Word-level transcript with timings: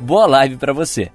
Boa 0.00 0.26
live 0.26 0.56
para 0.56 0.72
você. 0.72 1.10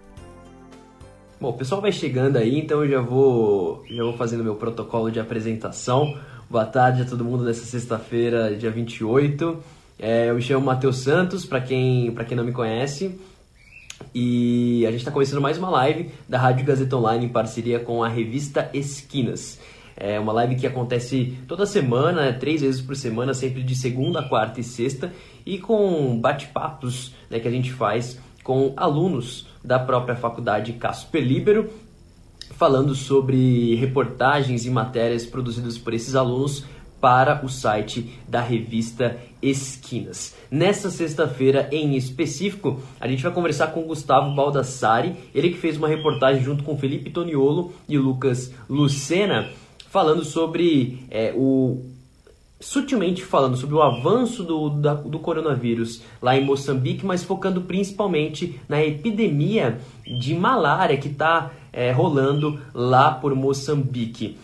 Bom, 1.40 1.50
o 1.50 1.54
pessoal 1.54 1.82
vai 1.82 1.92
chegando 1.92 2.38
aí, 2.38 2.60
então 2.60 2.84
eu 2.84 2.92
já 2.92 3.02
vou, 3.02 3.84
já 3.90 4.04
vou 4.04 4.14
fazendo 4.14 4.44
meu 4.44 4.56
protocolo 4.56 5.10
de 5.10 5.22
apresentação. 5.22 6.18
Boa 6.50 6.66
tarde 6.66 7.02
a 7.02 7.06
todo 7.06 7.24
mundo 7.24 7.46
nessa 7.46 7.66
sexta-feira, 7.66 8.54
dia 8.56 8.70
28. 8.70 9.58
É, 9.98 10.30
eu 10.30 10.36
me 10.36 10.42
chamo 10.42 10.66
Matheus 10.66 10.98
Santos, 10.98 11.46
para 11.46 11.62
quem, 11.62 12.12
pra 12.12 12.26
quem 12.26 12.36
não 12.36 12.44
me 12.44 12.52
conhece. 12.52 13.18
E 14.14 14.86
a 14.86 14.92
gente 14.92 15.00
está 15.00 15.12
começando 15.12 15.40
mais 15.42 15.58
uma 15.58 15.70
live 15.70 16.12
da 16.28 16.38
Rádio 16.38 16.66
Gazeta 16.66 16.98
Online 16.98 17.26
em 17.26 17.30
parceria 17.30 17.80
com 17.80 18.04
a 18.04 18.10
revista 18.10 18.70
Esquinas. 18.74 19.60
É 19.96 20.20
uma 20.20 20.34
live 20.34 20.56
que 20.56 20.68
acontece 20.68 21.38
toda 21.48 21.66
semana, 21.66 22.24
né, 22.24 22.34
três 22.34 22.62
vezes 22.62 22.82
por 22.82 22.96
semana, 22.96 23.34
sempre 23.34 23.64
de 23.64 23.76
segunda, 23.76 24.24
quarta 24.24 24.60
e 24.60 24.64
sexta, 24.64 25.14
e 25.46 25.58
com 25.58 26.20
bate-papos 26.20 27.14
né, 27.30 27.40
que 27.40 27.48
a 27.48 27.52
gente 27.52 27.72
faz 27.72 28.20
com 28.44 28.74
alunos 28.76 29.48
da 29.64 29.80
própria 29.80 30.16
faculdade 30.16 30.74
Casper 30.74 31.24
Libero, 31.24 31.70
falando 32.52 32.94
sobre 32.94 33.76
reportagens 33.76 34.66
e 34.66 34.70
matérias 34.70 35.26
produzidas 35.26 35.78
por 35.78 35.94
esses 35.94 36.16
alunos 36.16 36.66
para 37.04 37.44
o 37.44 37.50
site 37.50 38.18
da 38.30 38.40
revista 38.40 39.18
Esquinas. 39.42 40.36
Nessa 40.50 40.90
sexta-feira, 40.90 41.68
em 41.70 41.98
específico, 41.98 42.82
a 42.98 43.08
gente 43.10 43.22
vai 43.22 43.34
conversar 43.34 43.68
com 43.68 43.82
Gustavo 43.84 44.34
Baldassari, 44.34 45.16
ele 45.36 45.50
que 45.50 45.58
fez 45.58 45.76
uma 45.76 45.90
reportagem 45.90 46.42
junto 46.42 46.64
com 46.64 46.78
Felipe 46.78 47.10
Toniolo 47.10 47.74
e 47.90 47.98
Lucas 47.98 48.54
Lucena, 48.70 49.50
falando 49.90 50.24
sobre 50.24 51.06
é, 51.12 51.34
o 51.36 51.93
sutilmente 52.64 53.24
falando 53.24 53.58
sobre 53.58 53.76
o 53.76 53.82
avanço 53.82 54.44
do, 54.44 54.70
da, 54.70 54.94
do 54.94 55.20
coronavírus 55.20 56.02
lá 56.22 56.38
em 56.38 56.46
Moçambique, 56.46 57.06
mas 57.06 57.24
focando 57.24 57.62
principalmente 57.62 58.60
na 58.68 58.84
epidemia 58.84 59.80
de 60.06 60.34
malária 60.34 60.98
que 60.98 61.10
está 61.10 61.52
é, 61.72 61.92
rolando 61.92 62.60
lá 62.74 63.12
por 63.12 63.36
Moçambique. 63.36 64.38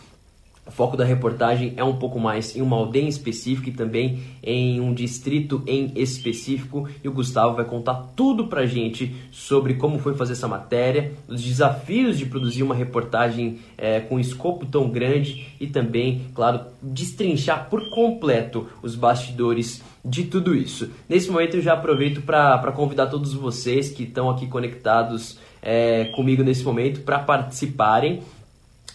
O 0.70 0.72
foco 0.72 0.96
da 0.96 1.04
reportagem 1.04 1.74
é 1.78 1.84
um 1.84 1.96
pouco 1.96 2.20
mais 2.20 2.56
em 2.56 2.62
uma 2.62 2.76
aldeia 2.76 3.10
específica 3.10 3.72
e 3.72 3.74
também 3.74 4.20
em 4.44 4.80
um 4.80 4.94
distrito 4.94 5.64
em 5.66 5.92
específico. 5.96 6.88
E 7.04 7.10
o 7.10 7.12
Gustavo 7.12 7.56
vai 7.56 7.66
contar 7.66 7.96
tudo 8.16 8.46
pra 8.46 8.68
gente 8.68 9.16
sobre 9.32 9.74
como 9.74 9.98
foi 9.98 10.14
fazer 10.14 10.34
essa 10.34 10.48
matéria, 10.48 11.12
os 11.28 11.42
desafios 11.42 12.20
de 12.20 12.28
produzir 12.28 12.62
uma 12.62 12.76
reportagem 12.76 13.58
é, 13.76 14.00
com 14.00 14.18
um 14.18 14.20
escopo 14.20 14.64
tão 14.68 14.88
grande 14.92 15.48
e 15.60 15.66
também, 15.66 16.28
claro, 16.36 16.62
destrinchar 16.84 17.68
por 17.68 17.90
completo 17.90 18.68
os 18.84 18.94
bastidores 18.96 19.82
de 20.06 20.26
tudo 20.26 20.56
isso. 20.56 20.92
Nesse 21.10 21.32
momento 21.32 21.56
eu 21.56 21.64
já 21.64 21.74
aproveito 21.74 22.22
para 22.22 22.72
convidar 22.74 23.08
todos 23.08 23.34
vocês 23.34 23.90
que 23.90 24.04
estão 24.04 24.30
aqui 24.30 24.46
conectados 24.46 25.40
é, 25.64 26.06
comigo 26.16 26.44
nesse 26.44 26.64
momento 26.64 27.02
para 27.02 27.18
participarem. 27.18 28.22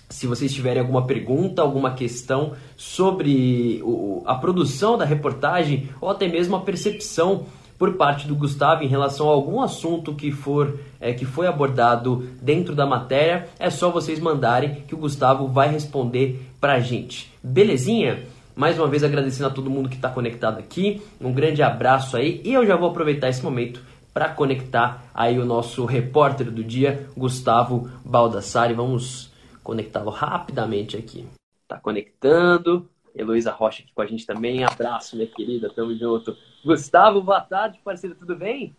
Se 0.08 0.26
vocês 0.26 0.52
tiverem 0.52 0.80
alguma 0.80 1.06
pergunta, 1.06 1.62
alguma 1.62 1.92
questão 1.92 2.52
sobre 2.76 3.82
a 4.26 4.34
produção 4.34 4.96
da 4.96 5.04
reportagem 5.04 5.88
ou 6.00 6.10
até 6.10 6.28
mesmo 6.28 6.56
a 6.56 6.60
percepção 6.60 7.46
por 7.78 7.94
parte 7.94 8.26
do 8.26 8.34
Gustavo 8.34 8.82
em 8.82 8.88
relação 8.88 9.28
a 9.28 9.32
algum 9.32 9.60
assunto 9.60 10.14
que 10.14 10.30
for 10.30 10.78
é, 11.00 11.12
que 11.12 11.24
foi 11.24 11.46
abordado 11.46 12.28
dentro 12.40 12.74
da 12.74 12.86
matéria, 12.86 13.48
é 13.58 13.68
só 13.68 13.90
vocês 13.90 14.20
mandarem 14.20 14.84
que 14.86 14.94
o 14.94 14.98
Gustavo 14.98 15.48
vai 15.48 15.68
responder 15.68 16.48
pra 16.60 16.80
gente. 16.80 17.32
Belezinha? 17.42 18.24
Mais 18.54 18.78
uma 18.78 18.86
vez 18.86 19.02
agradecendo 19.02 19.48
a 19.48 19.52
todo 19.52 19.68
mundo 19.68 19.88
que 19.88 19.96
está 19.96 20.08
conectado 20.08 20.58
aqui. 20.58 21.02
Um 21.20 21.32
grande 21.32 21.62
abraço 21.62 22.16
aí 22.16 22.40
e 22.44 22.52
eu 22.52 22.64
já 22.64 22.76
vou 22.76 22.88
aproveitar 22.88 23.28
esse 23.28 23.42
momento 23.42 23.82
para 24.12 24.28
conectar 24.28 25.04
aí 25.12 25.38
o 25.40 25.44
nosso 25.44 25.84
repórter 25.84 26.50
do 26.52 26.62
dia, 26.62 27.08
Gustavo 27.16 27.90
Baldassari. 28.04 28.72
Vamos 28.72 29.33
conectá-lo 29.64 30.10
rapidamente 30.10 30.96
aqui. 30.96 31.26
Tá 31.66 31.80
conectando. 31.80 32.88
Heloísa 33.16 33.50
Rocha 33.50 33.82
aqui 33.82 33.92
com 33.94 34.02
a 34.02 34.06
gente 34.06 34.26
também. 34.26 34.62
Abraço, 34.64 35.16
minha 35.16 35.28
querida. 35.28 35.70
Tamo 35.70 35.96
junto. 35.96 36.36
Gustavo, 36.64 37.22
boa 37.22 37.40
tarde, 37.40 37.80
parceiro. 37.82 38.14
Tudo 38.14 38.36
bem? 38.36 38.76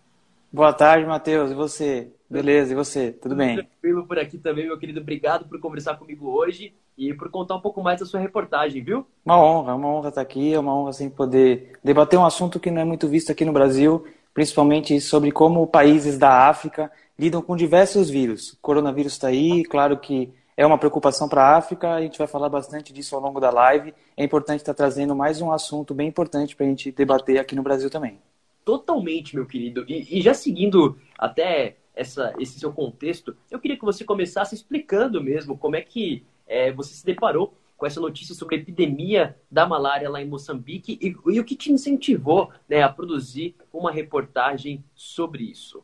Boa 0.52 0.72
tarde, 0.72 1.06
Matheus. 1.06 1.52
E 1.52 1.56
você? 1.56 2.12
Beleza, 2.30 2.72
e 2.72 2.76
você? 2.76 3.12
Tudo, 3.12 3.22
Tudo 3.22 3.36
bem? 3.36 3.56
Tranquilo 3.56 4.06
por 4.06 4.20
aqui 4.20 4.38
também, 4.38 4.66
meu 4.66 4.78
querido. 4.78 5.00
Obrigado 5.00 5.46
por 5.46 5.60
conversar 5.60 5.96
comigo 5.98 6.30
hoje 6.30 6.74
e 6.98 7.14
por 7.14 7.30
contar 7.30 7.56
um 7.56 7.62
pouco 7.62 7.82
mais 7.82 8.00
da 8.00 8.06
sua 8.06 8.20
reportagem, 8.20 8.84
viu? 8.84 9.06
Uma 9.26 9.40
honra, 9.40 9.76
uma 9.76 9.88
honra 9.88 10.10
estar 10.10 10.22
aqui. 10.22 10.54
É 10.54 10.60
uma 10.60 10.76
honra, 10.76 10.92
assim, 10.92 11.10
poder 11.10 11.74
debater 11.84 12.20
um 12.20 12.26
assunto 12.26 12.60
que 12.60 12.70
não 12.72 12.82
é 12.82 12.86
muito 12.86 13.08
visto 13.08 13.32
aqui 13.32 13.44
no 13.44 13.54
Brasil, 13.54 14.06
principalmente 14.34 15.00
sobre 15.02 15.32
como 15.32 15.66
países 15.66 16.18
da 16.18 16.48
África 16.48 16.92
lidam 17.18 17.42
com 17.42 17.56
diversos 17.56 18.10
vírus. 18.10 18.54
O 18.54 18.58
coronavírus 18.62 19.14
está 19.14 19.30
aí, 19.30 19.64
claro 19.64 19.98
que 19.98 20.34
é 20.58 20.66
uma 20.66 20.78
preocupação 20.78 21.28
para 21.28 21.44
a 21.44 21.58
África, 21.58 21.94
a 21.94 22.02
gente 22.02 22.18
vai 22.18 22.28
falar 22.28 22.48
bastante 22.48 22.94
disso 22.94 23.16
ao 23.16 23.22
longo 23.22 23.40
da 23.40 23.50
live. 23.50 23.94
É 24.16 24.24
importante 24.24 24.62
estar 24.62 24.74
trazendo 24.74 25.16
mais 25.16 25.42
um 25.42 25.52
assunto 25.52 25.94
bem 25.94 26.08
importante 26.08 26.56
para 26.56 26.66
a 26.66 26.70
gente 26.70 26.92
debater 26.92 27.38
aqui 27.38 27.56
no 27.56 27.64
Brasil 27.64 27.90
também. 27.90 28.20
Totalmente, 28.64 29.36
meu 29.36 29.46
querido. 29.46 29.86
E, 29.88 30.18
e 30.18 30.22
já 30.22 30.34
seguindo 30.34 30.98
até 31.18 31.76
essa, 31.94 32.34
esse 32.40 32.58
seu 32.58 32.72
contexto, 32.72 33.36
eu 33.52 33.60
queria 33.60 33.78
que 33.78 33.84
você 33.86 34.06
começasse 34.06 34.56
explicando 34.56 35.22
mesmo 35.22 35.58
como 35.58 35.76
é 35.76 35.82
que 35.82 36.24
é, 36.48 36.72
você 36.72 36.94
se 36.94 37.06
deparou 37.06 37.54
com 37.76 37.86
essa 37.86 38.00
notícia 38.00 38.34
sobre 38.34 38.56
a 38.56 38.60
epidemia 38.60 39.38
da 39.52 39.68
malária 39.68 40.10
lá 40.10 40.22
em 40.22 40.28
Moçambique 40.28 40.98
e, 41.02 41.34
e 41.34 41.40
o 41.40 41.44
que 41.44 41.56
te 41.56 41.72
incentivou 41.72 42.50
né, 42.70 42.82
a 42.82 42.90
produzir 42.90 43.56
uma 43.74 43.92
reportagem 43.92 44.84
sobre 44.96 45.44
isso. 45.44 45.84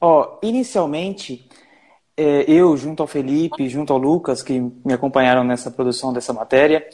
Ó, 0.00 0.22
oh, 0.22 0.46
inicialmente 0.46 1.46
é, 2.20 2.44
eu, 2.50 2.76
junto 2.76 3.00
ao 3.00 3.06
Felipe, 3.06 3.68
junto 3.68 3.92
ao 3.92 3.98
Lucas, 3.98 4.42
que 4.42 4.58
me 4.84 4.92
acompanharam 4.92 5.44
nessa 5.44 5.70
produção 5.70 6.12
dessa 6.12 6.32
matéria, 6.32 6.84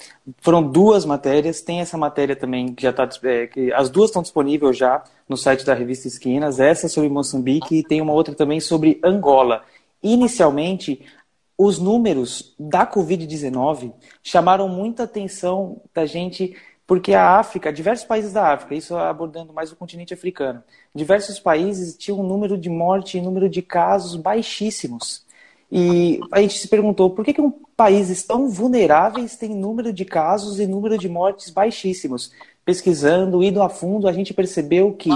foram 0.43 0.63
duas 0.63 1.07
matérias. 1.07 1.63
Tem 1.63 1.81
essa 1.81 1.97
matéria 1.97 2.37
também 2.37 2.75
que 2.75 2.83
já 2.83 2.91
está, 2.91 3.09
é, 3.23 3.47
que 3.47 3.73
as 3.73 3.89
duas 3.89 4.11
estão 4.11 4.21
disponíveis 4.21 4.77
já 4.77 5.03
no 5.27 5.35
site 5.35 5.65
da 5.65 5.73
revista 5.73 6.07
Esquinas. 6.07 6.61
Essa 6.61 6.91
sobre 6.91 7.09
Moçambique 7.09 7.79
e 7.79 7.83
tem 7.83 8.03
uma 8.03 8.13
outra 8.13 8.35
também 8.35 8.61
sobre 8.61 9.01
Angola. 9.03 9.65
Inicialmente, 10.03 11.01
os 11.57 11.79
números 11.79 12.55
da 12.61 12.87
Covid-19 12.87 13.95
chamaram 14.23 14.69
muita 14.69 15.05
atenção 15.05 15.81
da 15.95 16.05
gente 16.05 16.55
porque 16.87 17.15
a 17.15 17.39
África, 17.39 17.73
diversos 17.73 18.07
países 18.07 18.33
da 18.33 18.53
África, 18.53 18.75
isso 18.75 18.97
abordando 18.97 19.53
mais 19.53 19.73
o 19.73 19.77
continente 19.77 20.13
africano, 20.13 20.63
diversos 20.95 21.41
países 21.41 21.97
tinham 21.97 22.21
um 22.21 22.27
número 22.27 22.59
de 22.59 22.69
morte 22.69 23.17
e 23.17 23.21
número 23.21 23.49
de 23.49 23.63
casos 23.63 24.17
baixíssimos. 24.17 25.25
E 25.73 26.21
a 26.31 26.41
gente 26.41 26.59
se 26.59 26.69
perguntou 26.69 27.11
por 27.11 27.25
que, 27.25 27.33
que 27.33 27.41
um 27.41 27.51
países 27.77 28.23
tão 28.23 28.49
vulneráveis 28.49 29.37
têm 29.37 29.51
número 29.51 29.93
de 29.93 30.05
casos 30.05 30.61
e 30.61 30.67
número 30.67 30.97
de 30.97 31.09
mortes 31.09 31.51
baixíssimos. 31.51 32.33
Pesquisando, 32.65 33.43
indo 33.43 33.63
a 33.63 33.69
fundo, 33.69 34.07
a 34.07 34.13
gente 34.13 34.33
percebeu 34.33 34.93
que 34.93 35.11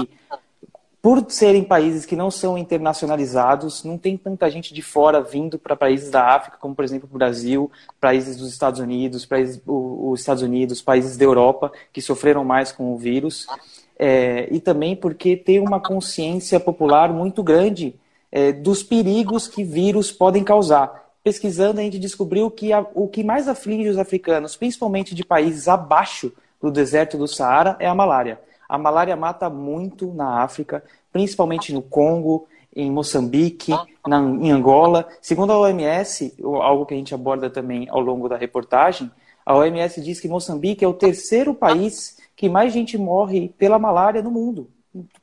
por 1.01 1.25
serem 1.29 1.63
países 1.63 2.05
que 2.05 2.15
não 2.15 2.29
são 2.29 2.57
internacionalizados, 2.57 3.83
não 3.85 3.97
tem 3.97 4.17
tanta 4.17 4.49
gente 4.49 4.73
de 4.73 4.81
fora 4.81 5.21
vindo 5.21 5.57
para 5.57 5.75
países 5.75 6.11
da 6.11 6.35
África, 6.35 6.57
como 6.59 6.75
por 6.75 6.83
exemplo 6.83 7.07
o 7.09 7.17
Brasil, 7.17 7.71
países 8.01 8.35
dos 8.35 8.51
Estados 8.51 8.81
Unidos, 8.81 9.25
países, 9.25 9.61
os 9.65 10.19
Estados 10.19 10.43
Unidos, 10.43 10.81
países 10.81 11.15
da 11.15 11.23
Europa 11.23 11.71
que 11.93 12.01
sofreram 12.01 12.43
mais 12.43 12.71
com 12.73 12.93
o 12.93 12.97
vírus, 12.97 13.47
é, 13.97 14.47
e 14.51 14.59
também 14.59 14.95
porque 14.95 15.37
tem 15.37 15.59
uma 15.59 15.79
consciência 15.79 16.59
popular 16.59 17.13
muito 17.13 17.41
grande 17.43 17.95
é, 18.31 18.51
dos 18.51 18.83
perigos 18.83 19.47
que 19.47 19.63
vírus 19.63 20.11
podem 20.11 20.43
causar. 20.43 21.09
Pesquisando, 21.23 21.79
a 21.79 21.83
gente 21.83 21.99
descobriu 21.99 22.51
que 22.51 22.73
a, 22.73 22.85
o 22.93 23.07
que 23.07 23.23
mais 23.23 23.47
aflige 23.47 23.89
os 23.89 23.97
africanos, 23.97 24.55
principalmente 24.55 25.15
de 25.15 25.23
países 25.23 25.67
abaixo 25.67 26.31
do 26.61 26.69
deserto 26.69 27.17
do 27.17 27.27
Saara, 27.27 27.77
é 27.79 27.87
a 27.87 27.95
malária. 27.95 28.39
A 28.69 28.77
malária 28.77 29.15
mata 29.15 29.49
muito 29.49 30.13
na 30.13 30.43
África, 30.43 30.83
principalmente 31.11 31.73
no 31.73 31.81
Congo, 31.81 32.47
em 32.75 32.91
Moçambique, 32.91 33.73
na, 34.07 34.19
em 34.19 34.51
Angola. 34.51 35.07
Segundo 35.19 35.51
a 35.51 35.57
OMS, 35.57 36.35
algo 36.43 36.85
que 36.85 36.93
a 36.93 36.97
gente 36.97 37.15
aborda 37.15 37.49
também 37.49 37.87
ao 37.89 37.99
longo 37.99 38.29
da 38.29 38.37
reportagem, 38.37 39.09
a 39.43 39.55
OMS 39.55 39.99
diz 40.01 40.19
que 40.19 40.27
Moçambique 40.27 40.85
é 40.85 40.87
o 40.87 40.93
terceiro 40.93 41.55
país 41.55 42.19
que 42.35 42.47
mais 42.47 42.71
gente 42.71 42.97
morre 42.97 43.49
pela 43.57 43.79
malária 43.79 44.21
no 44.21 44.29
mundo. 44.29 44.69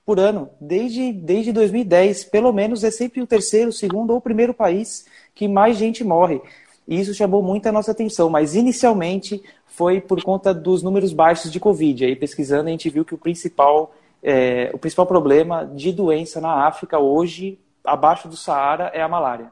por 0.05 0.19
ano, 0.21 0.51
desde, 0.61 1.13
desde 1.13 1.53
2010. 1.53 2.25
Pelo 2.25 2.53
menos 2.53 2.83
é 2.85 2.91
sempre 2.91 3.21
o 3.21 3.27
terceiro, 3.27 3.73
segundo 3.73 4.13
ou 4.13 4.21
primeiro 4.21 4.55
país 4.55 5.07
que 5.35 5.47
mais 5.49 5.77
gente 5.77 6.03
morre. 6.03 6.41
E 6.87 7.01
isso 7.01 7.15
chamou 7.15 7.43
muito 7.43 7.67
a 7.67 7.73
nossa 7.73 7.91
atenção, 7.91 8.31
mas 8.31 8.55
inicialmente 8.55 9.43
foi 9.67 10.01
por 10.01 10.23
conta 10.23 10.55
dos 10.55 10.83
números 10.83 11.13
baixos 11.13 11.51
de 11.51 11.59
Covid. 11.59 12.05
Aí 12.05 12.15
pesquisando 12.15 12.69
a 12.69 12.71
gente 12.71 12.89
viu 12.89 13.05
que 13.05 13.15
o 13.15 13.19
principal, 13.19 13.95
é, 14.23 14.71
o 14.73 14.79
principal 14.79 15.07
problema 15.07 15.65
de 15.65 15.93
doença 15.93 16.41
na 16.41 16.67
África 16.67 16.99
hoje, 16.99 17.59
abaixo 17.85 18.29
do 18.29 18.37
Saara, 18.37 18.91
é 18.95 19.03
a 19.03 19.09
malária. 19.09 19.51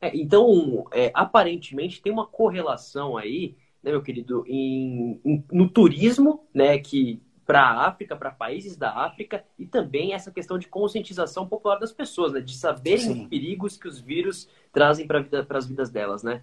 É, 0.00 0.10
então, 0.16 0.84
é, 0.92 1.12
aparentemente 1.14 2.02
tem 2.02 2.12
uma 2.12 2.26
correlação 2.26 3.16
aí, 3.16 3.54
né, 3.80 3.92
meu 3.92 4.02
querido, 4.02 4.44
em, 4.48 5.20
em 5.24 5.44
no 5.52 5.68
turismo, 5.68 6.44
né, 6.52 6.76
que 6.78 7.22
para 7.46 7.60
a 7.60 7.86
África, 7.86 8.16
para 8.16 8.30
países 8.30 8.76
da 8.76 8.90
África, 8.90 9.44
e 9.58 9.66
também 9.66 10.14
essa 10.14 10.30
questão 10.30 10.58
de 10.58 10.68
conscientização 10.68 11.46
popular 11.46 11.78
das 11.78 11.92
pessoas, 11.92 12.32
né, 12.32 12.40
de 12.40 12.56
saberem 12.56 12.98
Sim. 12.98 13.22
os 13.22 13.28
perigos 13.28 13.76
que 13.76 13.86
os 13.86 14.00
vírus 14.00 14.48
trazem 14.72 15.06
para 15.06 15.20
vida, 15.20 15.46
as 15.48 15.66
vidas 15.66 15.90
delas, 15.90 16.22
né? 16.22 16.42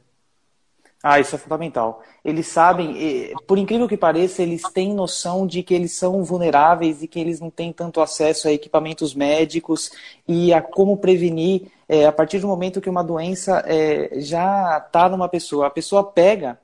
Ah, 1.01 1.19
isso 1.19 1.33
é 1.33 1.37
fundamental. 1.37 2.03
Eles 2.25 2.47
sabem, 2.47 3.33
por 3.47 3.57
incrível 3.57 3.87
que 3.87 3.95
pareça, 3.95 4.43
eles 4.43 4.61
têm 4.73 4.93
noção 4.93 5.47
de 5.47 5.63
que 5.63 5.73
eles 5.73 5.93
são 5.93 6.23
vulneráveis 6.25 7.01
e 7.01 7.07
que 7.07 7.19
eles 7.19 7.39
não 7.39 7.49
têm 7.49 7.71
tanto 7.71 8.01
acesso 8.01 8.49
a 8.49 8.51
equipamentos 8.51 9.13
médicos 9.15 9.91
e 10.27 10.53
a 10.53 10.61
como 10.61 10.97
prevenir 10.97 11.71
é, 11.87 12.05
a 12.05 12.11
partir 12.11 12.39
do 12.39 12.47
momento 12.47 12.81
que 12.81 12.89
uma 12.89 13.03
doença 13.03 13.63
é, 13.65 14.19
já 14.19 14.77
está 14.85 15.07
numa 15.07 15.29
pessoa. 15.29 15.67
A 15.67 15.71
pessoa 15.71 16.03
pega 16.03 16.59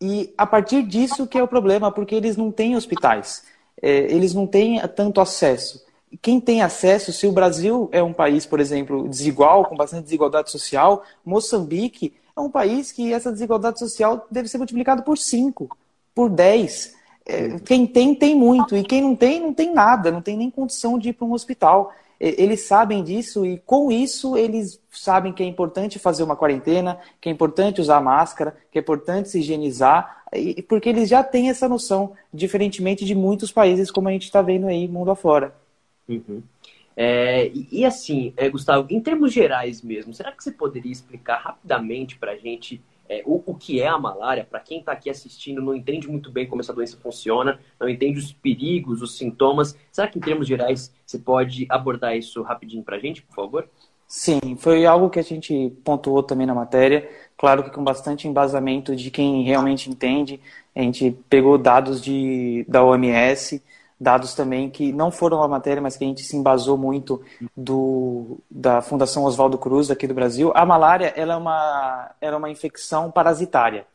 e 0.00 0.32
a 0.38 0.46
partir 0.46 0.82
disso 0.84 1.26
que 1.26 1.36
é 1.36 1.42
o 1.42 1.48
problema, 1.48 1.90
porque 1.90 2.14
eles 2.14 2.36
não 2.36 2.52
têm 2.52 2.76
hospitais, 2.76 3.44
é, 3.80 3.90
eles 4.12 4.32
não 4.32 4.46
têm 4.46 4.80
tanto 4.96 5.20
acesso. 5.20 5.84
Quem 6.20 6.40
tem 6.40 6.62
acesso, 6.62 7.12
se 7.12 7.26
o 7.26 7.32
Brasil 7.32 7.88
é 7.90 8.02
um 8.02 8.12
país, 8.12 8.46
por 8.46 8.60
exemplo, 8.60 9.08
desigual, 9.08 9.64
com 9.64 9.76
bastante 9.76 10.04
desigualdade 10.04 10.50
social, 10.50 11.02
Moçambique 11.24 12.14
é 12.36 12.40
um 12.40 12.50
país 12.50 12.92
que 12.92 13.12
essa 13.12 13.30
desigualdade 13.30 13.78
social 13.78 14.26
deve 14.30 14.48
ser 14.48 14.58
multiplicada 14.58 15.02
por 15.02 15.18
5, 15.18 15.76
por 16.14 16.30
10. 16.30 16.94
É, 17.24 17.58
quem 17.60 17.86
tem, 17.86 18.14
tem 18.14 18.34
muito, 18.34 18.76
e 18.76 18.82
quem 18.82 19.00
não 19.02 19.14
tem, 19.14 19.40
não 19.40 19.54
tem 19.54 19.72
nada, 19.72 20.10
não 20.10 20.22
tem 20.22 20.36
nem 20.36 20.50
condição 20.50 20.98
de 20.98 21.10
ir 21.10 21.12
para 21.12 21.26
um 21.26 21.32
hospital. 21.32 21.92
Eles 22.18 22.62
sabem 22.62 23.02
disso 23.02 23.44
e, 23.44 23.58
com 23.66 23.90
isso, 23.90 24.36
eles 24.36 24.78
sabem 24.92 25.32
que 25.32 25.42
é 25.42 25.46
importante 25.46 25.98
fazer 25.98 26.22
uma 26.22 26.36
quarentena, 26.36 27.00
que 27.20 27.28
é 27.28 27.32
importante 27.32 27.80
usar 27.80 28.00
máscara, 28.00 28.56
que 28.70 28.78
é 28.78 28.80
importante 28.80 29.28
se 29.28 29.40
higienizar, 29.40 30.22
porque 30.68 30.88
eles 30.88 31.08
já 31.08 31.24
têm 31.24 31.50
essa 31.50 31.68
noção, 31.68 32.12
diferentemente 32.32 33.04
de 33.04 33.14
muitos 33.14 33.50
países, 33.50 33.90
como 33.90 34.08
a 34.08 34.12
gente 34.12 34.24
está 34.24 34.40
vendo 34.40 34.68
aí 34.68 34.86
mundo 34.86 35.10
afora. 35.10 35.52
Uhum. 36.08 36.42
É, 36.96 37.50
e, 37.54 37.84
assim, 37.84 38.32
é, 38.36 38.48
Gustavo, 38.48 38.86
em 38.90 39.00
termos 39.00 39.32
gerais 39.32 39.82
mesmo, 39.82 40.12
será 40.12 40.30
que 40.32 40.42
você 40.42 40.52
poderia 40.52 40.92
explicar 40.92 41.38
rapidamente 41.38 42.18
para 42.18 42.32
a 42.32 42.36
gente 42.36 42.82
é, 43.08 43.22
o, 43.24 43.42
o, 43.46 43.54
que 43.54 43.80
é 43.80 43.88
a 43.88 43.98
malária? 43.98 44.44
Para 44.44 44.60
quem 44.60 44.80
está 44.80 44.92
aqui 44.92 45.08
assistindo, 45.08 45.62
não 45.62 45.74
entende 45.74 46.08
muito 46.08 46.30
bem 46.30 46.46
como 46.46 46.60
essa 46.60 46.72
doença 46.72 46.98
funciona, 46.98 47.58
não 47.80 47.88
entende 47.88 48.18
os 48.18 48.32
perigos, 48.32 49.02
os 49.02 49.16
sintomas. 49.16 49.76
Será 49.90 50.06
que 50.06 50.18
em 50.18 50.22
termos 50.22 50.46
gerais 50.46 50.94
você 51.04 51.18
pode 51.18 51.66
abordar 51.68 52.16
isso 52.16 52.42
rapidinho 52.42 52.82
para 52.82 52.96
a 52.96 53.00
gente, 53.00 53.22
por 53.22 53.34
favor? 53.34 53.68
Sim, 54.06 54.56
foi 54.58 54.84
algo 54.84 55.08
que 55.08 55.18
a 55.18 55.22
gente 55.22 55.72
pontuou 55.82 56.22
também 56.22 56.46
na 56.46 56.54
matéria. 56.54 57.08
Claro 57.34 57.64
que 57.64 57.70
com 57.70 57.82
bastante 57.82 58.28
embasamento 58.28 58.94
de 58.94 59.10
quem 59.10 59.42
realmente 59.42 59.88
entende. 59.88 60.38
A 60.76 60.82
gente 60.82 61.16
pegou 61.30 61.56
dados 61.56 62.02
de, 62.02 62.64
da 62.68 62.84
OMS, 62.84 63.62
dados 64.02 64.34
também 64.34 64.68
que 64.68 64.92
não 64.92 65.10
foram 65.10 65.42
a 65.42 65.48
matéria, 65.48 65.80
mas 65.80 65.96
que 65.96 66.04
a 66.04 66.06
gente 66.06 66.24
se 66.24 66.36
embasou 66.36 66.76
muito 66.76 67.22
do, 67.56 68.38
da 68.50 68.82
Fundação 68.82 69.24
Oswaldo 69.24 69.56
Cruz 69.56 69.90
aqui 69.90 70.06
do 70.06 70.14
Brasil. 70.14 70.50
A 70.54 70.66
malária 70.66 71.12
ela 71.16 71.34
é, 71.34 71.36
uma, 71.36 72.10
ela 72.20 72.34
é 72.34 72.38
uma 72.38 72.50
infecção 72.50 73.10
parasitária. 73.10 73.86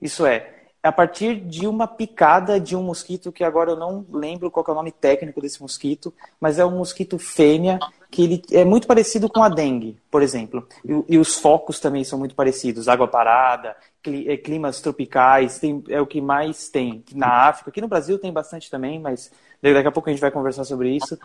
Isso 0.00 0.26
é, 0.26 0.50
a 0.82 0.92
partir 0.92 1.40
de 1.40 1.66
uma 1.66 1.88
picada 1.88 2.60
de 2.60 2.76
um 2.76 2.82
mosquito 2.82 3.32
que 3.32 3.42
agora 3.42 3.70
eu 3.70 3.76
não 3.76 4.04
lembro 4.12 4.50
qual 4.50 4.64
é 4.68 4.70
o 4.70 4.74
nome 4.74 4.92
técnico 4.92 5.40
desse 5.40 5.60
mosquito, 5.60 6.12
mas 6.38 6.58
é 6.58 6.64
um 6.64 6.76
mosquito 6.78 7.18
fêmea 7.18 7.78
que 8.10 8.22
ele 8.22 8.42
é 8.52 8.64
muito 8.64 8.86
parecido 8.86 9.28
com 9.28 9.42
a 9.42 9.48
dengue, 9.48 9.96
por 10.10 10.22
exemplo. 10.22 10.68
E, 10.84 11.14
e 11.14 11.18
os 11.18 11.38
focos 11.38 11.80
também 11.80 12.04
são 12.04 12.18
muito 12.18 12.34
parecidos, 12.34 12.88
água 12.88 13.08
parada, 13.08 13.74
é, 14.06 14.36
climas 14.36 14.80
tropicais, 14.80 15.58
tem, 15.58 15.82
é 15.88 16.00
o 16.00 16.06
que 16.06 16.20
mais 16.20 16.68
tem 16.68 17.02
na 17.14 17.48
África. 17.48 17.70
Aqui 17.70 17.80
no 17.80 17.88
Brasil 17.88 18.18
tem 18.18 18.32
bastante 18.32 18.70
também, 18.70 19.00
mas 19.00 19.30
Daqui 19.62 19.88
a 19.88 19.92
pouco 19.92 20.08
a 20.08 20.12
gente 20.12 20.20
vai 20.20 20.30
conversar 20.30 20.64
sobre 20.64 20.90
isso. 20.90 21.18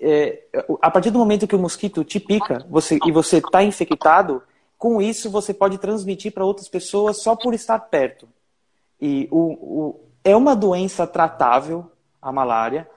É, 0.00 0.44
a 0.80 0.90
partir 0.90 1.10
do 1.10 1.18
momento 1.18 1.46
que 1.46 1.56
o 1.56 1.58
mosquito 1.58 2.04
te 2.04 2.20
pica 2.20 2.64
você, 2.68 2.98
e 3.04 3.10
você 3.10 3.38
está 3.38 3.62
infectado, 3.62 4.42
com 4.76 5.02
isso 5.02 5.30
você 5.30 5.52
pode 5.52 5.78
transmitir 5.78 6.32
para 6.32 6.44
outras 6.44 6.68
pessoas 6.68 7.20
só 7.22 7.34
por 7.34 7.52
estar 7.54 7.78
perto. 7.78 8.28
E 9.00 9.28
o, 9.30 9.38
o, 9.38 10.00
é 10.22 10.36
uma 10.36 10.54
doença 10.54 11.06
tratável, 11.06 11.90
a 12.20 12.30
malária, 12.30 12.88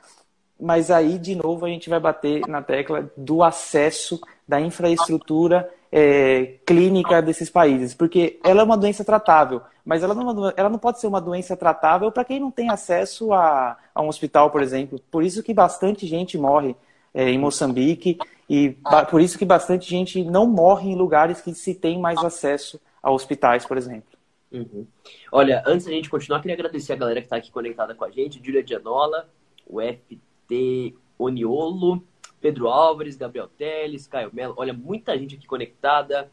mas 0.59 0.91
aí, 0.91 1.17
de 1.17 1.33
novo, 1.33 1.65
a 1.65 1.69
gente 1.69 1.89
vai 1.89 1.99
bater 1.99 2.47
na 2.47 2.61
tecla 2.61 3.11
do 3.17 3.41
acesso 3.41 4.21
da 4.47 4.61
infraestrutura 4.61 5.67
é, 5.91 6.57
clínica 6.65 7.19
desses 7.21 7.49
países, 7.49 7.95
porque 7.95 8.39
ela 8.43 8.61
é 8.61 8.63
uma 8.63 8.77
doença 8.77 9.03
tratável, 9.03 9.61
mas 9.85 10.03
ela 10.03 10.13
não, 10.13 10.49
é 10.49 10.53
ela 10.55 10.69
não 10.69 10.79
pode 10.79 10.99
ser 10.99 11.07
uma 11.07 11.21
doença 11.21 11.55
tratável 11.57 12.11
para 12.11 12.25
quem 12.25 12.39
não 12.39 12.51
tem 12.51 12.69
acesso 12.69 13.33
a, 13.33 13.77
a, 13.93 14.01
um 14.01 14.07
hospital, 14.07 14.49
por 14.51 14.61
exemplo. 14.61 14.99
Por 15.09 15.23
isso 15.23 15.41
que 15.43 15.53
bastante 15.53 16.05
gente 16.05 16.37
morre 16.37 16.75
é, 17.13 17.29
em 17.29 17.37
Moçambique 17.37 18.17
e 18.49 18.77
por 19.09 19.21
isso 19.21 19.37
que 19.37 19.45
bastante 19.45 19.89
gente 19.89 20.23
não 20.23 20.45
morre 20.45 20.91
em 20.91 20.95
lugares 20.95 21.41
que 21.41 21.53
se 21.53 21.73
tem 21.73 21.99
mais 21.99 22.23
acesso 22.23 22.79
a 23.01 23.11
hospitais, 23.11 23.65
por 23.65 23.77
exemplo. 23.77 24.11
Uhum. 24.51 24.85
Olha, 25.31 25.63
antes 25.65 25.85
da 25.85 25.91
gente 25.93 26.09
continuar, 26.09 26.41
queria 26.41 26.55
agradecer 26.55 26.93
a 26.93 26.97
galera 26.97 27.21
que 27.21 27.25
está 27.25 27.37
aqui 27.37 27.51
conectada 27.51 27.95
com 27.95 28.03
a 28.03 28.11
gente, 28.11 28.41
Júlia 28.43 28.61
Dianola, 28.61 29.29
o 29.65 29.79
FT 29.81 30.93
Oniolo, 31.17 32.03
Pedro 32.41 32.67
Álvares, 32.67 33.15
Gabriel 33.15 33.47
Teles, 33.47 34.07
Caio 34.07 34.31
Melo. 34.33 34.55
Olha, 34.57 34.73
muita 34.73 35.17
gente 35.17 35.35
aqui 35.35 35.47
conectada. 35.47 36.29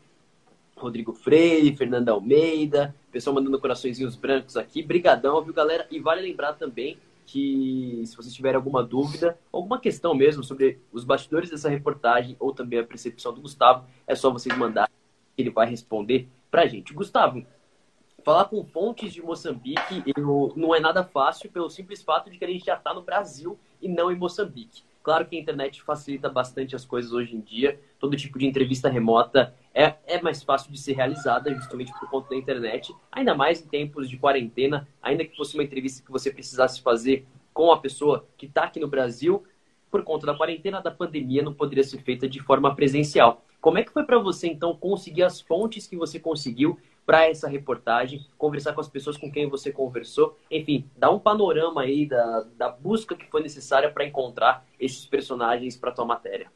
Rodrigo 0.78 1.12
Freire, 1.12 1.76
Fernanda 1.76 2.12
Almeida, 2.12 2.94
pessoal 3.10 3.34
mandando 3.34 3.60
coraçõezinhos 3.60 4.16
brancos 4.16 4.56
aqui. 4.56 4.82
Brigadão, 4.82 5.42
viu, 5.42 5.52
galera? 5.52 5.86
E 5.90 5.98
vale 6.00 6.22
lembrar 6.22 6.54
também 6.54 6.98
que 7.26 8.02
se 8.06 8.16
vocês 8.16 8.34
tiverem 8.34 8.56
alguma 8.56 8.82
dúvida, 8.82 9.38
alguma 9.52 9.78
questão 9.78 10.14
mesmo 10.14 10.42
sobre 10.42 10.80
os 10.90 11.04
bastidores 11.04 11.50
dessa 11.50 11.68
reportagem 11.68 12.36
ou 12.40 12.54
também 12.54 12.78
a 12.78 12.84
percepção 12.84 13.34
do 13.34 13.42
Gustavo, 13.42 13.84
é 14.06 14.14
só 14.14 14.30
vocês 14.30 14.56
mandarem, 14.56 14.94
ele 15.36 15.50
vai 15.50 15.68
responder 15.68 16.26
pra 16.50 16.66
gente. 16.66 16.94
Gustavo, 16.94 17.44
falar 18.24 18.46
com 18.46 18.64
fontes 18.64 19.12
de 19.12 19.20
Moçambique 19.20 20.02
eu, 20.16 20.52
não 20.56 20.74
é 20.74 20.80
nada 20.80 21.04
fácil 21.04 21.50
pelo 21.50 21.68
simples 21.68 22.02
fato 22.02 22.30
de 22.30 22.38
que 22.38 22.44
a 22.44 22.48
gente 22.48 22.64
já 22.64 22.76
está 22.76 22.94
no 22.94 23.02
Brasil 23.02 23.58
e 23.80 23.88
não 23.88 24.10
em 24.10 24.16
Moçambique. 24.16 24.82
Claro 25.08 25.24
que 25.24 25.36
a 25.36 25.40
internet 25.40 25.80
facilita 25.80 26.28
bastante 26.28 26.76
as 26.76 26.84
coisas 26.84 27.12
hoje 27.12 27.34
em 27.34 27.40
dia. 27.40 27.80
Todo 27.98 28.14
tipo 28.14 28.38
de 28.38 28.44
entrevista 28.44 28.90
remota 28.90 29.54
é, 29.72 29.94
é 30.06 30.20
mais 30.20 30.42
fácil 30.42 30.70
de 30.70 30.78
ser 30.78 30.92
realizada 30.92 31.50
justamente 31.54 31.90
por 31.98 32.10
conta 32.10 32.28
da 32.28 32.36
internet. 32.36 32.94
Ainda 33.10 33.34
mais 33.34 33.62
em 33.62 33.66
tempos 33.66 34.06
de 34.06 34.18
quarentena, 34.18 34.86
ainda 35.02 35.24
que 35.24 35.34
fosse 35.34 35.54
uma 35.54 35.62
entrevista 35.62 36.04
que 36.04 36.12
você 36.12 36.30
precisasse 36.30 36.82
fazer 36.82 37.26
com 37.54 37.72
a 37.72 37.78
pessoa 37.78 38.26
que 38.36 38.44
está 38.44 38.64
aqui 38.64 38.78
no 38.78 38.86
Brasil, 38.86 39.42
por 39.90 40.02
conta 40.02 40.26
da 40.26 40.34
quarentena, 40.34 40.82
da 40.82 40.90
pandemia, 40.90 41.42
não 41.42 41.54
poderia 41.54 41.84
ser 41.84 42.02
feita 42.02 42.28
de 42.28 42.40
forma 42.40 42.76
presencial. 42.76 43.42
Como 43.62 43.78
é 43.78 43.82
que 43.82 43.90
foi 43.90 44.04
para 44.04 44.18
você, 44.18 44.46
então, 44.46 44.76
conseguir 44.76 45.22
as 45.22 45.40
fontes 45.40 45.86
que 45.86 45.96
você 45.96 46.20
conseguiu 46.20 46.78
para 47.08 47.26
essa 47.26 47.48
reportagem, 47.48 48.26
conversar 48.36 48.74
com 48.74 48.82
as 48.82 48.88
pessoas 48.88 49.16
com 49.16 49.32
quem 49.32 49.48
você 49.48 49.72
conversou, 49.72 50.36
enfim, 50.50 50.90
dar 50.94 51.10
um 51.10 51.18
panorama 51.18 51.80
aí 51.80 52.04
da, 52.04 52.44
da 52.54 52.68
busca 52.68 53.16
que 53.16 53.24
foi 53.30 53.40
necessária 53.40 53.90
para 53.90 54.04
encontrar 54.04 54.66
esses 54.78 55.06
personagens 55.06 55.74
para 55.74 55.90
tua 55.90 56.04
matéria. 56.04 56.52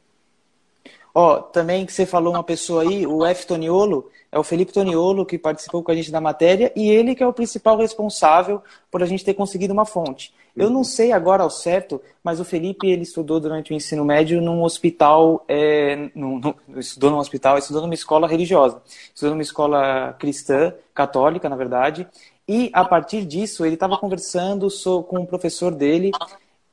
Ó, 1.13 1.37
também 1.39 1.85
que 1.85 1.93
você 1.93 2.05
falou 2.05 2.33
uma 2.33 2.43
pessoa 2.43 2.81
aí, 2.81 3.05
o 3.05 3.23
F. 3.23 3.45
Toniolo, 3.45 4.09
é 4.31 4.39
o 4.39 4.43
Felipe 4.43 4.73
Toniolo 4.73 5.25
que 5.25 5.37
participou 5.37 5.83
com 5.83 5.91
a 5.91 5.95
gente 5.95 6.11
da 6.11 6.19
matéria 6.19 6.73
e 6.75 6.89
ele 6.89 7.13
que 7.13 7.21
é 7.21 7.27
o 7.27 7.31
principal 7.31 7.77
responsável 7.77 8.63
por 8.89 9.03
a 9.03 9.05
gente 9.05 9.23
ter 9.23 9.35
conseguido 9.35 9.73
uma 9.73 9.85
fonte. 9.85 10.33
Eu 10.57 10.71
não 10.71 10.83
sei 10.83 11.11
agora 11.11 11.43
ao 11.43 11.51
certo, 11.51 12.01
mas 12.23 12.39
o 12.39 12.45
Felipe 12.45 12.87
ele 12.87 13.03
estudou 13.03 13.39
durante 13.39 13.71
o 13.71 13.75
ensino 13.75 14.03
médio 14.03 14.41
num 14.41 14.63
hospital, 14.63 15.45
é, 15.47 16.09
num, 16.15 16.39
num, 16.39 16.79
estudou 16.79 17.11
num 17.11 17.17
hospital, 17.17 17.59
estudou 17.59 17.83
numa 17.83 17.93
escola 17.93 18.27
religiosa, 18.27 18.81
estudou 19.13 19.35
numa 19.35 19.43
escola 19.43 20.15
cristã, 20.17 20.73
católica, 20.95 21.47
na 21.47 21.55
verdade, 21.55 22.07
e 22.47 22.71
a 22.73 22.83
partir 22.83 23.25
disso 23.25 23.65
ele 23.65 23.75
estava 23.75 23.97
conversando 23.97 24.67
com 25.07 25.21
o 25.21 25.27
professor 25.27 25.73
dele 25.73 26.11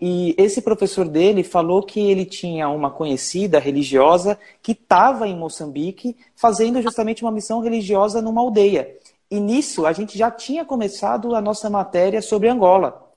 e 0.01 0.35
esse 0.39 0.63
professor 0.63 1.07
dele 1.07 1.45
falou 1.45 1.83
que 1.83 2.01
ele 2.01 2.25
tinha 2.25 2.69
uma 2.71 2.91
conhecida 2.91 3.59
religiosa 3.59 4.39
que 4.63 4.73
estava 4.73 5.29
em 5.29 5.37
Moçambique 5.37 6.17
fazendo 6.35 6.81
justamente 6.81 7.23
uma 7.23 7.31
missão 7.31 7.61
religiosa 7.61 8.23
numa 8.23 8.41
aldeia. 8.41 8.97
E 9.31 9.39
nisso 9.39 9.85
a 9.85 9.93
gente 9.93 10.17
já 10.17 10.31
tinha 10.31 10.65
começado 10.65 11.35
a 11.35 11.41
nossa 11.41 11.69
matéria 11.69 12.23
sobre 12.23 12.49
Angola. 12.49 13.11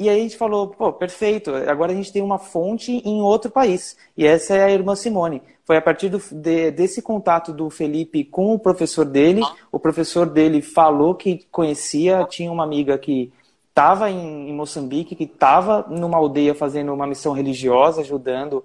E 0.00 0.08
aí 0.08 0.20
a 0.20 0.22
gente 0.22 0.36
falou, 0.36 0.68
pô, 0.68 0.92
perfeito, 0.92 1.52
agora 1.54 1.92
a 1.92 1.94
gente 1.94 2.12
tem 2.12 2.22
uma 2.22 2.38
fonte 2.38 3.02
em 3.04 3.20
outro 3.20 3.50
país. 3.50 3.96
E 4.16 4.26
essa 4.26 4.54
é 4.54 4.64
a 4.64 4.70
irmã 4.70 4.94
Simone. 4.94 5.42
Foi 5.64 5.76
a 5.76 5.82
partir 5.82 6.08
do, 6.08 6.18
de, 6.18 6.70
desse 6.70 7.00
contato 7.02 7.52
do 7.52 7.68
Felipe 7.70 8.24
com 8.24 8.54
o 8.54 8.58
professor 8.58 9.04
dele, 9.04 9.42
o 9.72 9.78
professor 9.78 10.26
dele 10.26 10.62
falou 10.62 11.14
que 11.14 11.46
conhecia, 11.50 12.24
tinha 12.28 12.50
uma 12.50 12.62
amiga 12.62 12.96
que 12.96 13.32
estava 13.78 14.10
em, 14.10 14.50
em, 14.50 14.52
Moçambique, 14.52 15.14
que 15.14 15.22
estava 15.22 15.86
numa 15.88 16.18
aldeia 16.18 16.52
fazendo 16.52 16.92
uma 16.92 17.06
missão 17.06 17.32
religiosa, 17.32 18.00
ajudando 18.00 18.64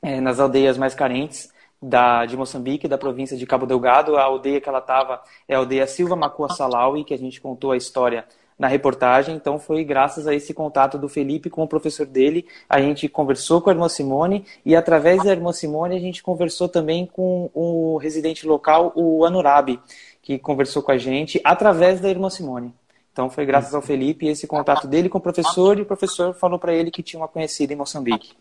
é, 0.00 0.18
nas 0.18 0.40
aldeias 0.40 0.78
mais 0.78 0.94
carentes 0.94 1.52
da, 1.80 2.24
de 2.24 2.34
Moçambique, 2.34 2.88
da 2.88 2.96
província 2.96 3.36
de 3.36 3.44
Cabo 3.44 3.66
Delgado. 3.66 4.16
A 4.16 4.22
aldeia 4.22 4.62
que 4.62 4.68
ela 4.68 4.78
estava 4.78 5.22
é 5.46 5.54
a 5.54 5.58
aldeia 5.58 5.86
Silva 5.86 6.16
Macua 6.16 6.48
Salawi, 6.48 7.04
que 7.04 7.12
a 7.12 7.18
gente 7.18 7.38
contou 7.38 7.72
a 7.72 7.76
história 7.76 8.24
na 8.58 8.66
reportagem. 8.66 9.36
Então 9.36 9.58
foi 9.58 9.84
graças 9.84 10.26
a 10.26 10.34
esse 10.34 10.54
contato 10.54 10.96
do 10.96 11.06
Felipe 11.06 11.50
com 11.50 11.62
o 11.62 11.68
professor 11.68 12.06
dele, 12.06 12.46
a 12.66 12.80
gente 12.80 13.06
conversou 13.10 13.60
com 13.60 13.68
a 13.68 13.74
irmã 13.74 13.90
Simone 13.90 14.46
e 14.64 14.74
através 14.74 15.22
da 15.22 15.32
irmã 15.32 15.52
Simone 15.52 15.96
a 15.96 16.00
gente 16.00 16.22
conversou 16.22 16.66
também 16.66 17.04
com 17.04 17.50
o 17.52 17.98
residente 17.98 18.46
local, 18.46 18.90
o 18.96 19.22
Anurabi, 19.26 19.78
que 20.22 20.38
conversou 20.38 20.82
com 20.82 20.92
a 20.92 20.96
gente 20.96 21.38
através 21.44 22.00
da 22.00 22.08
irmã 22.08 22.30
Simone. 22.30 22.72
Então 23.14 23.30
foi 23.30 23.46
graças 23.46 23.72
ao 23.72 23.80
Felipe 23.80 24.26
esse 24.26 24.44
contato 24.44 24.88
dele 24.88 25.08
com 25.08 25.18
o 25.18 25.20
professor 25.20 25.78
e 25.78 25.82
o 25.82 25.86
professor 25.86 26.34
falou 26.34 26.58
para 26.58 26.74
ele 26.74 26.90
que 26.90 27.00
tinha 27.00 27.20
uma 27.20 27.28
conhecida 27.28 27.72
em 27.72 27.76
Moçambique. 27.76 28.32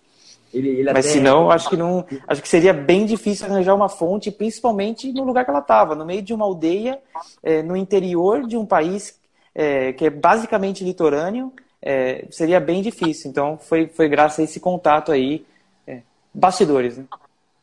Ele, 0.51 0.69
ele 0.69 0.91
Mas 0.91 1.05
senão, 1.05 1.51
acho 1.51 1.69
que 1.69 1.77
não, 1.77 2.03
acho 2.27 2.41
que 2.41 2.49
seria 2.49 2.73
bem 2.73 3.05
difícil 3.05 3.45
arranjar 3.45 3.75
uma 3.75 3.87
fonte, 3.87 4.31
principalmente 4.31 5.11
no 5.13 5.23
lugar 5.23 5.45
que 5.45 5.51
ela 5.51 5.59
estava, 5.59 5.93
no 5.93 6.03
meio 6.03 6.23
de 6.23 6.33
uma 6.33 6.45
aldeia, 6.45 6.99
é, 7.43 7.61
no 7.61 7.77
interior 7.77 8.47
de 8.47 8.57
um 8.57 8.65
país 8.65 9.19
é, 9.53 9.93
que 9.93 10.05
é 10.05 10.09
basicamente 10.09 10.83
litorâneo, 10.83 11.53
é, 11.79 12.25
seria 12.31 12.59
bem 12.59 12.81
difícil. 12.81 13.29
Então, 13.29 13.59
foi, 13.59 13.87
foi 13.87 14.09
graças 14.09 14.39
a 14.39 14.43
esse 14.43 14.59
contato 14.59 15.11
aí, 15.11 15.45
é, 15.85 16.01
bastidores, 16.33 16.97
né? 16.97 17.05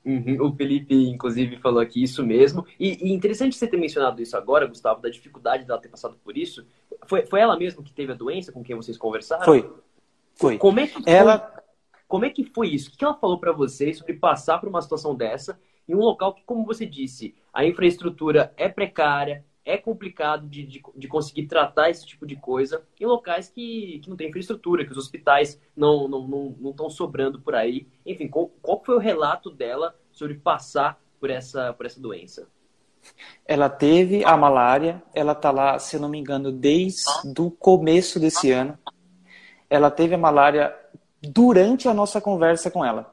Uhum. 0.05 0.47
O 0.47 0.53
Felipe, 0.55 0.95
inclusive, 0.95 1.57
falou 1.59 1.81
aqui 1.81 2.03
isso 2.03 2.25
mesmo. 2.25 2.65
E, 2.79 3.09
e, 3.09 3.13
interessante 3.13 3.57
você 3.57 3.67
ter 3.67 3.77
mencionado 3.77 4.23
isso 4.23 4.37
agora, 4.37 4.67
Gustavo, 4.67 5.03
da 5.03 5.11
dificuldade 5.11 5.65
dela 5.65 5.81
ter 5.81 5.89
passado 5.89 6.17
por 6.25 6.37
isso. 6.37 6.65
Foi, 7.11 7.27
foi 7.27 7.41
ela 7.41 7.59
mesma 7.59 7.83
que 7.83 7.93
teve 7.93 8.13
a 8.13 8.15
doença 8.15 8.53
com 8.53 8.63
quem 8.63 8.77
vocês 8.77 8.97
conversaram? 8.97 9.45
Foi. 9.45 9.69
Foi. 10.37 10.57
Como 10.59 10.79
é 10.79 10.87
que 10.87 11.03
foi, 11.03 11.13
ela... 11.13 11.61
como 12.07 12.25
é 12.25 12.31
que 12.31 12.45
foi 12.45 12.69
isso? 12.69 12.89
O 12.89 12.97
que 12.97 13.05
ela 13.05 13.17
falou 13.17 13.41
para 13.41 13.51
vocês 13.51 13.99
sobre 13.99 14.15
passar 14.15 14.61
por 14.61 14.69
uma 14.69 14.81
situação 14.81 15.13
dessa 15.17 15.61
em 15.89 15.95
um 15.97 15.99
local 15.99 16.33
que, 16.33 16.45
como 16.45 16.65
você 16.65 16.87
disse, 16.87 17.35
a 17.53 17.67
infraestrutura 17.67 18.55
é 18.57 18.69
precária, 18.69 19.45
é 19.65 19.77
complicado 19.77 20.47
de, 20.47 20.65
de, 20.65 20.81
de, 20.95 21.09
conseguir 21.09 21.49
tratar 21.49 21.91
esse 21.91 22.07
tipo 22.07 22.25
de 22.25 22.37
coisa 22.37 22.87
em 23.01 23.07
locais 23.07 23.49
que, 23.49 23.99
que 23.99 24.09
não 24.09 24.17
tem 24.17 24.29
infraestrutura, 24.29 24.85
que 24.85 24.93
os 24.93 24.97
hospitais 24.97 25.61
não 25.75 26.05
estão 26.05 26.29
não, 26.29 26.57
não, 26.61 26.75
não 26.79 26.91
sobrando 26.91 27.41
por 27.41 27.57
aí. 27.57 27.89
Enfim, 28.07 28.29
qual, 28.29 28.47
qual 28.63 28.81
foi 28.85 28.95
o 28.95 29.01
relato 29.01 29.51
dela 29.51 29.99
sobre 30.13 30.37
passar 30.37 31.03
por 31.19 31.29
essa, 31.29 31.73
por 31.73 31.87
essa 31.87 32.01
doença? 32.01 32.49
Ela 33.47 33.69
teve 33.69 34.25
a 34.25 34.37
malária, 34.37 35.03
ela 35.15 35.33
está 35.33 35.51
lá, 35.51 35.79
se 35.79 35.99
não 35.99 36.09
me 36.09 36.19
engano, 36.19 36.53
desde 36.53 37.03
o 37.39 37.51
começo 37.51 38.21
desse 38.21 38.51
ano. 38.51 38.79
Ela 39.69 39.91
teve 39.91 40.15
a 40.15 40.19
malária 40.19 40.75
durante 41.23 41.89
a 41.89 41.95
nossa 41.95 42.21
conversa 42.21 42.71
com 42.71 42.85
ela. 42.85 43.13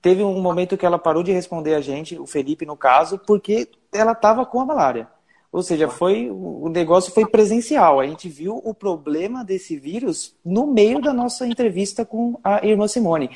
Teve 0.00 0.22
um 0.22 0.40
momento 0.40 0.76
que 0.76 0.86
ela 0.86 0.98
parou 0.98 1.22
de 1.22 1.32
responder 1.32 1.74
a 1.74 1.80
gente, 1.80 2.18
o 2.18 2.26
Felipe 2.26 2.64
no 2.64 2.76
caso, 2.76 3.18
porque 3.18 3.68
ela 3.92 4.12
estava 4.12 4.46
com 4.46 4.60
a 4.60 4.64
malária. 4.64 5.08
Ou 5.50 5.62
seja, 5.62 5.88
foi 5.88 6.30
o 6.30 6.68
negócio 6.68 7.12
foi 7.12 7.26
presencial. 7.26 7.98
A 7.98 8.06
gente 8.06 8.28
viu 8.28 8.60
o 8.62 8.74
problema 8.74 9.42
desse 9.42 9.76
vírus 9.78 10.36
no 10.44 10.66
meio 10.66 11.00
da 11.00 11.12
nossa 11.12 11.46
entrevista 11.46 12.04
com 12.04 12.38
a 12.44 12.64
irmã 12.64 12.86
Simone. 12.86 13.30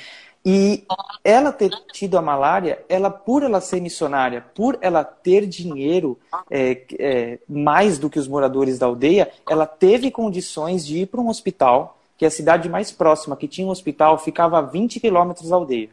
E 0.44 0.84
ela 1.22 1.52
ter 1.52 1.70
tido 1.92 2.18
a 2.18 2.22
malária, 2.22 2.84
ela 2.88 3.08
por 3.08 3.44
ela 3.44 3.60
ser 3.60 3.80
missionária, 3.80 4.44
por 4.54 4.76
ela 4.80 5.04
ter 5.04 5.46
dinheiro 5.46 6.18
é, 6.50 6.84
é, 6.98 7.38
mais 7.48 7.96
do 7.96 8.10
que 8.10 8.18
os 8.18 8.26
moradores 8.26 8.78
da 8.78 8.86
aldeia, 8.86 9.30
ela 9.48 9.66
teve 9.66 10.10
condições 10.10 10.84
de 10.84 11.02
ir 11.02 11.06
para 11.06 11.20
um 11.20 11.28
hospital, 11.28 11.96
que 12.18 12.24
é 12.24 12.28
a 12.28 12.30
cidade 12.30 12.68
mais 12.68 12.90
próxima 12.90 13.36
que 13.36 13.46
tinha 13.46 13.66
um 13.66 13.70
hospital 13.70 14.18
ficava 14.18 14.58
a 14.58 14.62
20 14.62 14.98
quilômetros 14.98 15.48
da 15.48 15.54
aldeia. 15.54 15.90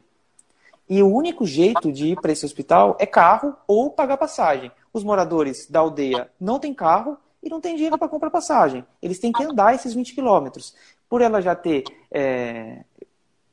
E 0.89 1.03
o 1.03 1.13
único 1.13 1.46
jeito 1.46 1.91
de 1.91 2.08
ir 2.08 2.20
para 2.20 2.32
esse 2.32 2.44
hospital 2.44 2.98
é 3.00 3.06
carro 3.06 3.56
ou 3.68 3.91
pagar 3.91 4.18
passagem. 4.18 4.72
Os 4.91 5.03
moradores 5.03 5.68
da 5.70 5.82
aldeia 5.82 6.27
não 6.41 6.58
têm 6.58 6.74
carro 6.74 7.15
e 7.44 7.50
não 7.50 7.62
têm 7.62 7.75
dinheiro 7.75 8.00
para 8.00 8.10
comprar 8.10 8.32
passagem. 8.32 8.84
Eles 9.00 9.20
têm 9.20 9.32
que 9.32 9.44
andar 9.44 9.75
esses 9.75 9.94
20 9.94 10.15
quilômetros. 10.15 10.74
Por 11.08 11.22
ela 11.22 11.41
já 11.41 11.56
ter 11.56 11.84
é, 12.10 12.84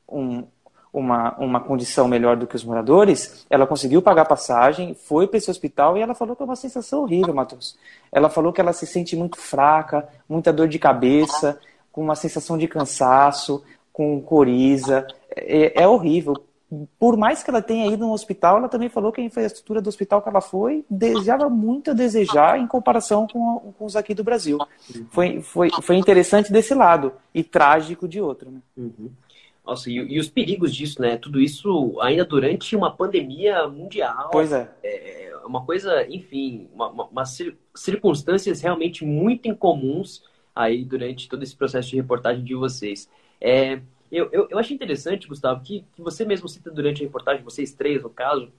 um, 0.09 0.45
uma, 0.99 1.37
uma 1.39 1.61
condição 1.61 2.09
melhor 2.09 2.37
do 2.37 2.47
que 2.47 2.57
os 2.57 2.65
moradores, 2.65 3.47
ela 3.51 3.67
conseguiu 3.67 4.01
pagar 4.01 4.25
passagem, 4.25 4.95
foi 4.95 5.27
para 5.27 5.37
esse 5.37 5.51
hospital 5.51 5.99
e 5.99 6.01
ela 6.01 6.15
falou 6.15 6.35
que 6.35 6.43
é 6.43 6.47
uma 6.47 6.57
sensação 6.57 7.03
horrível, 7.03 7.35
Matheus. 7.35 7.77
Ela 8.11 8.31
falou 8.31 8.53
que 8.53 8.61
ela 8.61 8.73
se 8.73 8.87
sente 8.87 9.15
muito 9.15 9.37
fraca, 9.37 10.09
muita 10.27 10.53
dor 10.53 10.69
de 10.69 10.79
cabeça, 10.79 11.61
com 11.93 12.03
uma 12.03 12.15
sensação 12.15 12.57
de 12.57 12.67
cansaço, 12.67 13.63
com 13.93 14.21
coriza. 14.23 15.07
É, 15.37 15.83
é 15.83 15.87
horrível 15.87 16.35
por 16.99 17.17
mais 17.17 17.45
que 17.45 17.51
ela 17.51 17.63
tenha 17.63 17.87
ido 17.87 18.07
no 18.07 18.13
hospital, 18.13 18.57
ela 18.57 18.69
também 18.69 18.89
falou 18.89 19.13
que 19.13 19.21
a 19.21 19.25
infraestrutura 19.25 19.81
do 19.81 19.89
hospital 19.89 20.21
que 20.21 20.29
ela 20.29 20.41
foi 20.41 20.85
desejava 20.91 21.49
muito 21.49 21.93
a 21.93 21.95
desejar 21.95 22.59
em 22.59 22.67
comparação 22.67 23.27
com, 23.29 23.73
com 23.79 23.85
os 23.85 23.95
aqui 23.95 24.13
do 24.13 24.25
Brasil. 24.25 24.59
Foi, 25.11 25.41
foi, 25.43 25.71
foi 25.83 25.97
interessante 25.97 26.53
desse 26.53 26.75
lado 26.75 27.13
e 27.33 27.45
trágico 27.45 28.09
de 28.09 28.21
outro. 28.21 28.51
Né? 28.51 28.61
Uhum. 28.77 29.11
Nossa, 29.67 29.91
e, 29.91 29.95
e, 29.95 30.21
os 30.21 30.29
perigos 30.29 30.75
disso, 30.75 31.03
né? 31.03 31.17
Tudo 31.17 31.41
isso 31.41 31.99
ainda 32.01 32.25
durante 32.25 32.77
uma 32.77 32.95
pandemia 32.95 33.67
mundial. 33.67 34.31
Pois 34.31 34.53
é. 34.53 34.71
É 34.85 35.27
uma 35.45 35.65
coisa, 35.65 36.07
enfim, 36.09 36.69
uma, 36.73 36.89
uma, 36.89 37.05
uma 37.07 37.25
circunstâncias 37.75 38.61
realmente 38.61 39.05
muito 39.05 39.49
incomuns 39.49 40.23
aí 40.55 40.85
durante 40.85 41.29
todo 41.29 41.43
esse 41.43 41.55
processo 41.55 41.91
de 41.91 41.97
reportagem 41.97 42.45
de 42.45 42.55
vocês. 42.55 43.11
É, 43.41 43.81
eu, 44.11 44.29
eu, 44.33 44.47
eu 44.51 44.59
achei 44.59 44.75
interessante, 44.75 45.27
Gustavo, 45.27 45.63
que, 45.63 45.85
que 45.95 46.01
você 46.01 46.25
mesmo 46.25 46.49
cita 46.49 46.71
durante 46.71 47.03
a 47.03 47.07
reportagem, 47.07 47.43
vocês 47.43 47.73
três 47.73 48.03
no 48.03 48.11
caso, 48.11 48.51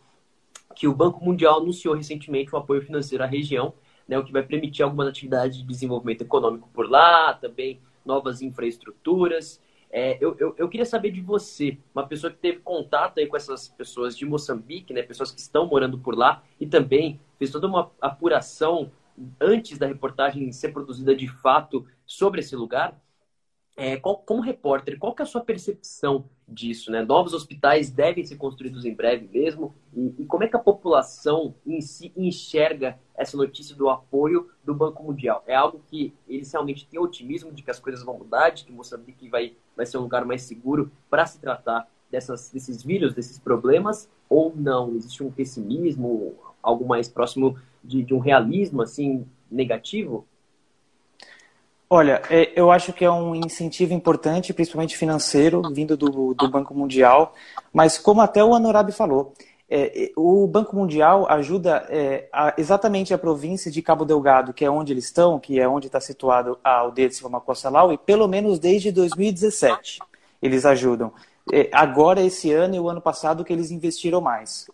que 0.75 0.87
o 0.87 0.93
Banco 0.93 1.23
Mundial 1.23 1.59
anunciou 1.59 1.95
recentemente 1.95 2.53
um 2.53 2.59
apoio 2.59 2.81
financeiro 2.81 3.23
à 3.23 3.27
região, 3.27 3.73
né, 4.07 4.17
o 4.17 4.23
que 4.23 4.31
vai 4.31 4.43
permitir 4.43 4.83
algumas 4.83 5.07
atividades 5.07 5.57
de 5.57 5.63
desenvolvimento 5.63 6.21
econômico 6.21 6.69
por 6.73 6.89
lá, 6.89 7.33
também 7.33 7.79
novas 8.05 8.41
infraestruturas. 8.41 9.59
É, 9.89 10.17
eu, 10.19 10.35
eu, 10.37 10.53
eu, 10.57 10.67
queria 10.67 10.85
saber 10.85 11.11
de 11.11 11.21
você, 11.21 11.77
uma 11.95 12.05
pessoa 12.05 12.31
que 12.31 12.37
teve 12.37 12.59
contato 12.59 13.19
aí 13.19 13.27
com 13.27 13.37
essas 13.37 13.69
pessoas 13.69 14.17
de 14.17 14.25
Moçambique, 14.25 14.93
né, 14.93 15.01
pessoas 15.01 15.31
que 15.31 15.39
estão 15.39 15.65
morando 15.65 15.97
por 15.97 16.15
lá, 16.15 16.43
e 16.59 16.67
também 16.67 17.19
fez 17.37 17.51
toda 17.51 17.67
uma 17.67 17.91
apuração 18.01 18.91
antes 19.39 19.77
da 19.77 19.87
reportagem 19.87 20.51
ser 20.51 20.69
produzida 20.73 21.15
de 21.15 21.27
fato 21.27 21.85
sobre 22.05 22.41
esse 22.41 22.55
lugar. 22.55 22.99
É, 23.79 23.95
qual, 23.95 24.17
como 24.17 24.41
repórter, 24.41 24.97
qual 24.97 25.13
que 25.13 25.21
é 25.21 25.23
a 25.23 25.27
sua 25.27 25.41
percepção 25.41 26.27
disso? 26.47 26.89
Né? 26.89 27.03
Novos 27.03 27.33
hospitais 27.35 27.91
devem 27.91 28.25
ser 28.25 28.35
construídos 28.35 28.85
em 28.85 28.93
breve 28.93 29.27
mesmo? 29.31 29.75
E, 29.95 30.15
e, 30.17 30.25
como 30.25 30.43
é 30.43 30.47
que 30.47 30.55
a 30.55 30.59
população 30.59 31.53
em 31.63 31.79
si 31.79 32.11
enxerga 32.17 32.99
essa 33.15 33.37
notícia 33.37 33.75
do 33.75 33.87
apoio 33.87 34.49
do 34.65 34.73
Banco 34.73 35.03
Mundial? 35.03 35.43
É 35.45 35.53
algo 35.53 35.83
que 35.85 36.11
eles 36.27 36.51
realmente 36.51 36.87
têm 36.87 36.99
otimismo 36.99 37.51
de 37.51 37.61
que 37.61 37.69
as 37.69 37.79
coisas 37.79 38.03
vão 38.03 38.17
mudar, 38.17 38.49
de 38.49 38.65
que 38.65 38.71
Moçambique 38.71 39.29
vai, 39.29 39.55
vai 39.77 39.85
ser 39.85 39.99
um 39.99 40.01
lugar 40.01 40.25
mais 40.25 40.41
seguro 40.41 40.91
para 41.09 41.25
se 41.25 41.39
tratar 41.39 41.87
dessas, 42.11 42.49
desses 42.49 42.83
vírus, 42.83 43.13
desses 43.13 43.37
problemas? 43.37 44.09
Ou 44.27 44.51
não? 44.53 44.95
Existe 44.95 45.23
um 45.23 45.31
pessimismo, 45.31 46.33
algo 46.61 46.85
mais 46.85 47.07
próximo 47.07 47.57
de, 47.83 48.03
de 48.03 48.13
um 48.13 48.19
realismo 48.19 48.81
assim 48.81 49.25
negativo? 49.49 50.25
Olha, 51.89 52.21
é, 52.29 52.51
eu 52.53 52.69
acho 52.69 52.91
que 52.91 53.05
é 53.05 53.11
um 53.11 53.33
incentivo 53.33 53.93
importante, 53.93 54.53
principalmente 54.53 54.97
financeiro, 54.97 55.61
vindo 55.71 55.95
do, 55.95 56.33
do 56.33 56.49
Banco 56.49 56.73
Mundial, 56.73 57.33
mas 57.71 57.97
como 57.97 58.19
até 58.19 58.43
o 58.43 58.53
Anorabi 58.53 58.91
falou, 58.91 59.33
é, 59.69 60.11
o 60.15 60.47
Banco 60.47 60.75
Mundial 60.75 61.27
ajuda 61.29 61.85
é, 61.89 62.29
a, 62.31 62.53
exatamente 62.57 63.13
a 63.13 63.17
província 63.17 63.69
de 63.69 63.81
Cabo 63.81 64.05
Delgado, 64.05 64.53
que 64.53 64.63
é 64.63 64.69
onde 64.69 64.93
eles 64.93 65.05
estão, 65.05 65.39
que 65.39 65.59
é 65.59 65.67
onde 65.67 65.87
está 65.87 65.99
situado 65.99 66.57
a 66.63 66.77
aldeia 66.77 67.09
de 67.09 67.15
Silva 67.15 67.41
Salau, 67.53 67.91
e 67.91 67.97
pelo 67.97 68.27
menos 68.27 68.59
desde 68.59 68.91
2017 68.91 69.99
eles 70.41 70.65
ajudam. 70.65 71.11
É, 71.51 71.69
agora, 71.71 72.21
esse 72.21 72.51
ano 72.51 72.75
e 72.75 72.79
o 72.79 72.89
ano 72.89 73.01
passado, 73.01 73.43
que 73.43 73.53
eles 73.53 73.71
investiram 73.71 74.19
mais. 74.19 74.69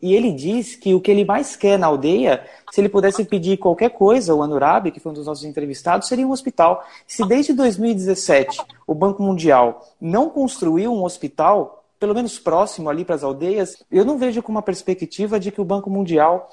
E 0.00 0.14
ele 0.14 0.32
diz 0.32 0.74
que 0.74 0.94
o 0.94 1.00
que 1.00 1.10
ele 1.10 1.24
mais 1.24 1.56
quer 1.56 1.78
na 1.78 1.86
aldeia, 1.86 2.44
se 2.70 2.80
ele 2.80 2.88
pudesse 2.88 3.24
pedir 3.24 3.58
qualquer 3.58 3.90
coisa, 3.90 4.34
o 4.34 4.42
Anurabi, 4.42 4.90
que 4.90 5.00
foi 5.00 5.12
um 5.12 5.14
dos 5.14 5.26
nossos 5.26 5.44
entrevistados, 5.44 6.08
seria 6.08 6.26
um 6.26 6.30
hospital. 6.30 6.84
Se 7.06 7.26
desde 7.26 7.52
2017 7.52 8.60
o 8.86 8.94
Banco 8.94 9.22
Mundial 9.22 9.86
não 10.00 10.28
construiu 10.28 10.92
um 10.92 11.04
hospital, 11.04 11.83
pelo 12.04 12.14
menos 12.14 12.38
próximo 12.38 12.90
ali 12.90 13.02
para 13.02 13.14
as 13.14 13.24
aldeias, 13.24 13.82
eu 13.90 14.04
não 14.04 14.18
vejo 14.18 14.42
com 14.42 14.52
uma 14.52 14.60
perspectiva 14.60 15.40
de 15.40 15.50
que 15.50 15.58
o 15.58 15.64
Banco 15.64 15.88
Mundial 15.88 16.50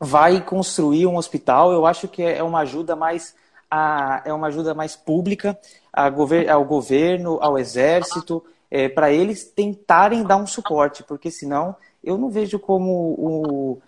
vai 0.00 0.44
construir 0.44 1.06
um 1.06 1.16
hospital. 1.16 1.70
Eu 1.70 1.86
acho 1.86 2.08
que 2.08 2.20
é 2.20 2.42
uma 2.42 2.62
ajuda 2.62 2.96
mais 2.96 3.32
a, 3.70 4.22
é 4.24 4.32
uma 4.32 4.48
ajuda 4.48 4.74
mais 4.74 4.96
pública 4.96 5.56
gover, 6.16 6.50
ao 6.50 6.64
governo, 6.64 7.38
ao 7.40 7.56
exército, 7.56 8.42
é, 8.68 8.88
para 8.88 9.12
eles 9.12 9.44
tentarem 9.44 10.24
dar 10.24 10.36
um 10.36 10.48
suporte, 10.48 11.04
porque 11.04 11.30
senão 11.30 11.76
eu 12.02 12.18
não 12.18 12.28
vejo 12.28 12.58
como 12.58 12.90
o, 13.16 13.78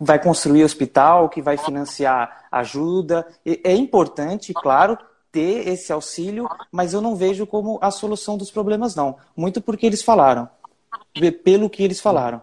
vai 0.00 0.20
construir 0.20 0.64
hospital, 0.64 1.28
que 1.28 1.40
vai 1.40 1.56
financiar 1.56 2.44
ajuda. 2.50 3.24
É 3.62 3.72
importante, 3.72 4.52
claro, 4.52 4.98
ter 5.30 5.68
esse 5.68 5.92
auxílio, 5.92 6.48
mas 6.72 6.94
eu 6.94 7.00
não 7.00 7.14
vejo 7.14 7.46
como 7.46 7.78
a 7.80 7.90
solução 7.90 8.36
dos 8.36 8.50
problemas, 8.50 8.94
não. 8.94 9.16
Muito 9.36 9.60
porque 9.60 9.86
eles 9.86 10.02
falaram, 10.02 10.48
pelo 11.44 11.68
que 11.68 11.82
eles 11.82 12.00
falaram. 12.00 12.42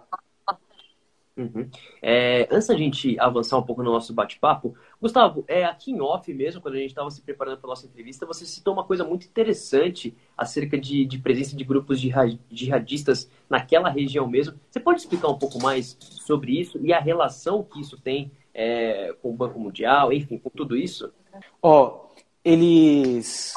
Uhum. 1.37 1.69
É, 2.01 2.47
antes 2.49 2.67
da 2.67 2.77
gente 2.77 3.19
avançar 3.19 3.57
um 3.57 3.63
pouco 3.63 3.83
no 3.83 3.91
nosso 3.91 4.13
bate-papo, 4.13 4.73
Gustavo, 5.01 5.43
é, 5.49 5.65
aqui 5.65 5.91
em 5.91 5.99
off 5.99 6.33
mesmo, 6.33 6.61
quando 6.61 6.75
a 6.75 6.77
gente 6.77 6.91
estava 6.91 7.11
se 7.11 7.21
preparando 7.21 7.57
para 7.57 7.67
a 7.67 7.71
nossa 7.71 7.85
entrevista, 7.85 8.25
você 8.25 8.45
citou 8.45 8.73
uma 8.73 8.85
coisa 8.85 9.03
muito 9.03 9.27
interessante 9.27 10.15
acerca 10.37 10.77
de, 10.77 11.03
de 11.05 11.17
presença 11.17 11.55
de 11.55 11.63
grupos 11.65 11.99
de 11.99 12.13
jihadistas 12.49 13.29
naquela 13.49 13.89
região 13.89 14.27
mesmo. 14.29 14.57
Você 14.69 14.79
pode 14.79 15.01
explicar 15.01 15.27
um 15.27 15.37
pouco 15.37 15.61
mais 15.61 15.97
sobre 15.99 16.57
isso 16.57 16.79
e 16.81 16.93
a 16.93 16.99
relação 16.99 17.63
que 17.63 17.81
isso 17.81 17.97
tem 17.97 18.31
é, 18.53 19.13
com 19.21 19.31
o 19.31 19.35
Banco 19.35 19.59
Mundial, 19.59 20.13
enfim, 20.13 20.37
com 20.37 20.49
tudo 20.49 20.77
isso? 20.77 21.11
Ó, 21.61 21.83
oh, 21.83 22.04
eles... 22.45 23.53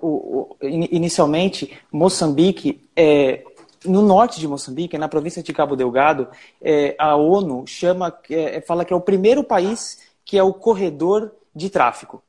O, 0.00 0.08
o, 0.08 0.56
inicialmente, 0.62 1.78
Moçambique 1.92 2.80
é, 2.96 3.44
no 3.84 4.02
norte 4.02 4.40
de 4.40 4.48
Moçambique, 4.48 4.98
na 4.98 5.08
província 5.08 5.42
de 5.42 5.52
Cabo 5.52 5.76
Delgado, 5.76 6.28
é, 6.60 6.94
a 6.98 7.16
ONU 7.16 7.66
chama, 7.66 8.16
é, 8.30 8.60
fala 8.60 8.84
que 8.84 8.92
é 8.92 8.96
o 8.96 9.00
primeiro 9.00 9.44
país 9.44 9.98
que 10.24 10.36
é 10.36 10.42
o 10.42 10.52
corredor 10.52 11.32
de 11.54 11.70
tráfico. 11.70 12.22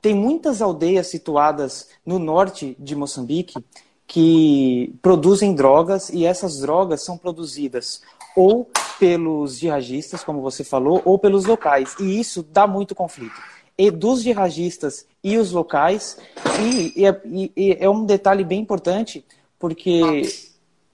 Tem 0.00 0.14
muitas 0.14 0.62
aldeias 0.62 1.08
situadas 1.08 1.88
no 2.06 2.18
norte 2.18 2.76
de 2.78 2.94
Moçambique 2.94 3.58
que 4.06 4.94
produzem 5.02 5.52
drogas 5.52 6.10
e 6.10 6.24
essas 6.24 6.60
drogas 6.60 7.02
são 7.02 7.18
produzidas 7.18 8.02
ou 8.36 8.70
pelos 9.00 9.58
jihadistas, 9.58 10.22
como 10.22 10.40
você 10.40 10.62
falou, 10.62 11.02
ou 11.04 11.18
pelos 11.18 11.44
locais. 11.44 11.96
E 11.98 12.20
isso 12.20 12.42
dá 12.42 12.66
muito 12.66 12.94
conflito. 12.94 13.34
E 13.80 13.90
dos 13.90 14.22
jihadistas 14.22 15.06
e 15.24 15.38
os 15.38 15.52
locais, 15.52 16.18
e, 16.60 17.00
e, 17.00 17.06
é, 17.06 17.20
e 17.56 17.76
é 17.80 17.88
um 17.88 18.04
detalhe 18.04 18.44
bem 18.44 18.60
importante, 18.60 19.24
porque 19.58 20.20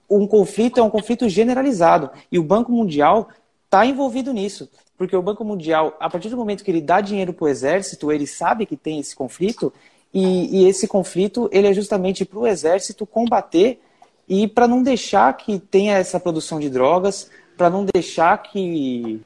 um 0.09 0.25
conflito 0.25 0.79
é 0.79 0.83
um 0.83 0.89
conflito 0.89 1.27
generalizado. 1.27 2.09
E 2.31 2.39
o 2.39 2.43
Banco 2.43 2.71
Mundial 2.71 3.27
está 3.65 3.85
envolvido 3.85 4.31
nisso. 4.31 4.69
Porque 4.97 5.17
o 5.17 5.21
Banco 5.21 5.43
Mundial, 5.43 5.97
a 5.99 6.09
partir 6.09 6.29
do 6.29 6.37
momento 6.37 6.63
que 6.63 6.71
ele 6.71 6.79
dá 6.79 7.01
dinheiro 7.01 7.33
para 7.33 7.43
o 7.43 7.49
exército, 7.49 8.09
ele 8.09 8.25
sabe 8.25 8.65
que 8.65 8.77
tem 8.77 8.99
esse 8.99 9.13
conflito, 9.13 9.73
e, 10.13 10.61
e 10.61 10.69
esse 10.69 10.87
conflito 10.87 11.49
ele 11.51 11.67
é 11.67 11.73
justamente 11.73 12.23
para 12.23 12.39
o 12.39 12.47
exército 12.47 13.05
combater 13.05 13.81
e 14.29 14.47
para 14.47 14.65
não 14.65 14.81
deixar 14.81 15.35
que 15.35 15.59
tenha 15.59 15.97
essa 15.97 16.21
produção 16.21 16.57
de 16.57 16.69
drogas, 16.69 17.29
para 17.57 17.69
não 17.69 17.85
deixar 17.93 18.41
que 18.43 19.19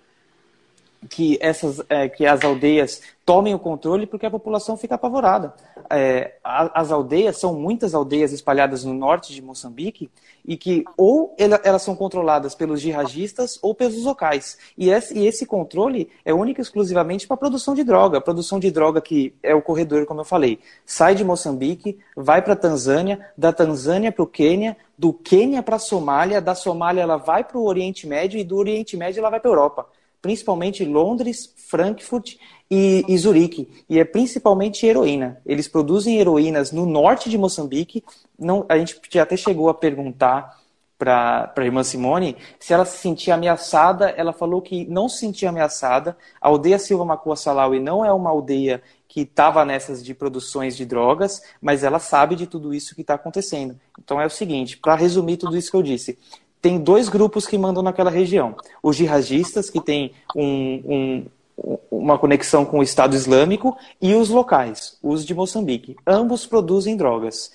que, 1.10 1.38
essas, 1.42 1.82
é, 1.90 2.08
que 2.08 2.26
as 2.26 2.44
aldeias 2.44 3.02
tomem 3.26 3.54
o 3.54 3.60
controle 3.60 4.06
porque 4.06 4.26
a 4.26 4.32
população 4.32 4.78
fica 4.78 4.96
apavorada. 4.96 5.54
É, 5.90 6.36
as 6.44 6.92
aldeias, 6.92 7.38
são 7.38 7.54
muitas 7.54 7.94
aldeias 7.94 8.32
espalhadas 8.32 8.84
no 8.84 8.94
norte 8.94 9.34
de 9.34 9.42
Moçambique 9.42 10.10
e 10.46 10.58
que 10.58 10.84
ou 10.98 11.36
elas 11.38 11.82
são 11.82 11.96
controladas 11.96 12.56
pelos 12.56 12.82
jihadistas 12.82 13.60
ou 13.62 13.76
pelos 13.76 14.04
locais. 14.04 14.58
E 14.78 14.90
esse, 14.90 15.46
controle 15.46 16.10
é 16.24 16.34
único 16.34 16.62
e 16.62 16.64
exclusivamente 16.64 17.28
para 17.28 17.36
a 17.36 17.38
produção 17.38 17.74
de 17.74 17.84
droga. 17.84 18.20
A 18.20 18.22
produção 18.22 18.60
de 18.60 18.72
droga 18.72 19.02
que 19.02 19.34
é 19.44 19.54
o 19.54 19.62
corredor, 19.62 20.06
como 20.06 20.22
eu 20.22 20.26
falei, 20.26 20.60
sai 20.86 21.16
de 21.16 21.24
Moçambique, 21.24 22.00
vai 22.16 22.42
para 22.42 22.54
a 22.54 22.58
Tanzânia, 22.58 23.28
da 23.38 23.52
Tanzânia 23.52 24.12
para 24.12 24.24
o 24.24 24.28
Quênia, 24.28 24.78
do 24.98 25.14
Quênia 25.14 25.64
para 25.64 25.76
a 25.76 25.80
Somália, 25.80 26.42
da 26.42 26.56
Somália 26.56 27.02
ela 27.02 27.18
vai 27.18 27.44
para 27.44 27.58
o 27.58 27.66
Oriente 27.66 28.08
Médio 28.08 28.40
e 28.40 28.44
do 28.44 28.56
Oriente 28.56 28.96
Médio 28.96 29.20
ela 29.20 29.30
vai 29.30 29.40
para 29.40 29.50
a 29.50 29.54
Europa 29.54 29.88
principalmente 30.22 30.86
Londres, 30.86 31.54
Frankfurt 31.56 32.36
e, 32.70 33.04
e, 33.08 33.18
Zurique. 33.18 33.68
E 33.90 34.00
é 34.00 34.06
principalmente 34.06 34.86
heroína. 34.86 35.42
Eles 35.46 35.68
produzem 35.68 36.20
heroínas 36.20 36.72
no 36.72 36.86
norte 36.86 37.30
de 37.30 37.38
Moçambique. 37.38 38.04
Não, 38.38 38.66
a 38.70 38.78
gente 38.78 39.20
até 39.20 39.36
chegou 39.36 39.70
a 39.70 39.74
perguntar 39.74 40.62
para 40.98 41.52
a 41.58 41.66
irmã 41.66 41.84
Simone 41.84 42.38
se 42.60 42.74
ela 42.74 42.86
se 42.86 42.98
sentia 43.00 43.34
ameaçada. 43.34 44.10
Ela 44.10 44.32
falou 44.32 44.62
que 44.62 44.86
não 44.86 45.10
se 45.10 45.20
sentia 45.20 45.50
ameaçada. 45.50 46.16
A 46.40 46.48
aldeia 46.48 46.78
Silva 46.78 47.04
Macua 47.04 47.36
Salaui 47.36 47.80
não 47.80 48.06
é 48.06 48.14
uma 48.14 48.30
aldeia 48.30 48.84
que 49.08 49.22
estava 49.22 49.66
nessas 49.66 50.02
de 50.02 50.14
produções 50.14 50.78
de 50.78 50.86
drogas, 50.86 51.42
mas 51.62 51.84
ela 51.84 52.00
sabe 52.00 52.34
de 52.34 52.48
tudo 52.48 52.74
isso 52.74 52.96
que 52.96 53.02
está 53.02 53.16
acontecendo. 53.16 53.78
Então 54.00 54.22
é 54.22 54.26
o 54.26 54.30
seguinte, 54.30 54.78
para 54.78 54.96
resumir 54.96 55.36
tudo 55.36 55.58
isso 55.58 55.70
que 55.70 55.76
eu 55.76 55.84
disse, 55.84 56.18
tem 56.62 56.80
dois 56.80 57.10
grupos 57.10 57.48
que 57.48 57.58
mandam 57.58 57.82
naquela 57.82 58.12
região. 58.12 58.56
Os 58.84 58.96
jihadistas, 58.96 59.70
que 59.70 59.82
têm 59.82 60.14
um, 60.36 61.26
um, 61.58 61.76
uma 61.90 62.20
conexão 62.20 62.64
com 62.64 62.80
o 62.80 62.84
Estado 62.84 63.16
Islâmico, 63.16 63.76
e 64.00 64.14
os 64.14 64.30
locais, 64.30 64.98
os 65.02 65.26
de 65.26 65.34
Moçambique. 65.34 65.96
Ambos 66.06 66.46
produzem 66.46 66.96
drogas. 66.96 67.52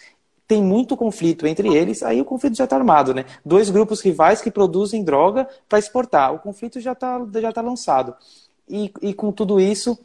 Tem 0.49 0.62
muito 0.62 0.97
conflito 0.97 1.47
entre 1.47 1.75
eles, 1.75 2.03
aí 2.03 2.21
o 2.21 2.25
conflito 2.25 2.57
já 2.57 2.64
está 2.64 2.77
armado, 2.77 3.12
né? 3.14 3.25
Dois 3.45 3.69
grupos 3.71 4.01
rivais 4.01 4.40
que 4.40 4.51
produzem 4.51 5.03
droga 5.03 5.49
para 5.69 5.79
exportar. 5.79 6.35
O 6.35 6.38
conflito 6.38 6.81
já 6.81 6.92
está 6.92 7.21
já 7.40 7.53
tá 7.53 7.61
lançado. 7.61 8.14
E, 8.69 8.92
e 9.03 9.14
com 9.14 9.33
tudo 9.33 9.61
isso, 9.61 9.99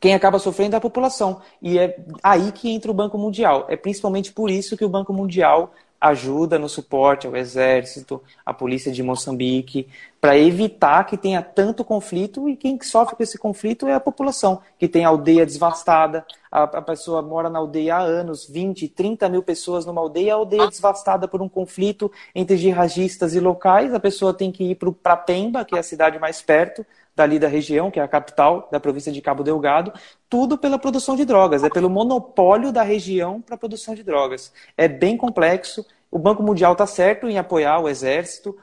quem 0.00 0.14
acaba 0.14 0.38
sofrendo 0.38 0.74
é 0.74 0.78
a 0.78 0.80
população. 0.80 1.40
E 1.60 1.78
é 1.78 1.98
aí 2.22 2.52
que 2.52 2.70
entra 2.70 2.90
o 2.90 2.94
Banco 2.94 3.16
Mundial. 3.16 3.66
É 3.68 3.76
principalmente 3.76 4.32
por 4.32 4.50
isso 4.50 4.76
que 4.76 4.84
o 4.84 4.88
Banco 4.88 5.12
Mundial 5.12 5.72
ajuda 6.02 6.58
no 6.58 6.68
suporte 6.68 7.28
ao 7.28 7.36
exército, 7.36 8.20
à 8.44 8.52
polícia 8.52 8.90
de 8.90 9.04
Moçambique, 9.04 9.88
para 10.20 10.36
evitar 10.36 11.04
que 11.04 11.16
tenha 11.16 11.40
tanto 11.40 11.84
conflito 11.84 12.48
e 12.48 12.56
quem 12.56 12.80
sofre 12.82 13.14
com 13.14 13.22
esse 13.22 13.38
conflito 13.38 13.86
é 13.86 13.94
a 13.94 14.00
população, 14.00 14.60
que 14.76 14.88
tem 14.88 15.04
aldeia 15.04 15.46
devastada, 15.46 16.26
a, 16.50 16.64
a 16.64 16.82
pessoa 16.82 17.22
mora 17.22 17.48
na 17.48 17.60
aldeia 17.60 17.96
há 17.96 18.00
anos, 18.00 18.48
20, 18.48 18.88
30 18.88 19.28
mil 19.28 19.44
pessoas 19.44 19.86
numa 19.86 20.00
aldeia, 20.00 20.34
a 20.34 20.36
aldeia 20.36 20.68
devastada 20.68 21.28
por 21.28 21.40
um 21.40 21.48
conflito 21.48 22.10
entre 22.34 22.56
jihadistas 22.56 23.34
e 23.36 23.40
locais, 23.40 23.94
a 23.94 24.00
pessoa 24.00 24.34
tem 24.34 24.50
que 24.50 24.72
ir 24.72 24.74
para 24.74 25.16
Pemba, 25.16 25.64
que 25.64 25.76
é 25.76 25.78
a 25.78 25.84
cidade 25.84 26.18
mais 26.18 26.42
perto, 26.42 26.84
dali 27.14 27.38
da 27.38 27.48
região, 27.48 27.90
que 27.90 28.00
é 28.00 28.02
a 28.02 28.08
capital 28.08 28.68
da 28.72 28.80
província 28.80 29.12
de 29.12 29.20
Cabo 29.20 29.42
Delgado, 29.42 29.92
tudo 30.28 30.56
pela 30.56 30.78
produção 30.78 31.14
de 31.14 31.24
drogas, 31.24 31.62
é 31.62 31.68
pelo 31.68 31.90
monopólio 31.90 32.72
da 32.72 32.82
região 32.82 33.40
para 33.40 33.54
a 33.54 33.58
produção 33.58 33.94
de 33.94 34.02
drogas. 34.02 34.52
É 34.76 34.88
bem 34.88 35.16
complexo. 35.16 35.84
O 36.10 36.18
Banco 36.18 36.42
Mundial 36.42 36.72
está 36.72 36.86
certo 36.86 37.28
em 37.28 37.38
apoiar 37.38 37.80
o 37.80 37.88
exército, 37.88 38.56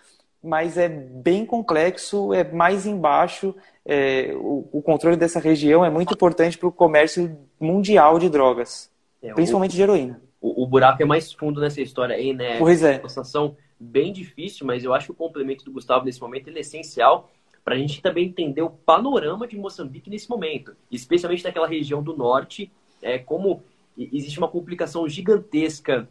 mas 0.43 0.77
é 0.77 0.88
bem 0.89 1.45
complexo, 1.45 2.33
é 2.33 2.43
mais 2.43 2.85
embaixo. 2.85 3.55
É, 3.85 4.33
o, 4.35 4.67
o, 4.71 4.81
controle 4.81 5.17
dessa 5.17 5.39
região 5.39 5.83
é 5.83 5.89
muito 5.89 6.13
importante 6.13 6.57
para 6.57 6.69
o 6.69 6.71
comércio 6.71 7.38
mundial 7.59 8.19
de 8.19 8.29
drogas, 8.29 8.89
é, 9.21 9.33
principalmente 9.33 9.71
o, 9.71 9.75
de 9.75 9.81
heroína. 9.81 10.21
O, 10.41 10.63
o, 10.63 10.67
buraco 10.67 11.01
é 11.01 11.05
mais 11.05 11.33
fundo 11.33 11.59
nessa 11.59 11.81
história 11.81 12.15
aí, 12.15 12.33
né? 12.33 12.57
Pois 12.57 12.83
é. 12.83 12.99
Uma 12.99 13.09
situação 13.09 13.55
bem 13.79 14.13
difícil, 14.13 14.65
mas 14.65 14.83
eu 14.83 14.93
acho 14.93 15.07
que 15.07 15.12
o 15.12 15.15
complemento 15.15 15.65
do 15.65 15.71
Gustavo 15.71 16.05
nesse 16.05 16.21
momento 16.21 16.49
é 16.49 16.59
essencial 16.59 17.29
para 17.63 17.75
a 17.75 17.77
gente 17.77 18.01
também 18.01 18.27
entender 18.27 18.61
o 18.61 18.69
panorama 18.69 19.47
de 19.47 19.57
Moçambique 19.57 20.09
nesse 20.09 20.29
momento, 20.29 20.75
especialmente 20.91 21.43
naquela 21.43 21.67
região 21.67 22.01
do 22.01 22.15
norte, 22.15 22.71
é, 23.01 23.19
como 23.19 23.63
existe 23.97 24.37
uma 24.37 24.47
complicação 24.47 25.07
gigantesca 25.07 26.09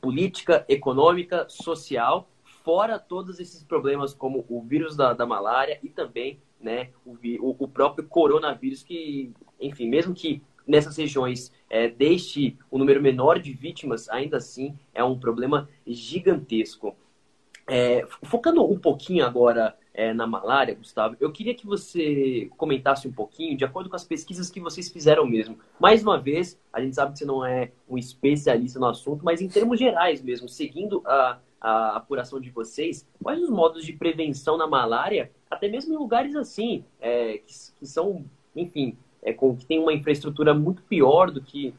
política, 0.00 0.64
econômica, 0.68 1.46
social, 1.48 2.28
fora 2.62 2.98
todos 2.98 3.40
esses 3.40 3.62
problemas 3.62 4.12
como 4.12 4.44
o 4.48 4.60
vírus 4.60 4.96
da, 4.96 5.12
da 5.12 5.24
malária 5.24 5.78
e 5.82 5.88
também 5.88 6.40
né, 6.60 6.90
o, 7.04 7.16
o, 7.64 7.68
próprio 7.68 8.06
coronavírus, 8.06 8.82
que, 8.82 9.32
enfim, 9.60 9.88
mesmo 9.88 10.14
que 10.14 10.42
nessas 10.66 10.96
regiões 10.96 11.52
é, 11.70 11.88
deixe 11.88 12.56
o 12.70 12.76
um 12.76 12.78
número 12.78 13.00
menor 13.00 13.38
de 13.38 13.52
vítimas, 13.52 14.08
ainda 14.08 14.38
assim 14.38 14.76
é 14.92 15.04
um 15.04 15.18
problema 15.18 15.68
gigantesco. 15.86 16.96
É, 17.68 18.06
focando 18.22 18.64
um 18.64 18.78
pouquinho 18.78 19.26
agora 19.26 19.76
é, 19.92 20.12
na 20.12 20.26
malária, 20.26 20.74
Gustavo, 20.74 21.16
eu 21.18 21.32
queria 21.32 21.54
que 21.54 21.66
você 21.66 22.50
comentasse 22.56 23.08
um 23.08 23.12
pouquinho, 23.12 23.56
de 23.56 23.64
acordo 23.64 23.88
com 23.88 23.96
as 23.96 24.04
pesquisas 24.04 24.50
que 24.50 24.60
vocês 24.60 24.88
fizeram 24.88 25.26
mesmo. 25.26 25.58
Mais 25.80 26.02
uma 26.02 26.18
vez, 26.18 26.60
a 26.72 26.80
gente 26.80 26.94
sabe 26.94 27.12
que 27.12 27.18
você 27.18 27.24
não 27.24 27.44
é 27.44 27.72
um 27.88 27.96
especialista 27.96 28.78
no 28.78 28.86
assunto, 28.86 29.24
mas 29.24 29.40
em 29.40 29.48
termos 29.48 29.78
gerais 29.78 30.22
mesmo, 30.22 30.48
seguindo 30.48 31.02
a, 31.06 31.38
a 31.60 31.96
apuração 31.96 32.38
de 32.38 32.50
vocês, 32.50 33.08
quais 33.22 33.42
os 33.42 33.50
modos 33.50 33.84
de 33.84 33.92
prevenção 33.94 34.56
na 34.56 34.66
malária, 34.66 35.32
até 35.50 35.66
mesmo 35.66 35.94
em 35.94 35.96
lugares 35.96 36.36
assim, 36.36 36.84
é, 37.00 37.38
que, 37.38 37.54
que, 37.78 37.86
são, 37.86 38.24
enfim, 38.54 38.96
é, 39.22 39.32
com, 39.32 39.56
que 39.56 39.66
tem 39.66 39.80
uma 39.80 39.92
infraestrutura 39.92 40.54
muito 40.54 40.82
pior 40.82 41.30
do 41.30 41.40
que 41.40 41.74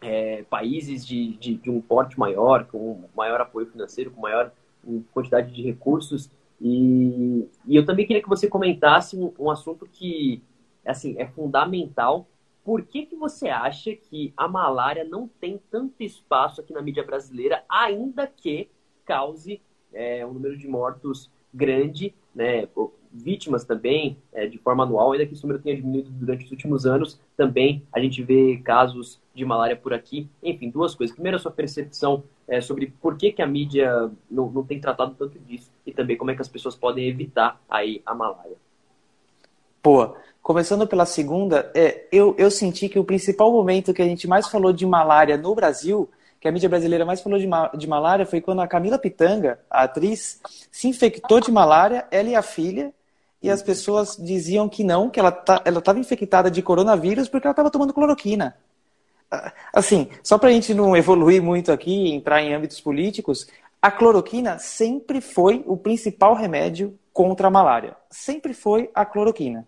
é, 0.00 0.44
países 0.44 1.04
de, 1.04 1.36
de, 1.38 1.54
de, 1.54 1.70
um 1.70 1.80
porte 1.80 2.18
maior, 2.18 2.66
com 2.66 3.04
maior 3.16 3.40
apoio 3.40 3.66
financeiro, 3.66 4.10
com 4.10 4.20
maior 4.20 4.52
quantidade 5.12 5.52
de 5.52 5.62
recursos. 5.62 6.30
E, 6.60 7.46
e 7.66 7.76
eu 7.76 7.84
também 7.84 8.06
queria 8.06 8.22
que 8.22 8.28
você 8.28 8.48
comentasse 8.48 9.16
um, 9.16 9.32
um 9.38 9.50
assunto 9.50 9.86
que 9.86 10.42
assim, 10.84 11.14
é 11.18 11.26
fundamental 11.26 12.26
por 12.64 12.82
que, 12.82 13.06
que 13.06 13.16
você 13.16 13.48
acha 13.48 13.94
que 13.94 14.32
a 14.36 14.46
malária 14.46 15.04
não 15.04 15.26
tem 15.26 15.60
tanto 15.70 16.02
espaço 16.02 16.60
aqui 16.60 16.72
na 16.72 16.82
mídia 16.82 17.02
brasileira, 17.02 17.64
ainda 17.68 18.26
que 18.26 18.68
cause 19.06 19.62
é, 19.92 20.26
um 20.26 20.34
número 20.34 20.56
de 20.56 20.68
mortos 20.68 21.30
grande, 21.52 22.14
né, 22.34 22.68
vítimas 23.22 23.64
também, 23.64 24.16
é, 24.32 24.46
de 24.46 24.58
forma 24.58 24.84
anual, 24.84 25.12
ainda 25.12 25.26
que 25.26 25.34
esse 25.34 25.42
número 25.42 25.62
tenha 25.62 25.76
diminuído 25.76 26.10
durante 26.10 26.44
os 26.44 26.50
últimos 26.50 26.86
anos, 26.86 27.20
também 27.36 27.82
a 27.92 28.00
gente 28.00 28.22
vê 28.22 28.58
casos 28.58 29.20
de 29.34 29.44
malária 29.44 29.76
por 29.76 29.92
aqui. 29.92 30.28
Enfim, 30.42 30.70
duas 30.70 30.94
coisas. 30.94 31.14
Primeiro, 31.14 31.36
a 31.36 31.40
sua 31.40 31.50
percepção 31.50 32.22
é, 32.46 32.60
sobre 32.60 32.92
por 33.00 33.16
que, 33.16 33.32
que 33.32 33.42
a 33.42 33.46
mídia 33.46 34.10
não, 34.30 34.50
não 34.50 34.64
tem 34.64 34.80
tratado 34.80 35.14
tanto 35.18 35.38
disso 35.38 35.70
e 35.86 35.92
também 35.92 36.16
como 36.16 36.30
é 36.30 36.34
que 36.34 36.42
as 36.42 36.48
pessoas 36.48 36.74
podem 36.74 37.06
evitar 37.08 37.60
aí 37.68 38.02
a 38.04 38.14
malária. 38.14 38.56
Boa. 39.82 40.16
Começando 40.42 40.86
pela 40.86 41.04
segunda, 41.04 41.70
é, 41.74 42.06
eu, 42.10 42.34
eu 42.38 42.50
senti 42.50 42.88
que 42.88 42.98
o 42.98 43.04
principal 43.04 43.52
momento 43.52 43.92
que 43.92 44.00
a 44.00 44.06
gente 44.06 44.26
mais 44.26 44.48
falou 44.48 44.72
de 44.72 44.86
malária 44.86 45.36
no 45.36 45.54
Brasil 45.54 46.08
que 46.40 46.46
a 46.46 46.52
mídia 46.52 46.68
brasileira 46.68 47.04
mais 47.04 47.20
falou 47.20 47.38
de, 47.38 47.46
ma 47.46 47.68
de 47.68 47.86
malária 47.86 48.24
foi 48.24 48.40
quando 48.40 48.60
a 48.60 48.68
Camila 48.68 48.98
Pitanga, 48.98 49.58
a 49.68 49.82
atriz, 49.82 50.40
se 50.70 50.88
infectou 50.88 51.40
de 51.40 51.50
malária, 51.50 52.06
ela 52.10 52.28
e 52.28 52.34
a 52.34 52.42
filha, 52.42 52.92
e 53.42 53.50
as 53.50 53.62
pessoas 53.62 54.16
diziam 54.16 54.68
que 54.68 54.82
não, 54.82 55.08
que 55.08 55.20
ela 55.20 55.30
tá, 55.30 55.62
estava 55.64 55.98
infectada 55.98 56.50
de 56.50 56.62
coronavírus 56.62 57.28
porque 57.28 57.46
ela 57.46 57.52
estava 57.52 57.70
tomando 57.70 57.94
cloroquina. 57.94 58.56
Ah, 59.30 59.52
assim, 59.72 60.08
só 60.22 60.38
para 60.38 60.48
a 60.48 60.52
gente 60.52 60.74
não 60.74 60.96
evoluir 60.96 61.42
muito 61.42 61.70
aqui, 61.70 62.12
entrar 62.12 62.42
em 62.42 62.54
âmbitos 62.54 62.80
políticos, 62.80 63.46
a 63.80 63.90
cloroquina 63.90 64.58
sempre 64.58 65.20
foi 65.20 65.62
o 65.66 65.76
principal 65.76 66.34
remédio 66.34 66.98
contra 67.12 67.48
a 67.48 67.50
malária. 67.50 67.96
Sempre 68.10 68.52
foi 68.52 68.90
a 68.94 69.04
cloroquina. 69.04 69.66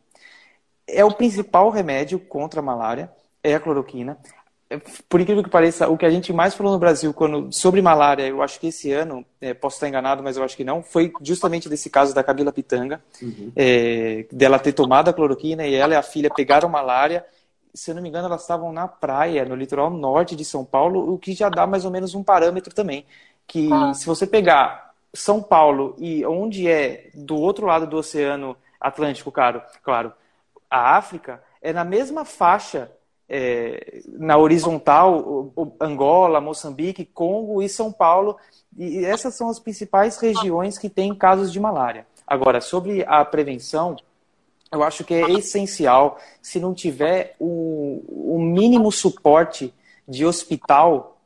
É 0.87 1.04
o 1.04 1.14
principal 1.14 1.70
remédio 1.70 2.18
contra 2.18 2.61
a 2.61 2.62
malária, 2.62 3.12
é 3.42 3.54
a 3.54 3.61
cloroquina 3.61 4.18
por 5.09 5.20
incrível 5.20 5.42
que 5.42 5.50
pareça, 5.50 5.88
o 5.88 5.98
que 5.98 6.06
a 6.06 6.11
gente 6.11 6.33
mais 6.33 6.54
falou 6.54 6.72
no 6.72 6.78
Brasil 6.78 7.12
quando, 7.12 7.52
sobre 7.52 7.83
malária, 7.83 8.26
eu 8.26 8.40
acho 8.40 8.61
que 8.61 8.68
esse 8.68 8.92
ano, 8.92 9.24
é, 9.40 9.52
posso 9.52 9.76
estar 9.76 9.88
enganado, 9.88 10.22
mas 10.22 10.37
eu 10.37 10.44
acho 10.44 10.56
que 10.56 10.62
não, 10.62 10.83
foi 10.83 11.12
justamente 11.20 11.68
desse 11.68 11.90
caso 11.90 12.14
da 12.14 12.22
Camila 12.22 12.52
Pitanga, 12.52 13.02
uhum. 13.20 13.50
é, 13.56 14.26
dela 14.30 14.61
ter 14.61 14.72
tomado 14.72 15.09
a 15.09 15.12
cloroquina 15.12 15.66
e 15.66 15.74
ela 15.74 15.94
e 15.94 15.96
a 15.96 16.02
filha 16.02 16.30
pegaram 16.30 16.68
malária. 16.68 17.24
Se 17.74 17.90
eu 17.90 17.96
não 17.96 18.02
me 18.02 18.09
engano, 18.09 18.26
elas 18.26 18.42
estavam 18.42 18.72
na 18.72 18.87
praia, 18.87 19.44
no 19.44 19.56
litoral 19.56 19.90
norte 19.90 20.37
de 20.37 20.44
São 20.44 20.64
Paulo, 20.64 21.12
o 21.12 21.18
que 21.18 21.33
já 21.33 21.48
dá 21.48 21.66
mais 21.66 21.85
ou 21.85 21.90
menos 21.90 22.14
um 22.14 22.22
parâmetro 22.22 22.72
também. 22.72 23.04
Que 23.48 23.68
ah. 23.72 23.92
se 23.92 24.06
você 24.06 24.24
pegar 24.24 24.92
São 25.12 25.42
Paulo 25.42 25.96
e 25.98 26.24
onde 26.24 26.68
é 26.68 27.11
do 27.12 27.37
outro 27.37 27.66
lado 27.66 27.88
do 27.88 27.96
Oceano 27.96 28.56
Atlântico, 28.80 29.33
claro, 29.33 29.61
claro 29.83 30.12
a 30.70 30.96
África, 30.96 31.42
é 31.61 31.72
na 31.72 31.85
mesma 31.85 32.24
faixa 32.24 32.90
é, 33.30 34.02
na 34.08 34.36
horizontal, 34.36 35.52
Angola, 35.80 36.40
Moçambique, 36.40 37.04
Congo 37.04 37.62
e 37.62 37.68
São 37.68 37.92
Paulo. 37.92 38.36
E 38.76 39.04
essas 39.04 39.36
são 39.36 39.48
as 39.48 39.60
principais 39.60 40.18
regiões 40.18 40.76
que 40.76 40.90
têm 40.90 41.14
casos 41.14 41.52
de 41.52 41.60
malária. 41.60 42.06
Agora, 42.26 42.60
sobre 42.60 43.04
a 43.06 43.24
prevenção, 43.24 43.96
eu 44.72 44.82
acho 44.82 45.04
que 45.04 45.14
é 45.14 45.30
essencial, 45.30 46.18
se 46.42 46.58
não 46.58 46.74
tiver 46.74 47.36
o, 47.38 48.34
o 48.34 48.38
mínimo 48.40 48.90
suporte 48.90 49.72
de 50.06 50.26
hospital, 50.26 51.16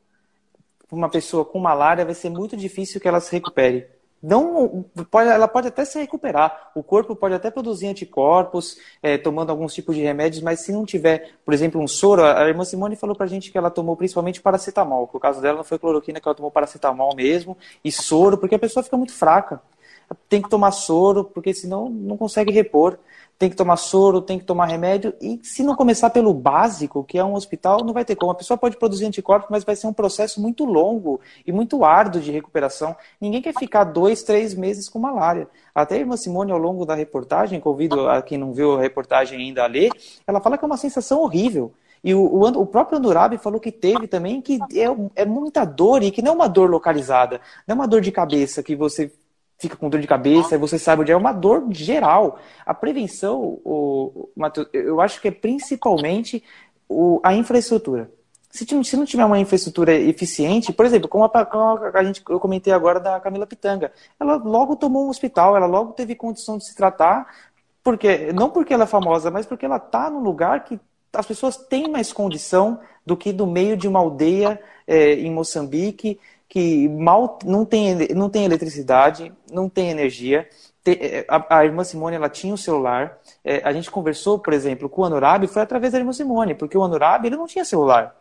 uma 0.91 1.09
pessoa 1.09 1.43
com 1.43 1.59
malária 1.59 2.05
vai 2.05 2.13
ser 2.13 2.29
muito 2.29 2.55
difícil 2.55 3.01
que 3.01 3.07
ela 3.07 3.19
se 3.19 3.31
recupere 3.31 3.94
não 4.25 4.83
pode, 5.11 5.29
ela 5.29 5.47
pode 5.47 5.67
até 5.67 5.85
se 5.85 5.99
recuperar. 5.99 6.71
O 6.73 6.81
corpo 6.81 7.15
pode 7.15 7.35
até 7.35 7.51
produzir 7.51 7.87
anticorpos, 7.87 8.77
é, 9.01 9.17
tomando 9.19 9.51
alguns 9.51 9.73
tipos 9.73 9.95
de 9.95 10.01
remédios, 10.01 10.41
mas 10.41 10.61
se 10.61 10.71
não 10.71 10.83
tiver, 10.83 11.35
por 11.45 11.53
exemplo, 11.53 11.79
um 11.79 11.87
soro, 11.87 12.23
a 12.23 12.47
irmã 12.47 12.65
Simone 12.65 12.95
falou 12.95 13.15
pra 13.15 13.27
gente 13.27 13.51
que 13.51 13.57
ela 13.57 13.69
tomou 13.69 13.95
principalmente 13.95 14.41
paracetamol, 14.41 15.07
que 15.07 15.15
o 15.15 15.19
caso 15.19 15.41
dela 15.41 15.57
não 15.57 15.63
foi 15.63 15.77
cloroquina, 15.77 16.19
que 16.19 16.27
ela 16.27 16.35
tomou 16.35 16.49
paracetamol 16.49 17.15
mesmo, 17.15 17.55
e 17.83 17.91
soro, 17.91 18.37
porque 18.37 18.55
a 18.55 18.59
pessoa 18.59 18.83
fica 18.83 18.97
muito 18.97 19.13
fraca. 19.13 19.61
Tem 20.27 20.41
que 20.41 20.49
tomar 20.49 20.71
soro, 20.71 21.23
porque 21.23 21.53
senão 21.53 21.87
não 21.89 22.17
consegue 22.17 22.51
repor 22.51 22.97
tem 23.37 23.49
que 23.49 23.55
tomar 23.55 23.75
soro, 23.77 24.21
tem 24.21 24.39
que 24.39 24.45
tomar 24.45 24.65
remédio. 24.65 25.13
E 25.21 25.39
se 25.43 25.63
não 25.63 25.75
começar 25.75 26.09
pelo 26.09 26.33
básico, 26.33 27.03
que 27.03 27.17
é 27.17 27.23
um 27.23 27.33
hospital, 27.33 27.83
não 27.83 27.93
vai 27.93 28.05
ter 28.05 28.15
como. 28.15 28.31
A 28.31 28.35
pessoa 28.35 28.57
pode 28.57 28.77
produzir 28.77 29.05
anticorpos, 29.05 29.49
mas 29.49 29.63
vai 29.63 29.75
ser 29.75 29.87
um 29.87 29.93
processo 29.93 30.41
muito 30.41 30.63
longo 30.63 31.19
e 31.45 31.51
muito 31.51 31.83
árduo 31.83 32.21
de 32.21 32.31
recuperação. 32.31 32.95
Ninguém 33.19 33.41
quer 33.41 33.53
ficar 33.53 33.83
dois, 33.83 34.23
três 34.23 34.53
meses 34.53 34.87
com 34.87 34.99
malária. 34.99 35.47
Até 35.73 35.95
a 35.95 35.99
irmã 35.99 36.15
Simone, 36.15 36.51
ao 36.51 36.57
longo 36.57 36.85
da 36.85 36.95
reportagem, 36.95 37.59
convido 37.59 38.09
a 38.09 38.21
quem 38.21 38.37
não 38.37 38.53
viu 38.53 38.75
a 38.75 38.81
reportagem 38.81 39.39
ainda 39.39 39.63
a 39.63 39.67
ler, 39.67 39.91
ela 40.25 40.39
fala 40.39 40.57
que 40.57 40.63
é 40.63 40.67
uma 40.67 40.77
sensação 40.77 41.19
horrível. 41.19 41.73
E 42.03 42.13
o, 42.13 42.21
o, 42.21 42.45
o 42.61 42.65
próprio 42.65 42.99
Andurabi 42.99 43.37
falou 43.37 43.59
que 43.59 43.71
teve 43.71 44.07
também, 44.07 44.39
que 44.39 44.59
é, 44.73 45.23
é 45.23 45.25
muita 45.25 45.65
dor 45.65 46.03
e 46.03 46.11
que 46.11 46.21
não 46.21 46.33
é 46.33 46.35
uma 46.35 46.47
dor 46.47 46.69
localizada, 46.69 47.41
não 47.67 47.73
é 47.73 47.75
uma 47.75 47.87
dor 47.87 47.99
de 47.99 48.11
cabeça 48.11 48.61
que 48.61 48.75
você 48.75 49.11
fica 49.57 49.75
com 49.75 49.89
dor 49.89 50.01
de 50.01 50.07
cabeça, 50.07 50.57
você 50.57 50.77
sabe 50.77 51.01
onde 51.01 51.11
é 51.11 51.17
uma 51.17 51.31
dor 51.31 51.65
geral. 51.71 52.39
A 52.65 52.73
prevenção, 52.73 53.59
o, 53.63 54.29
Mateus, 54.35 54.67
eu 54.73 54.99
acho 54.99 55.21
que 55.21 55.27
é 55.27 55.31
principalmente 55.31 56.43
o, 56.87 57.19
a 57.23 57.33
infraestrutura. 57.33 58.09
Se, 58.51 58.65
se 58.65 58.97
não 58.97 59.05
tiver 59.05 59.25
uma 59.25 59.39
infraestrutura 59.39 59.93
eficiente, 59.93 60.71
por 60.71 60.85
exemplo, 60.85 61.09
como 61.09 61.25
a, 61.25 61.45
como 61.45 61.77
a 61.93 62.03
gente, 62.03 62.23
eu 62.29 62.39
comentei 62.39 62.71
agora 62.71 62.99
da 62.99 63.19
Camila 63.19 63.45
Pitanga, 63.45 63.91
ela 64.19 64.35
logo 64.35 64.75
tomou 64.75 65.05
um 65.05 65.09
hospital, 65.09 65.57
ela 65.57 65.65
logo 65.65 65.91
teve 65.93 66.15
condição 66.15 66.57
de 66.57 66.65
se 66.65 66.75
tratar, 66.75 67.27
porque 67.83 68.31
não 68.33 68.49
porque 68.49 68.73
ela 68.73 68.83
é 68.83 68.87
famosa, 68.87 69.29
mas 69.29 69.45
porque 69.45 69.65
ela 69.65 69.77
está 69.77 70.09
num 70.09 70.21
lugar 70.21 70.63
que 70.63 70.79
as 71.13 71.25
pessoas 71.25 71.57
têm 71.57 71.89
mais 71.89 72.11
condição 72.11 72.79
do 73.05 73.15
que 73.15 73.31
do 73.31 73.45
meio 73.45 73.77
de 73.77 73.87
uma 73.87 73.99
aldeia 73.99 74.59
é, 74.87 75.13
em 75.13 75.31
Moçambique, 75.31 76.19
que 76.47 76.87
mal 76.87 77.39
não 77.43 77.65
tem, 77.65 78.07
não 78.15 78.29
tem 78.29 78.45
eletricidade, 78.45 79.31
não 79.51 79.67
tem 79.69 79.89
energia. 79.89 80.47
É, 80.87 81.25
a, 81.27 81.65
irmã 81.65 81.83
Simone 81.83 82.15
ela 82.15 82.29
tinha 82.29 82.51
o 82.51 82.55
um 82.55 82.57
celular. 82.57 83.19
É, 83.43 83.61
a 83.63 83.73
gente 83.73 83.89
conversou, 83.89 84.37
por 84.37 84.53
exemplo, 84.53 84.87
com 84.87 85.01
o 85.01 85.05
Anurabi, 85.05 85.47
foi 85.47 85.61
através 85.61 85.93
da 85.93 85.99
irmã 85.99 86.13
Simone, 86.13 86.53
porque 86.53 86.77
o 86.77 86.83
Anurabi 86.83 87.27
ele 87.27 87.37
não 87.37 87.47
tinha 87.47 87.65
celular. 87.65 88.15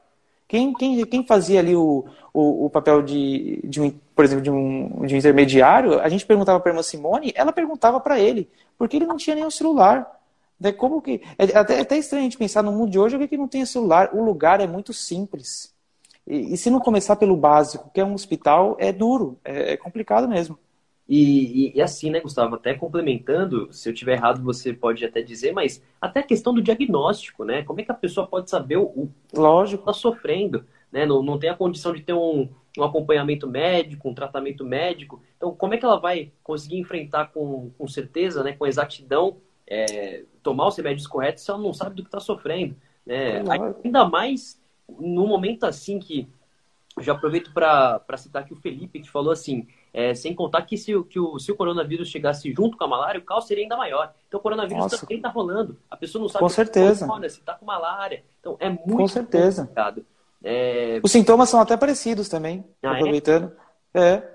Quem, 0.49 0.73
quem, 0.75 1.05
quem 1.07 1.27
fazia 1.27 1.61
ali 1.61 1.75
o, 1.75 2.07
o, 2.33 2.67
o 2.67 2.71
papel 2.71 3.03
de, 3.03 3.61
de 3.65 3.81
um, 3.81 3.91
por 4.15 4.25
exemplo, 4.25 4.43
de 4.43 4.51
um, 4.51 5.07
de 5.07 5.15
um 5.15 5.19
intermediário, 5.19 6.01
a 6.01 6.09
gente 6.09 6.25
perguntava 6.25 6.61
para 6.61 6.71
a 6.71 6.73
irmã 6.73 6.83
Simone, 6.83 7.33
ela 7.35 7.53
perguntava 7.53 7.99
para 7.99 8.19
ele, 8.19 8.49
porque 8.79 8.97
ele 8.97 9.07
não 9.07 9.17
tinha 9.17 9.37
nenhum 9.37 9.51
celular. 9.51 10.11
Como 10.79 11.03
que, 11.03 11.21
é 11.39 11.59
até, 11.59 11.79
é 11.79 11.81
até 11.81 11.99
estranho 11.99 12.23
a 12.23 12.25
gente 12.25 12.39
pensar 12.39 12.63
no 12.63 12.73
mundo 12.73 12.91
de 12.91 12.99
hoje, 12.99 13.15
alguém 13.15 13.29
que 13.29 13.37
não 13.37 13.49
tem 13.49 13.67
celular. 13.67 14.11
O 14.15 14.23
lugar 14.23 14.61
é 14.61 14.67
muito 14.67 14.93
simples. 14.93 15.74
E, 16.27 16.55
e, 16.55 16.57
se 16.57 16.71
não 16.71 16.81
começar 16.81 17.17
pelo 17.17 17.37
básico, 17.37 17.91
que 17.93 18.01
é 18.01 18.05
um 18.05 18.15
hospital, 18.15 18.77
é 18.79 18.93
duro, 18.93 19.39
é, 19.45 19.73
é 19.73 19.77
complicado 19.77 20.29
mesmo. 20.29 20.59
E, 21.07 21.69
e, 21.69 21.77
e, 21.77 21.83
assim, 21.83 22.11
né, 22.11 22.21
Gustavo, 22.21 22.55
até 22.55 22.73
complementando, 22.73 23.71
se 23.71 23.89
eu 23.89 23.95
tiver 23.95 24.15
errado 24.15 24.43
você 24.43 24.73
pode 24.73 25.05
até 25.05 25.21
dizer, 25.21 25.53
mas 25.53 25.83
até 26.01 26.21
a 26.21 26.27
questão 26.27 26.55
do 26.55 26.63
diagnóstico, 26.63 27.45
né? 27.45 27.63
Como 27.63 27.81
é 27.81 27.85
que 27.85 27.93
a 27.93 27.95
pessoa 27.95 28.27
pode 28.27 28.49
saber 28.49 28.79
o, 28.79 28.85
o 28.85 29.11
Lógico. 29.35 29.83
está 29.83 29.93
sofrendo, 29.93 30.65
né? 30.91 31.05
Não, 31.05 31.23
não 31.23 31.39
tem 31.39 31.51
a 31.51 31.55
condição 31.55 31.93
de 31.93 32.01
ter 32.01 32.15
um, 32.15 32.49
um 32.79 32.83
acompanhamento 32.83 33.47
médico, 33.47 34.09
um 34.09 34.15
tratamento 34.15 34.65
médico. 34.65 35.23
Então, 35.37 35.55
como 35.55 35.75
é 35.75 35.77
que 35.77 35.85
ela 35.85 36.01
vai 36.01 36.33
conseguir 36.43 36.79
enfrentar 36.79 37.27
com, 37.33 37.71
com 37.77 37.87
certeza, 37.87 38.43
né, 38.43 38.53
com 38.53 38.67
exatidão, 38.67 39.37
é, 39.67 40.25
tomar 40.43 40.69
os 40.69 40.77
remédios 40.77 41.07
corretos 41.07 41.45
se 41.45 41.51
ela 41.51 41.61
não 41.61 41.75
sabe 41.75 41.97
do 41.97 42.03
que 42.03 42.09
está 42.09 42.21
sofrendo? 42.21 42.77
Né? 43.05 43.43
Ainda 43.85 44.09
mais 44.09 44.59
no 44.89 45.27
momento 45.27 45.65
assim 45.65 45.99
que 45.99 46.29
já 47.01 47.13
aproveito 47.13 47.53
para 47.53 48.01
citar 48.17 48.43
aqui 48.43 48.53
o 48.53 48.57
Felipe, 48.57 49.01
que 49.01 49.11
falou 49.11 49.33
assim: 49.33 49.67
é, 49.93 50.15
sem 50.15 50.35
contar 50.35 50.63
que, 50.63 50.77
se, 50.77 50.93
que 51.05 51.19
o, 51.19 51.39
se 51.39 51.51
o 51.51 51.57
coronavírus 51.57 52.09
chegasse 52.09 52.53
junto 52.53 52.77
com 52.77 52.85
a 52.85 52.89
malária, 52.89 53.21
o 53.21 53.25
caos 53.25 53.47
seria 53.47 53.65
ainda 53.65 53.77
maior. 53.77 54.13
Então 54.29 54.39
o 54.39 54.43
coronavírus 54.43 54.83
Nossa. 54.83 55.01
também 55.01 55.17
está 55.17 55.29
rolando. 55.29 55.77
A 55.91 55.97
pessoa 55.97 56.23
não 56.23 56.29
sabe 56.29 56.43
com 56.43 56.49
certeza. 56.49 57.07
Tá, 57.07 57.29
se 57.29 57.41
está 57.41 57.55
com 57.55 57.67
malária. 57.67 58.23
Então 58.41 58.57
é 58.61 58.69
muito 58.69 58.97
com 58.97 59.09
certeza. 59.09 59.63
complicado. 59.63 60.07
É... 60.43 61.01
Os 61.03 61.11
sintomas 61.11 61.49
são 61.49 61.61
até 61.61 61.77
parecidos 61.77 62.29
também, 62.29 62.65
ah, 62.83 62.89
é? 62.89 62.97
aproveitando. 62.97 63.53
É? 63.95 64.01
é. 64.01 64.35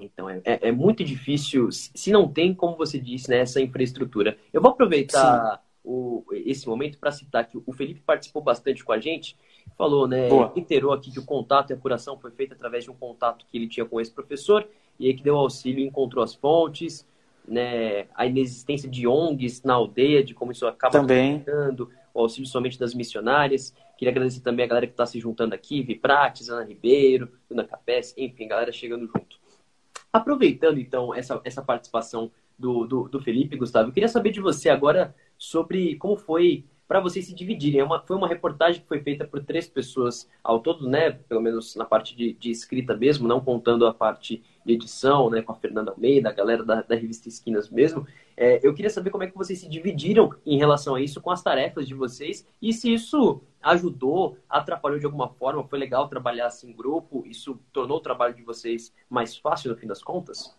Então 0.00 0.30
é, 0.30 0.40
é, 0.44 0.68
é, 0.68 0.72
muito 0.72 1.04
difícil, 1.04 1.70
se 1.70 2.10
não 2.10 2.26
tem, 2.26 2.54
como 2.54 2.76
você 2.76 2.98
disse, 2.98 3.28
né, 3.28 3.40
essa 3.40 3.60
infraestrutura. 3.60 4.38
Eu 4.52 4.62
vou 4.62 4.70
aproveitar 4.70 5.62
o, 5.84 6.24
esse 6.32 6.66
momento 6.66 6.98
para 6.98 7.12
citar 7.12 7.46
que 7.46 7.58
o 7.66 7.72
Felipe 7.72 8.00
participou 8.00 8.42
bastante 8.42 8.82
com 8.82 8.92
a 8.92 8.98
gente 8.98 9.36
falou, 9.76 10.06
né? 10.06 10.28
Boa. 10.28 10.52
Reiterou 10.54 10.92
aqui 10.92 11.10
que 11.10 11.18
o 11.18 11.24
contato 11.24 11.70
e 11.70 11.74
a 11.74 11.76
curação 11.76 12.18
foi 12.18 12.30
feita 12.30 12.54
através 12.54 12.84
de 12.84 12.90
um 12.90 12.94
contato 12.94 13.44
que 13.50 13.56
ele 13.56 13.68
tinha 13.68 13.86
com 13.86 14.00
esse 14.00 14.10
professor 14.10 14.66
e 14.98 15.06
aí 15.06 15.14
que 15.14 15.22
deu 15.22 15.36
auxílio 15.36 15.84
encontrou 15.84 16.22
as 16.22 16.34
fontes, 16.34 17.06
né? 17.46 18.06
A 18.14 18.26
inexistência 18.26 18.88
de 18.88 19.06
ONGs 19.06 19.62
na 19.62 19.74
aldeia, 19.74 20.22
de 20.22 20.34
como 20.34 20.52
isso 20.52 20.66
acaba 20.66 20.92
também 20.92 21.44
o 22.12 22.20
auxílio 22.20 22.48
somente 22.48 22.78
das 22.78 22.94
missionárias. 22.94 23.74
Queria 23.96 24.12
agradecer 24.12 24.40
também 24.40 24.64
a 24.64 24.68
galera 24.68 24.86
que 24.86 24.92
está 24.92 25.06
se 25.06 25.18
juntando 25.18 25.54
aqui, 25.54 25.82
Viprates, 25.82 26.48
Ana 26.48 26.64
Ribeiro, 26.64 27.30
Ana 27.50 27.64
Capes, 27.64 28.14
enfim, 28.16 28.48
galera 28.48 28.72
chegando 28.72 29.06
junto. 29.06 29.38
Aproveitando 30.12 30.78
então 30.78 31.14
essa, 31.14 31.40
essa 31.44 31.62
participação 31.62 32.30
do, 32.58 32.86
do, 32.86 33.08
do 33.08 33.20
Felipe, 33.20 33.56
Gustavo, 33.56 33.88
eu 33.88 33.92
queria 33.92 34.08
saber 34.08 34.30
de 34.30 34.40
você 34.40 34.68
agora 34.68 35.14
sobre 35.38 35.96
como 35.96 36.16
foi 36.16 36.64
para 36.90 36.98
vocês 36.98 37.24
se 37.24 37.32
dividirem. 37.32 37.78
É 37.78 37.84
uma, 37.84 38.00
foi 38.00 38.16
uma 38.16 38.26
reportagem 38.26 38.82
que 38.82 38.88
foi 38.88 39.00
feita 39.00 39.24
por 39.24 39.44
três 39.44 39.68
pessoas 39.68 40.28
ao 40.42 40.58
todo, 40.58 40.88
né? 40.88 41.12
Pelo 41.12 41.40
menos 41.40 41.76
na 41.76 41.84
parte 41.84 42.16
de, 42.16 42.32
de 42.32 42.50
escrita 42.50 42.96
mesmo, 42.96 43.28
não 43.28 43.40
contando 43.40 43.86
a 43.86 43.94
parte 43.94 44.42
de 44.66 44.72
edição, 44.72 45.30
né? 45.30 45.40
Com 45.40 45.52
a 45.52 45.54
Fernanda 45.54 45.92
Almeida, 45.92 46.30
a 46.30 46.32
galera 46.32 46.64
da, 46.64 46.82
da 46.82 46.96
revista 46.96 47.28
Esquinas 47.28 47.70
mesmo. 47.70 48.04
É, 48.36 48.58
eu 48.66 48.74
queria 48.74 48.90
saber 48.90 49.10
como 49.10 49.22
é 49.22 49.28
que 49.28 49.36
vocês 49.36 49.60
se 49.60 49.68
dividiram 49.68 50.34
em 50.44 50.58
relação 50.58 50.96
a 50.96 51.00
isso, 51.00 51.20
com 51.20 51.30
as 51.30 51.44
tarefas 51.44 51.86
de 51.86 51.94
vocês, 51.94 52.44
e 52.60 52.72
se 52.72 52.92
isso 52.92 53.40
ajudou, 53.62 54.36
atrapalhou 54.48 54.98
de 54.98 55.06
alguma 55.06 55.28
forma, 55.28 55.62
foi 55.62 55.78
legal 55.78 56.08
trabalhar 56.08 56.46
assim 56.46 56.70
em 56.70 56.74
grupo, 56.74 57.22
isso 57.24 57.60
tornou 57.72 57.98
o 57.98 58.00
trabalho 58.00 58.34
de 58.34 58.42
vocês 58.42 58.92
mais 59.08 59.36
fácil 59.36 59.70
no 59.70 59.76
fim 59.76 59.86
das 59.86 60.02
contas? 60.02 60.56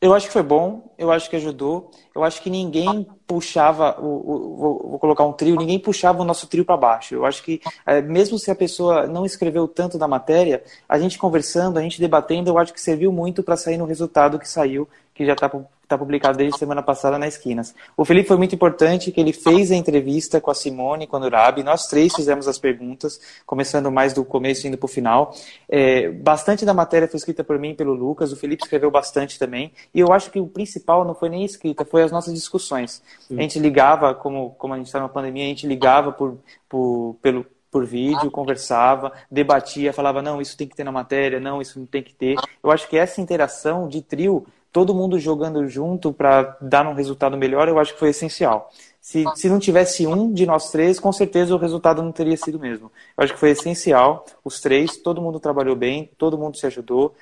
Eu 0.00 0.14
acho 0.14 0.28
que 0.28 0.32
foi 0.32 0.44
bom, 0.44 0.94
eu 0.96 1.10
acho 1.10 1.28
que 1.28 1.34
ajudou. 1.34 1.90
Eu 2.14 2.22
acho 2.22 2.40
que 2.40 2.48
ninguém 2.48 3.04
puxava, 3.26 4.00
o, 4.00 4.06
o, 4.06 4.56
vou, 4.90 4.98
colocar 4.98 5.24
um 5.24 5.32
trio, 5.32 5.56
ninguém 5.56 5.78
puxava 5.78 6.22
o 6.22 6.24
nosso 6.24 6.46
trio 6.46 6.64
para 6.64 6.76
baixo. 6.76 7.16
Eu 7.16 7.26
acho 7.26 7.42
que, 7.42 7.60
é, 7.84 8.00
mesmo 8.00 8.38
se 8.38 8.48
a 8.50 8.54
pessoa 8.54 9.08
não 9.08 9.26
escreveu 9.26 9.66
tanto 9.66 9.98
da 9.98 10.06
matéria, 10.06 10.62
a 10.88 10.98
gente 11.00 11.18
conversando, 11.18 11.78
a 11.78 11.82
gente 11.82 12.00
debatendo, 12.00 12.48
eu 12.48 12.58
acho 12.58 12.72
que 12.72 12.80
serviu 12.80 13.10
muito 13.12 13.42
para 13.42 13.56
sair 13.56 13.76
no 13.76 13.86
resultado 13.86 14.38
que 14.38 14.48
saiu, 14.48 14.88
que 15.12 15.26
já 15.26 15.32
está 15.32 15.50
está 15.88 15.96
publicado 15.96 16.36
desde 16.36 16.58
semana 16.58 16.82
passada 16.82 17.18
na 17.18 17.26
Esquinas. 17.26 17.74
O 17.96 18.04
Felipe 18.04 18.28
foi 18.28 18.36
muito 18.36 18.54
importante, 18.54 19.10
que 19.10 19.18
ele 19.18 19.32
fez 19.32 19.72
a 19.72 19.74
entrevista 19.74 20.38
com 20.38 20.50
a 20.50 20.54
Simone, 20.54 21.06
com 21.06 21.16
a 21.16 21.18
Nurabi, 21.18 21.62
nós 21.62 21.86
três 21.86 22.14
fizemos 22.14 22.46
as 22.46 22.58
perguntas, 22.58 23.18
começando 23.46 23.90
mais 23.90 24.12
do 24.12 24.22
começo 24.22 24.66
e 24.66 24.68
indo 24.68 24.76
para 24.76 24.84
o 24.84 24.88
final. 24.88 25.34
É, 25.66 26.10
bastante 26.10 26.66
da 26.66 26.74
matéria 26.74 27.08
foi 27.08 27.16
escrita 27.16 27.42
por 27.42 27.58
mim 27.58 27.70
e 27.70 27.74
pelo 27.74 27.94
Lucas, 27.94 28.30
o 28.32 28.36
Felipe 28.36 28.64
escreveu 28.64 28.90
bastante 28.90 29.38
também, 29.38 29.72
e 29.94 30.00
eu 30.00 30.12
acho 30.12 30.30
que 30.30 30.38
o 30.38 30.46
principal 30.46 31.06
não 31.06 31.14
foi 31.14 31.30
nem 31.30 31.42
escrita, 31.42 31.86
foi 31.86 32.02
as 32.02 32.12
nossas 32.12 32.34
discussões. 32.34 33.02
A 33.30 33.40
gente 33.40 33.58
ligava, 33.58 34.14
como, 34.14 34.50
como 34.58 34.74
a 34.74 34.76
gente 34.76 34.86
está 34.86 35.00
na 35.00 35.08
pandemia, 35.08 35.44
a 35.44 35.48
gente 35.48 35.66
ligava 35.66 36.12
por, 36.12 36.36
por, 36.68 37.16
pelo, 37.22 37.46
por 37.70 37.86
vídeo, 37.86 38.30
conversava, 38.30 39.12
debatia, 39.30 39.92
falava, 39.92 40.20
não, 40.20 40.40
isso 40.40 40.54
tem 40.54 40.68
que 40.68 40.76
ter 40.76 40.84
na 40.84 40.92
matéria, 40.92 41.40
não, 41.40 41.62
isso 41.62 41.78
não 41.78 41.86
tem 41.86 42.02
que 42.02 42.14
ter. 42.14 42.36
Eu 42.62 42.70
acho 42.70 42.86
que 42.88 42.98
essa 42.98 43.22
interação 43.22 43.88
de 43.88 44.02
trio 44.02 44.46
todo 44.72 44.94
mundo 44.94 45.18
jogando 45.18 45.66
junto 45.68 46.12
para 46.12 46.56
dar 46.60 46.86
um 46.86 46.94
resultado 46.94 47.36
melhor, 47.36 47.68
eu 47.68 47.78
acho 47.78 47.94
que 47.94 47.98
foi 47.98 48.10
essencial. 48.10 48.70
Se, 49.00 49.24
se 49.36 49.48
não 49.48 49.58
tivesse 49.58 50.06
um 50.06 50.30
de 50.32 50.44
nós 50.44 50.70
três, 50.70 51.00
com 51.00 51.10
certeza 51.12 51.54
o 51.54 51.58
resultado 51.58 52.02
não 52.02 52.12
teria 52.12 52.36
sido 52.36 52.56
o 52.56 52.60
mesmo. 52.60 52.92
Eu 53.16 53.24
acho 53.24 53.32
que 53.32 53.40
foi 53.40 53.50
essencial, 53.50 54.26
os 54.44 54.60
três, 54.60 54.98
todo 54.98 55.22
mundo 55.22 55.40
trabalhou 55.40 55.74
bem, 55.74 56.10
todo 56.18 56.36
mundo 56.36 56.58
se 56.58 56.66
ajudou. 56.66 57.14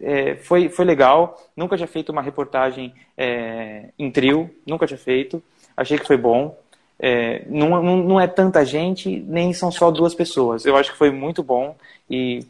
É, 0.00 0.34
foi, 0.34 0.68
foi 0.68 0.84
legal, 0.84 1.40
nunca 1.56 1.76
tinha 1.76 1.86
feito 1.86 2.10
uma 2.10 2.22
reportagem 2.22 2.92
é, 3.16 3.90
em 3.96 4.10
trio, 4.10 4.50
nunca 4.66 4.84
tinha 4.84 4.98
feito, 4.98 5.40
achei 5.76 5.96
que 5.96 6.06
foi 6.06 6.16
bom. 6.16 6.58
É, 6.98 7.44
não, 7.48 7.80
não, 7.80 7.96
não 7.98 8.20
é 8.20 8.26
tanta 8.26 8.64
gente, 8.64 9.24
nem 9.28 9.52
são 9.52 9.70
só 9.70 9.92
duas 9.92 10.14
pessoas. 10.16 10.66
Eu 10.66 10.76
acho 10.76 10.90
que 10.90 10.98
foi 10.98 11.12
muito 11.12 11.42
bom 11.42 11.76
e 12.10 12.44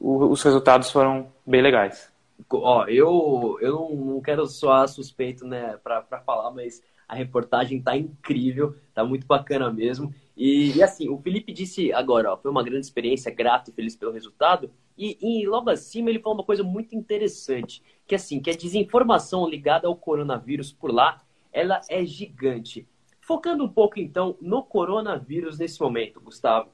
os 0.00 0.42
resultados 0.42 0.90
foram 0.90 1.28
bem 1.46 1.62
legais. 1.62 2.09
Ó, 2.48 2.84
eu, 2.86 3.58
eu 3.60 3.90
não 3.94 4.20
quero 4.20 4.46
soar 4.46 4.88
suspeito, 4.88 5.46
né, 5.46 5.76
pra, 5.78 6.00
pra 6.02 6.20
falar, 6.20 6.50
mas 6.50 6.82
a 7.10 7.14
reportagem 7.14 7.82
tá 7.82 7.96
incrível, 7.96 8.76
tá 8.94 9.04
muito 9.04 9.26
bacana 9.26 9.72
mesmo. 9.72 10.14
E, 10.36 10.76
e, 10.76 10.82
assim, 10.82 11.08
o 11.08 11.18
Felipe 11.18 11.52
disse 11.52 11.92
agora, 11.92 12.32
ó, 12.32 12.36
foi 12.36 12.50
uma 12.50 12.62
grande 12.62 12.86
experiência, 12.86 13.34
grato 13.34 13.70
e 13.70 13.74
feliz 13.74 13.96
pelo 13.96 14.12
resultado. 14.12 14.70
E, 14.96 15.18
e, 15.20 15.46
logo 15.46 15.70
acima 15.70 16.08
ele 16.08 16.20
falou 16.20 16.38
uma 16.38 16.44
coisa 16.44 16.62
muito 16.62 16.94
interessante, 16.94 17.82
que 18.06 18.14
assim, 18.14 18.40
que 18.40 18.50
a 18.50 18.56
desinformação 18.56 19.48
ligada 19.48 19.88
ao 19.88 19.96
coronavírus 19.96 20.72
por 20.72 20.92
lá, 20.92 21.20
ela 21.52 21.80
é 21.88 22.04
gigante. 22.04 22.86
Focando 23.20 23.64
um 23.64 23.68
pouco 23.68 23.98
então 23.98 24.36
no 24.40 24.62
coronavírus 24.62 25.58
nesse 25.58 25.80
momento, 25.80 26.20
Gustavo. 26.20 26.70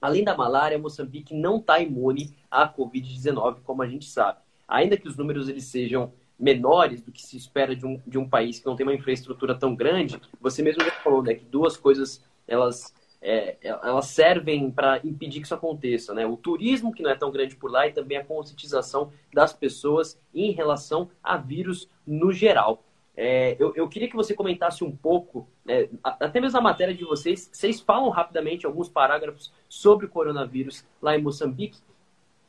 Além 0.00 0.22
da 0.22 0.36
malária, 0.36 0.78
Moçambique 0.78 1.34
não 1.34 1.56
está 1.56 1.80
imune 1.80 2.36
à 2.50 2.68
Covid-19, 2.68 3.62
como 3.64 3.82
a 3.82 3.88
gente 3.88 4.04
sabe 4.04 4.38
ainda 4.68 4.96
que 4.96 5.08
os 5.08 5.16
números 5.16 5.48
eles 5.48 5.64
sejam 5.64 6.12
menores 6.38 7.00
do 7.00 7.10
que 7.10 7.22
se 7.22 7.36
espera 7.36 7.74
de 7.74 7.86
um, 7.86 8.00
de 8.06 8.18
um 8.18 8.28
país 8.28 8.58
que 8.58 8.66
não 8.66 8.76
tem 8.76 8.86
uma 8.86 8.94
infraestrutura 8.94 9.54
tão 9.54 9.74
grande, 9.74 10.20
você 10.40 10.62
mesmo 10.62 10.84
já 10.84 10.90
falou, 10.90 11.22
né, 11.22 11.34
que 11.34 11.44
duas 11.44 11.76
coisas 11.76 12.22
elas 12.46 12.94
é, 13.20 13.56
elas 13.62 14.06
servem 14.06 14.70
para 14.70 15.00
impedir 15.02 15.40
que 15.40 15.46
isso 15.46 15.54
aconteça, 15.54 16.14
né? 16.14 16.24
O 16.26 16.36
turismo 16.36 16.92
que 16.92 17.02
não 17.02 17.10
é 17.10 17.16
tão 17.16 17.30
grande 17.30 17.56
por 17.56 17.70
lá 17.70 17.86
e 17.86 17.92
também 17.92 18.18
a 18.18 18.24
conscientização 18.24 19.10
das 19.32 19.52
pessoas 19.52 20.20
em 20.32 20.52
relação 20.52 21.10
a 21.22 21.36
vírus 21.36 21.88
no 22.06 22.30
geral. 22.30 22.84
É, 23.16 23.56
eu, 23.58 23.74
eu, 23.74 23.88
queria 23.88 24.08
que 24.08 24.14
você 24.14 24.34
comentasse 24.34 24.84
um 24.84 24.94
pouco, 24.94 25.48
é, 25.66 25.88
até 26.04 26.38
mesmo 26.38 26.58
a 26.58 26.62
matéria 26.62 26.94
de 26.94 27.02
vocês, 27.02 27.48
vocês 27.50 27.80
falam 27.80 28.10
rapidamente 28.10 28.66
alguns 28.66 28.90
parágrafos 28.90 29.50
sobre 29.68 30.04
o 30.04 30.08
coronavírus 30.08 30.84
lá 31.00 31.16
em 31.16 31.22
Moçambique 31.22 31.80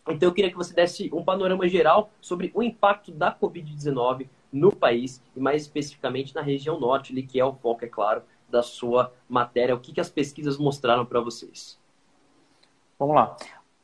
então 0.10 0.30
eu 0.30 0.34
queria 0.34 0.50
que 0.50 0.58
você 0.58 0.74
desse 0.74 1.10
um 1.14 1.24
panorama 1.24 1.68
geral 1.68 2.10
sobre 2.22 2.52
o 2.54 2.64
impacto 2.64 3.12
da 3.12 3.34
Covid-19 3.34 4.28
no 4.52 4.72
país 4.72 5.22
e 5.36 5.40
mais 5.40 5.64
especificamente 5.64 6.34
na 6.34 6.42
região 6.42 6.80
norte, 6.80 7.12
ali, 7.12 7.24
que 7.24 7.40
é 7.40 7.46
o 7.46 7.54
foco, 7.54 7.84
é 7.86 7.88
claro, 7.88 8.22
da 8.50 8.64
sua 8.64 9.14
matéria. 9.28 9.76
O 9.76 9.80
que, 9.80 9.92
que 9.92 10.02
as 10.02 10.10
pesquisas 10.10 10.58
mostraram 10.58 11.06
para 11.06 11.20
vocês? 11.20 11.78
Vamos 12.98 13.16
lá. 13.16 13.36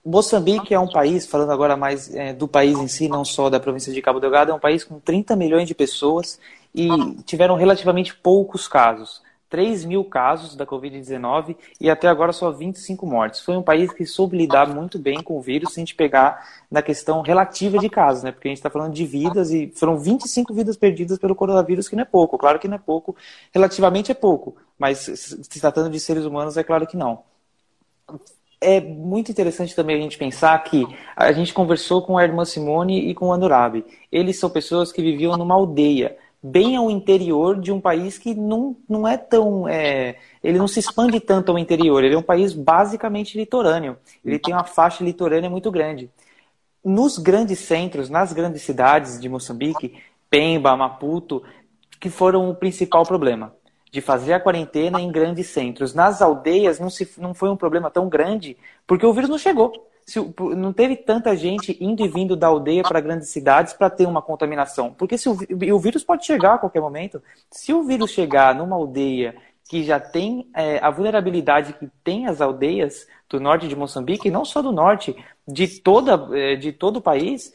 Moçambique 0.06 0.74
é 0.74 0.80
um 0.80 0.88
país, 0.88 1.26
falando 1.26 1.52
agora 1.52 1.78
mais 1.78 2.14
é, 2.14 2.34
do 2.34 2.48
país 2.48 2.78
em 2.78 2.88
si, 2.88 3.08
não 3.08 3.24
só 3.24 3.50
da 3.50 3.60
província 3.60 3.94
de 3.94 4.02
Cabo 4.02 4.20
Delgado, 4.20 4.52
é 4.52 4.54
um 4.54 4.60
país 4.60 4.84
com 4.84 5.00
30 5.00 5.36
milhões 5.36 5.68
de 5.68 5.74
pessoas 5.74 6.40
e 6.76 6.90
tiveram 7.24 7.56
relativamente 7.56 8.14
poucos 8.16 8.68
casos. 8.68 9.22
3 9.54 9.86
mil 9.86 10.04
casos 10.04 10.56
da 10.56 10.66
Covid-19 10.66 11.56
e 11.80 11.88
até 11.88 12.08
agora 12.08 12.34
só 12.34 12.50
25 12.50 13.06
mortes. 13.06 13.42
Foi 13.42 13.56
um 13.56 13.62
país 13.62 13.94
que 13.94 14.04
soube 14.04 14.36
lidar 14.36 14.68
muito 14.68 14.98
bem 14.98 15.22
com 15.22 15.38
o 15.38 15.42
vírus, 15.42 15.72
se 15.72 15.80
a 15.80 15.82
gente 15.82 15.94
pegar 15.94 16.44
na 16.72 16.82
questão 16.82 17.22
relativa 17.22 17.78
de 17.78 17.88
casos, 17.88 18.24
né? 18.24 18.32
Porque 18.32 18.48
a 18.48 18.50
gente 18.50 18.58
está 18.58 18.72
falando 18.72 18.96
de 18.96 19.06
vidas 19.06 19.52
e 19.52 19.72
foram 19.76 19.96
25 20.00 20.52
vidas 20.56 20.76
perdidas 20.76 21.20
pelo 21.20 21.36
coronavírus, 21.36 21.88
que 21.88 21.96
não 21.96 22.02
é 22.02 22.06
pouco. 22.06 22.36
Claro 22.36 22.58
que 22.58 22.68
não 22.68 22.78
é 22.78 22.80
pouco, 22.80 23.16
relativamente 23.54 24.12
é 24.12 24.16
pouco, 24.16 24.56
mas 24.76 24.98
se 24.98 25.62
tratando 25.62 25.92
de 25.92 26.00
seres 26.00 26.26
humanos, 26.26 26.58
é 26.58 26.64
claro 26.64 26.88
que 26.88 26.98
não. 26.98 27.22
É 28.60 28.82
muito 28.82 29.30
interessante 29.30 29.76
também 29.76 29.98
a 29.98 30.02
gente 30.02 30.18
pensar 30.18 30.58
que 30.64 30.84
a 31.16 31.32
gente 31.32 31.54
conversou 31.54 32.02
com 32.02 32.18
a 32.18 32.24
irmã 32.24 32.44
Simone 32.44 33.08
e 33.08 33.14
com 33.14 33.28
o 33.28 33.32
Anurabi. 33.32 33.86
Eles 34.12 34.40
são 34.40 34.50
pessoas 34.50 34.92
que 34.92 35.04
viviam 35.04 35.38
numa 35.38 35.54
aldeia 35.54 36.18
bem 36.44 36.76
ao 36.76 36.92
interior 36.92 37.60
de 37.60 37.72
um 37.72 37.80
país 37.80 38.18
que 38.18 38.36
não, 38.36 38.76
não 38.88 39.08
é 39.08 39.16
tão. 39.16 39.68
É, 39.68 40.18
ele 40.44 40.58
não 40.58 40.68
se 40.68 40.80
expande 40.80 41.20
tanto 41.22 41.52
ao 41.52 41.58
interior, 41.58 42.04
ele 42.04 42.16
é 42.16 42.18
um 42.18 42.24
país 42.24 42.54
basicamente 42.54 43.38
litorâneo. 43.38 43.98
Ele 44.26 44.38
tem 44.38 44.54
uma 44.54 44.66
faixa 44.66 45.04
litorânea 45.04 45.50
muito 45.50 45.72
grande. 45.72 46.12
Nos 46.84 47.18
grandes 47.18 47.60
centros, 47.60 48.10
nas 48.10 48.34
grandes 48.34 48.62
cidades 48.62 49.20
de 49.20 49.30
Moçambique, 49.30 49.98
Pemba, 50.30 50.76
Maputo, 50.76 51.42
que 52.00 52.10
foram 52.10 52.50
o 52.50 52.56
principal 52.56 53.06
problema 53.06 53.56
de 53.90 54.02
fazer 54.02 54.34
a 54.34 54.40
quarentena 54.40 55.00
em 55.00 55.12
grandes 55.12 55.48
centros. 55.48 55.94
Nas 55.94 56.22
aldeias 56.22 56.80
não, 56.80 56.90
se, 56.90 57.10
não 57.18 57.34
foi 57.34 57.50
um 57.50 57.56
problema 57.56 57.90
tão 57.90 58.10
grande, 58.10 58.58
porque 58.86 59.06
o 59.06 59.14
vírus 59.14 59.30
não 59.30 59.38
chegou 59.38 59.72
se, 60.06 60.20
não 60.56 60.74
teve 60.74 60.96
tanta 60.96 61.36
gente 61.36 61.78
indo 61.80 62.04
e 62.04 62.08
vindo 62.08 62.36
da 62.36 62.48
aldeia 62.48 62.84
para 62.84 63.00
grandes 63.00 63.30
cidades 63.30 63.74
para 63.74 63.90
ter 63.90 64.06
uma 64.06 64.22
contaminação. 64.22 64.94
Porque 64.94 65.18
se 65.18 65.30
o, 65.30 65.34
o, 65.34 65.80
vírus 65.80 66.04
pode 66.04 66.26
chegar 66.26 66.56
a 66.56 66.58
qualquer 66.58 66.82
momento. 66.82 67.22
Se 67.50 67.74
o 67.74 67.84
vírus 67.84 68.12
chegar 68.12 68.54
numa 68.56 68.76
aldeia 68.76 69.36
que 69.70 69.84
já 69.84 70.00
tem 70.00 70.50
é, 70.54 70.78
a 70.80 70.90
vulnerabilidade 70.90 71.74
que 71.74 71.90
tem 72.04 72.28
as 72.28 72.42
aldeias 72.42 73.08
do 73.30 73.40
norte 73.40 73.68
de 73.68 73.76
Moçambique, 73.76 74.30
não 74.30 74.46
só 74.46 74.62
do 74.62 74.72
norte, 74.72 75.16
de, 75.48 75.68
toda, 75.80 76.30
é, 76.38 76.56
de 76.56 76.72
todo 76.72 76.98
o 76.98 77.02
país, 77.02 77.54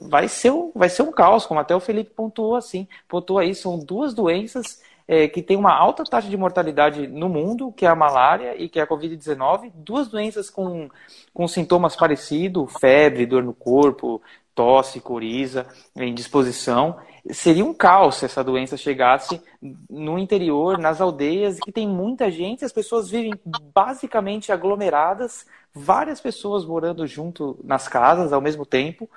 vai 0.00 0.26
ser, 0.28 0.50
um, 0.50 0.72
vai 0.74 0.88
ser 0.88 1.02
um 1.02 1.12
caos, 1.12 1.46
como 1.46 1.60
até 1.60 1.74
o 1.74 1.80
Felipe 1.80 2.10
pontuou 2.10 2.56
assim. 2.56 2.88
Pontuou 3.08 3.38
aí, 3.38 3.54
são 3.54 3.78
duas 3.78 4.14
doenças 4.14 4.82
é, 5.06 5.28
que 5.28 5.42
tem 5.42 5.56
uma 5.56 5.72
alta 5.72 6.04
taxa 6.04 6.28
de 6.28 6.36
mortalidade 6.36 7.06
no 7.06 7.28
mundo, 7.28 7.72
que 7.72 7.84
é 7.84 7.88
a 7.88 7.94
malária 7.94 8.54
e 8.56 8.68
que 8.68 8.78
é 8.78 8.82
a 8.82 8.86
Covid-19, 8.86 9.72
duas 9.74 10.08
doenças 10.08 10.48
com, 10.48 10.88
com 11.32 11.48
sintomas 11.48 11.96
parecidos, 11.96 12.72
febre, 12.80 13.26
dor 13.26 13.42
no 13.42 13.54
corpo, 13.54 14.22
tosse, 14.54 15.00
coriza, 15.00 15.66
indisposição. 15.96 16.96
Seria 17.30 17.64
um 17.64 17.72
caos 17.72 18.16
se 18.16 18.24
essa 18.24 18.42
doença 18.42 18.76
chegasse 18.76 19.40
no 19.88 20.18
interior, 20.18 20.76
nas 20.76 21.00
aldeias, 21.00 21.58
que 21.60 21.70
tem 21.70 21.86
muita 21.86 22.30
gente, 22.30 22.64
as 22.64 22.72
pessoas 22.72 23.08
vivem 23.08 23.32
basicamente 23.72 24.50
aglomeradas, 24.50 25.46
várias 25.72 26.20
pessoas 26.20 26.64
morando 26.64 27.06
junto 27.06 27.58
nas 27.62 27.86
casas 27.86 28.32
ao 28.32 28.40
mesmo 28.40 28.66
tempo, 28.66 29.08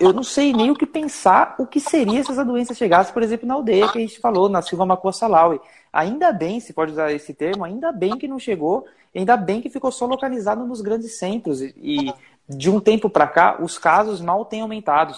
eu 0.00 0.12
não 0.12 0.24
sei 0.24 0.52
nem 0.52 0.70
o 0.70 0.74
que 0.74 0.86
pensar 0.86 1.54
o 1.58 1.66
que 1.66 1.78
seria 1.78 2.24
se 2.24 2.32
essa 2.32 2.44
doença 2.44 2.74
chegasse, 2.74 3.12
por 3.12 3.22
exemplo, 3.22 3.46
na 3.46 3.54
aldeia 3.54 3.88
que 3.88 3.98
a 3.98 4.00
gente 4.00 4.18
falou, 4.18 4.48
na 4.48 4.62
Silva 4.62 4.84
Macua 4.84 5.12
Salaui. 5.12 5.60
Ainda 5.92 6.32
bem, 6.32 6.58
se 6.58 6.72
pode 6.72 6.92
usar 6.92 7.12
esse 7.12 7.32
termo, 7.32 7.64
ainda 7.64 7.92
bem 7.92 8.18
que 8.18 8.26
não 8.26 8.38
chegou, 8.38 8.86
ainda 9.14 9.36
bem 9.36 9.60
que 9.60 9.70
ficou 9.70 9.92
só 9.92 10.06
localizado 10.06 10.66
nos 10.66 10.80
grandes 10.80 11.18
centros. 11.18 11.60
E 11.60 12.12
de 12.48 12.68
um 12.68 12.80
tempo 12.80 13.08
para 13.08 13.26
cá, 13.26 13.58
os 13.62 13.78
casos 13.78 14.20
mal 14.20 14.44
têm 14.44 14.62
aumentado. 14.62 15.14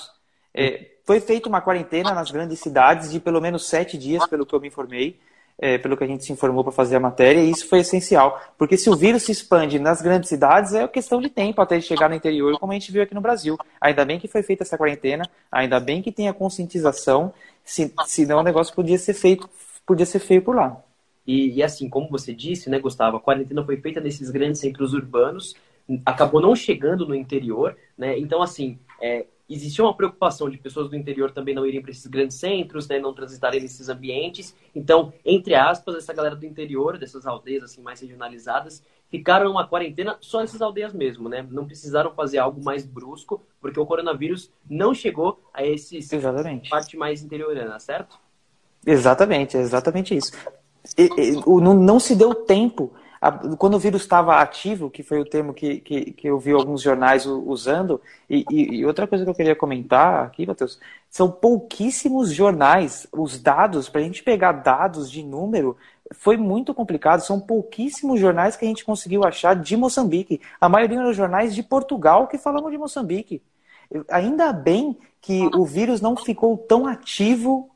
É, 0.55 0.91
foi 1.05 1.21
feita 1.21 1.49
uma 1.49 1.61
quarentena 1.61 2.13
nas 2.13 2.31
grandes 2.31 2.61
cidades 2.61 3.11
de 3.11 3.19
pelo 3.21 3.41
menos 3.41 3.67
sete 3.67 3.97
dias, 3.97 4.27
pelo 4.27 4.45
que 4.45 4.55
eu 4.55 4.61
me 4.61 4.69
informei. 4.69 5.19
É, 5.61 5.77
pelo 5.77 5.95
que 5.97 6.03
a 6.03 6.07
gente 6.07 6.25
se 6.25 6.33
informou 6.33 6.65
para 6.65 6.73
fazer 6.73 6.97
a 6.97 7.01
matéria, 7.01 7.41
e 7.41 7.51
isso 7.51 7.69
foi 7.69 7.81
essencial. 7.81 8.41
Porque 8.57 8.79
se 8.79 8.89
o 8.89 8.97
vírus 8.97 9.25
se 9.25 9.31
expande 9.31 9.79
nas 9.79 10.01
grandes 10.01 10.31
cidades, 10.31 10.73
é 10.73 10.89
questão 10.89 11.21
de 11.21 11.29
tempo 11.29 11.61
até 11.61 11.79
chegar 11.81 12.09
no 12.09 12.15
interior, 12.15 12.59
como 12.59 12.73
a 12.73 12.75
gente 12.75 12.91
viu 12.91 13.03
aqui 13.03 13.15
no 13.15 13.21
Brasil. 13.21 13.59
Ainda 13.79 14.05
bem 14.05 14.19
que 14.19 14.27
foi 14.27 14.43
feita 14.43 14.63
essa 14.63 14.79
quarentena, 14.79 15.29
ainda 15.53 15.79
bem 15.79 16.01
que 16.01 16.11
tem 16.11 16.29
a 16.29 16.33
conscientização, 16.33 17.33
se, 17.63 17.93
senão 18.07 18.39
o 18.39 18.43
negócio 18.43 18.75
podia 18.75 18.97
ser 18.97 19.13
feito, 19.13 19.49
podia 19.85 20.07
ser 20.07 20.21
feio 20.21 20.41
por 20.41 20.57
lá. 20.57 20.83
E, 21.27 21.59
e, 21.59 21.63
assim, 21.63 21.91
como 21.91 22.09
você 22.09 22.35
disse, 22.35 22.71
né, 22.71 22.79
Gustavo, 22.79 23.19
a 23.19 23.21
quarentena 23.21 23.63
foi 23.63 23.77
feita 23.77 24.01
nesses 24.01 24.31
grandes 24.31 24.61
centros 24.61 24.95
urbanos, 24.95 25.55
acabou 26.07 26.41
não 26.41 26.57
chegando 26.57 27.07
no 27.07 27.15
interior, 27.15 27.77
né? 27.99 28.19
Então, 28.19 28.43
assim, 28.43 28.79
é, 29.01 29.27
existia 29.55 29.85
uma 29.85 29.95
preocupação 29.95 30.49
de 30.49 30.59
pessoas 30.59 30.89
do 30.89 30.97
interior 30.97 31.31
também 31.33 31.55
não 31.55 31.67
irem 31.67 31.83
para 31.83 31.91
esses 31.91 32.07
grandes 32.07 32.37
centros, 32.37 32.87
né, 32.89 32.99
não 32.99 33.13
transitarem 33.13 33.61
nesses 33.61 33.89
ambientes. 33.89 34.55
Então, 34.75 35.13
entre 35.25 35.55
aspas, 35.55 35.97
essa 35.97 36.13
galera 36.13 36.37
do 36.37 36.47
interior, 36.47 36.99
dessas 36.99 37.27
aldeias 37.27 37.65
assim 37.65 37.83
mais 37.83 38.01
regionalizadas, 38.01 38.83
ficaram 39.11 39.47
numa 39.47 39.67
quarentena 39.67 40.17
só 40.21 40.41
nessas 40.41 40.63
aldeias 40.63 40.95
mesmo, 40.95 41.29
né? 41.29 41.47
Não 41.51 41.67
precisaram 41.67 42.13
fazer 42.15 42.39
algo 42.39 42.63
mais 42.63 42.87
brusco, 42.87 43.43
porque 43.61 43.81
o 43.81 43.87
coronavírus 43.87 44.51
não 44.69 44.95
chegou 44.95 45.43
a 45.53 45.65
esse 45.65 45.99
exatamente. 45.99 46.71
parte 46.71 46.97
mais 46.97 47.23
interiorana, 47.23 47.79
certo? 47.81 48.19
Exatamente, 48.87 49.57
é 49.57 49.61
exatamente 49.61 50.17
isso. 50.17 50.33
E, 50.97 51.03
e, 51.03 51.33
não, 51.61 51.75
não 51.75 52.01
se 52.01 52.15
deu 52.15 52.35
tempo 52.35 52.93
quando 53.59 53.75
o 53.75 53.79
vírus 53.79 54.01
estava 54.01 54.41
ativo, 54.41 54.89
que 54.89 55.03
foi 55.03 55.21
o 55.21 55.27
termo 55.27 55.53
que, 55.53 55.79
que, 55.81 56.13
que 56.13 56.27
eu 56.27 56.39
vi 56.39 56.53
alguns 56.53 56.81
jornais 56.81 57.27
usando, 57.27 58.01
e, 58.29 58.45
e, 58.51 58.87
outra 58.87 59.07
coisa 59.07 59.25
que 59.25 59.31
eu 59.31 59.35
queria 59.35 59.55
comentar 59.55 60.25
aqui, 60.25 60.47
Matheus, 60.47 60.81
são 61.11 61.31
pouquíssimos 61.31 62.33
jornais, 62.33 63.07
os 63.13 63.39
dados, 63.39 63.91
para 63.91 64.01
a 64.01 64.05
gente 64.05 64.23
pegar 64.23 64.53
dados 64.53 65.11
de 65.11 65.23
número, 65.23 65.77
foi 66.13 66.39
muito 66.39 66.73
complicado, 66.73 67.21
são 67.21 67.39
pouquíssimos 67.39 68.19
jornais 68.19 68.57
que 68.57 68.65
a 68.65 68.69
gente 68.69 68.85
conseguiu 68.87 69.23
achar 69.23 69.55
de 69.55 69.77
Moçambique. 69.77 70.41
A 70.59 70.69
maioria 70.69 70.99
eram 70.99 71.13
jornais 71.13 71.55
de 71.55 71.63
Portugal 71.63 72.27
que 72.27 72.39
falavam 72.39 72.71
de 72.71 72.79
Moçambique. 72.79 73.43
Ainda 74.09 74.53
bem 74.53 74.97
que 75.21 75.45
o 75.55 75.65
vírus 75.65 76.01
não 76.01 76.17
ficou 76.17 76.57
tão 76.57 76.87
ativo 76.87 77.71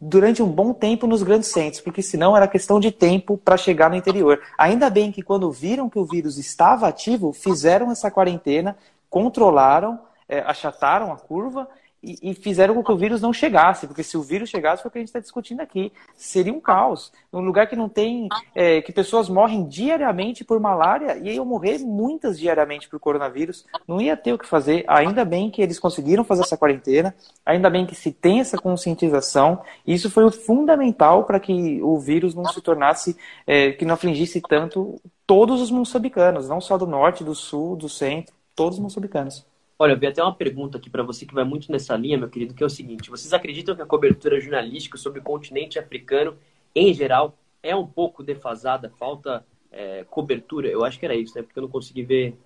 durante 0.00 0.42
um 0.42 0.48
bom 0.48 0.72
tempo 0.72 1.06
nos 1.06 1.22
grandes 1.22 1.48
centros, 1.48 1.80
porque 1.80 2.02
senão 2.02 2.36
era 2.36 2.48
questão 2.48 2.80
de 2.80 2.90
tempo 2.90 3.36
para 3.36 3.56
chegar 3.56 3.90
no 3.90 3.96
interior. 3.96 4.40
Ainda 4.56 4.88
bem 4.88 5.12
que 5.12 5.22
quando 5.22 5.50
viram 5.50 5.90
que 5.90 5.98
o 5.98 6.04
vírus 6.04 6.38
estava 6.38 6.88
ativo, 6.88 7.32
fizeram 7.32 7.90
essa 7.90 8.10
quarentena, 8.10 8.76
controlaram, 9.08 9.98
é, 10.28 10.40
achataram 10.40 11.12
a 11.12 11.16
curva 11.16 11.68
e, 12.02 12.30
e, 12.30 12.34
fizeram 12.34 12.74
com 12.74 12.82
que 12.82 12.92
o 12.92 12.96
vírus 12.96 13.20
não 13.20 13.32
chegasse, 13.32 13.86
porque 13.86 14.02
se 14.02 14.16
o 14.16 14.22
vírus 14.22 14.48
chegasse, 14.48 14.82
foi 14.82 14.88
o 14.88 14.92
que 14.92 14.98
a 14.98 15.00
gente 15.00 15.08
está 15.08 15.20
discutindo 15.20 15.60
aqui, 15.60 15.92
seria 16.16 16.52
um 16.52 16.60
caos. 16.60 17.12
Num 17.30 17.40
lugar 17.40 17.66
que 17.68 17.76
não 17.76 17.88
tem, 17.88 18.28
é, 18.54 18.80
que 18.80 18.90
pessoas 18.92 19.28
morrem 19.28 19.66
diariamente 19.68 20.42
por 20.42 20.58
malária, 20.58 21.18
e 21.18 21.34
iam 21.34 21.44
morrer 21.44 21.78
muitas 21.78 22.38
diariamente 22.38 22.88
por 22.88 22.98
coronavírus, 22.98 23.66
não 23.86 24.00
ia 24.00 24.16
ter 24.16 24.32
o 24.32 24.38
que 24.38 24.46
fazer. 24.46 24.84
Ainda 24.88 25.24
bem 25.24 25.50
que 25.50 25.60
eles 25.60 25.78
conseguiram 25.78 26.24
fazer 26.24 26.42
essa 26.42 26.56
quarentena, 26.56 27.14
ainda 27.44 27.68
bem 27.68 27.86
que 27.86 27.94
se 27.94 28.10
tem 28.10 28.40
essa 28.40 28.56
conscientização, 28.56 29.60
isso 29.86 30.10
foi 30.10 30.24
o 30.24 30.30
fundamental 30.30 31.24
para 31.24 31.38
que 31.38 31.82
o 31.82 31.98
vírus 31.98 32.34
não 32.34 32.46
se 32.46 32.60
tornasse, 32.62 33.16
é, 33.46 33.72
que 33.72 33.84
não 33.84 33.94
afligisse 33.94 34.40
tanto 34.40 35.00
todos 35.26 35.60
os 35.60 35.70
moçambicanos, 35.70 36.48
não 36.48 36.60
só 36.60 36.78
do 36.78 36.86
norte, 36.86 37.22
do 37.22 37.34
sul, 37.34 37.76
do 37.76 37.88
centro, 37.88 38.34
todos 38.56 38.78
os 38.78 38.82
moçambicanos. 38.82 39.49
Olha, 39.80 39.94
eu 39.94 39.98
vi 39.98 40.06
até 40.06 40.22
uma 40.22 40.34
pergunta 40.34 40.76
aqui 40.76 40.90
para 40.90 41.02
você 41.02 41.24
que 41.24 41.32
vai 41.32 41.42
muito 41.42 41.72
nessa 41.72 41.96
linha, 41.96 42.18
meu 42.18 42.28
querido, 42.28 42.52
que 42.52 42.62
é 42.62 42.66
o 42.66 42.68
seguinte: 42.68 43.08
vocês 43.08 43.32
acreditam 43.32 43.74
que 43.74 43.80
a 43.80 43.86
cobertura 43.86 44.38
jornalística 44.38 44.98
sobre 44.98 45.20
o 45.20 45.22
continente 45.22 45.78
africano, 45.78 46.36
em 46.74 46.92
geral, 46.92 47.34
é 47.62 47.74
um 47.74 47.86
pouco 47.86 48.22
defasada? 48.22 48.92
Falta 48.98 49.42
é, 49.72 50.04
cobertura? 50.04 50.68
Eu 50.68 50.84
acho 50.84 50.98
que 50.98 51.06
era 51.06 51.14
isso, 51.14 51.34
né? 51.34 51.42
Porque 51.42 51.58
eu 51.58 51.62
não 51.62 51.70
consegui 51.70 52.02
ver. 52.02 52.36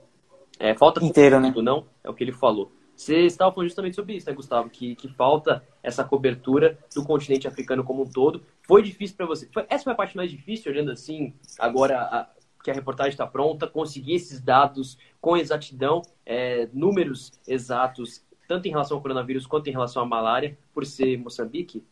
É, 0.60 0.74
falta 0.74 1.04
inteiro, 1.04 1.40
né? 1.40 1.52
não? 1.56 1.84
É 2.04 2.08
o 2.08 2.14
que 2.14 2.22
ele 2.22 2.30
falou. 2.30 2.70
Você 2.94 3.22
estava 3.22 3.52
falando 3.52 3.66
justamente 3.66 3.96
sobre 3.96 4.14
isso, 4.14 4.30
né, 4.30 4.32
Gustavo? 4.32 4.70
Que, 4.70 4.94
que 4.94 5.08
falta 5.08 5.64
essa 5.82 6.04
cobertura 6.04 6.78
do 6.94 7.02
continente 7.02 7.48
africano 7.48 7.82
como 7.82 8.04
um 8.04 8.08
todo. 8.08 8.44
Foi 8.62 8.80
difícil 8.80 9.16
para 9.16 9.26
você? 9.26 9.48
Foi, 9.52 9.66
essa 9.68 9.82
foi 9.82 9.92
a 9.92 9.96
parte 9.96 10.16
mais 10.16 10.30
difícil, 10.30 10.70
olhando 10.70 10.92
assim, 10.92 11.34
agora 11.58 11.98
a, 11.98 12.28
que 12.64 12.70
a 12.70 12.74
reportagem 12.74 13.12
está 13.12 13.26
pronta, 13.26 13.66
conseguir 13.66 14.14
esses 14.14 14.40
dados 14.40 14.96
com 15.20 15.36
exatidão, 15.36 16.00
é, 16.24 16.66
números 16.72 17.30
exatos, 17.46 18.24
tanto 18.48 18.66
em 18.66 18.70
relação 18.70 18.96
ao 18.96 19.02
coronavírus 19.02 19.46
quanto 19.46 19.68
em 19.68 19.72
relação 19.72 20.02
à 20.02 20.06
malária, 20.06 20.56
por 20.72 20.86
ser 20.86 21.18
Moçambique? 21.18 21.84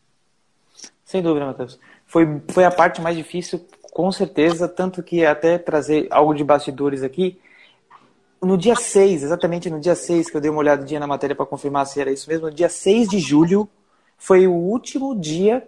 Sem 1.05 1.21
dúvida, 1.21 1.45
Matheus. 1.45 1.79
Foi, 2.07 2.41
foi 2.49 2.65
a 2.65 2.71
parte 2.71 3.01
mais 3.01 3.15
difícil, 3.15 3.63
com 3.91 4.11
certeza, 4.11 4.67
tanto 4.67 5.03
que 5.03 5.23
até 5.23 5.59
trazer 5.59 6.07
algo 6.09 6.33
de 6.33 6.43
bastidores 6.43 7.03
aqui. 7.03 7.39
No 8.41 8.57
dia 8.57 8.75
6, 8.75 9.21
exatamente 9.21 9.69
no 9.69 9.79
dia 9.79 9.93
6, 9.93 10.31
que 10.31 10.37
eu 10.37 10.41
dei 10.41 10.49
uma 10.49 10.59
olhadinha 10.59 10.99
na 10.99 11.05
matéria 11.05 11.35
para 11.35 11.45
confirmar 11.45 11.85
se 11.85 12.01
era 12.01 12.11
isso 12.11 12.27
mesmo, 12.27 12.47
no 12.47 12.53
dia 12.53 12.67
6 12.67 13.09
de 13.09 13.19
julho 13.19 13.69
foi 14.17 14.47
o 14.47 14.53
último 14.53 15.13
dia, 15.15 15.67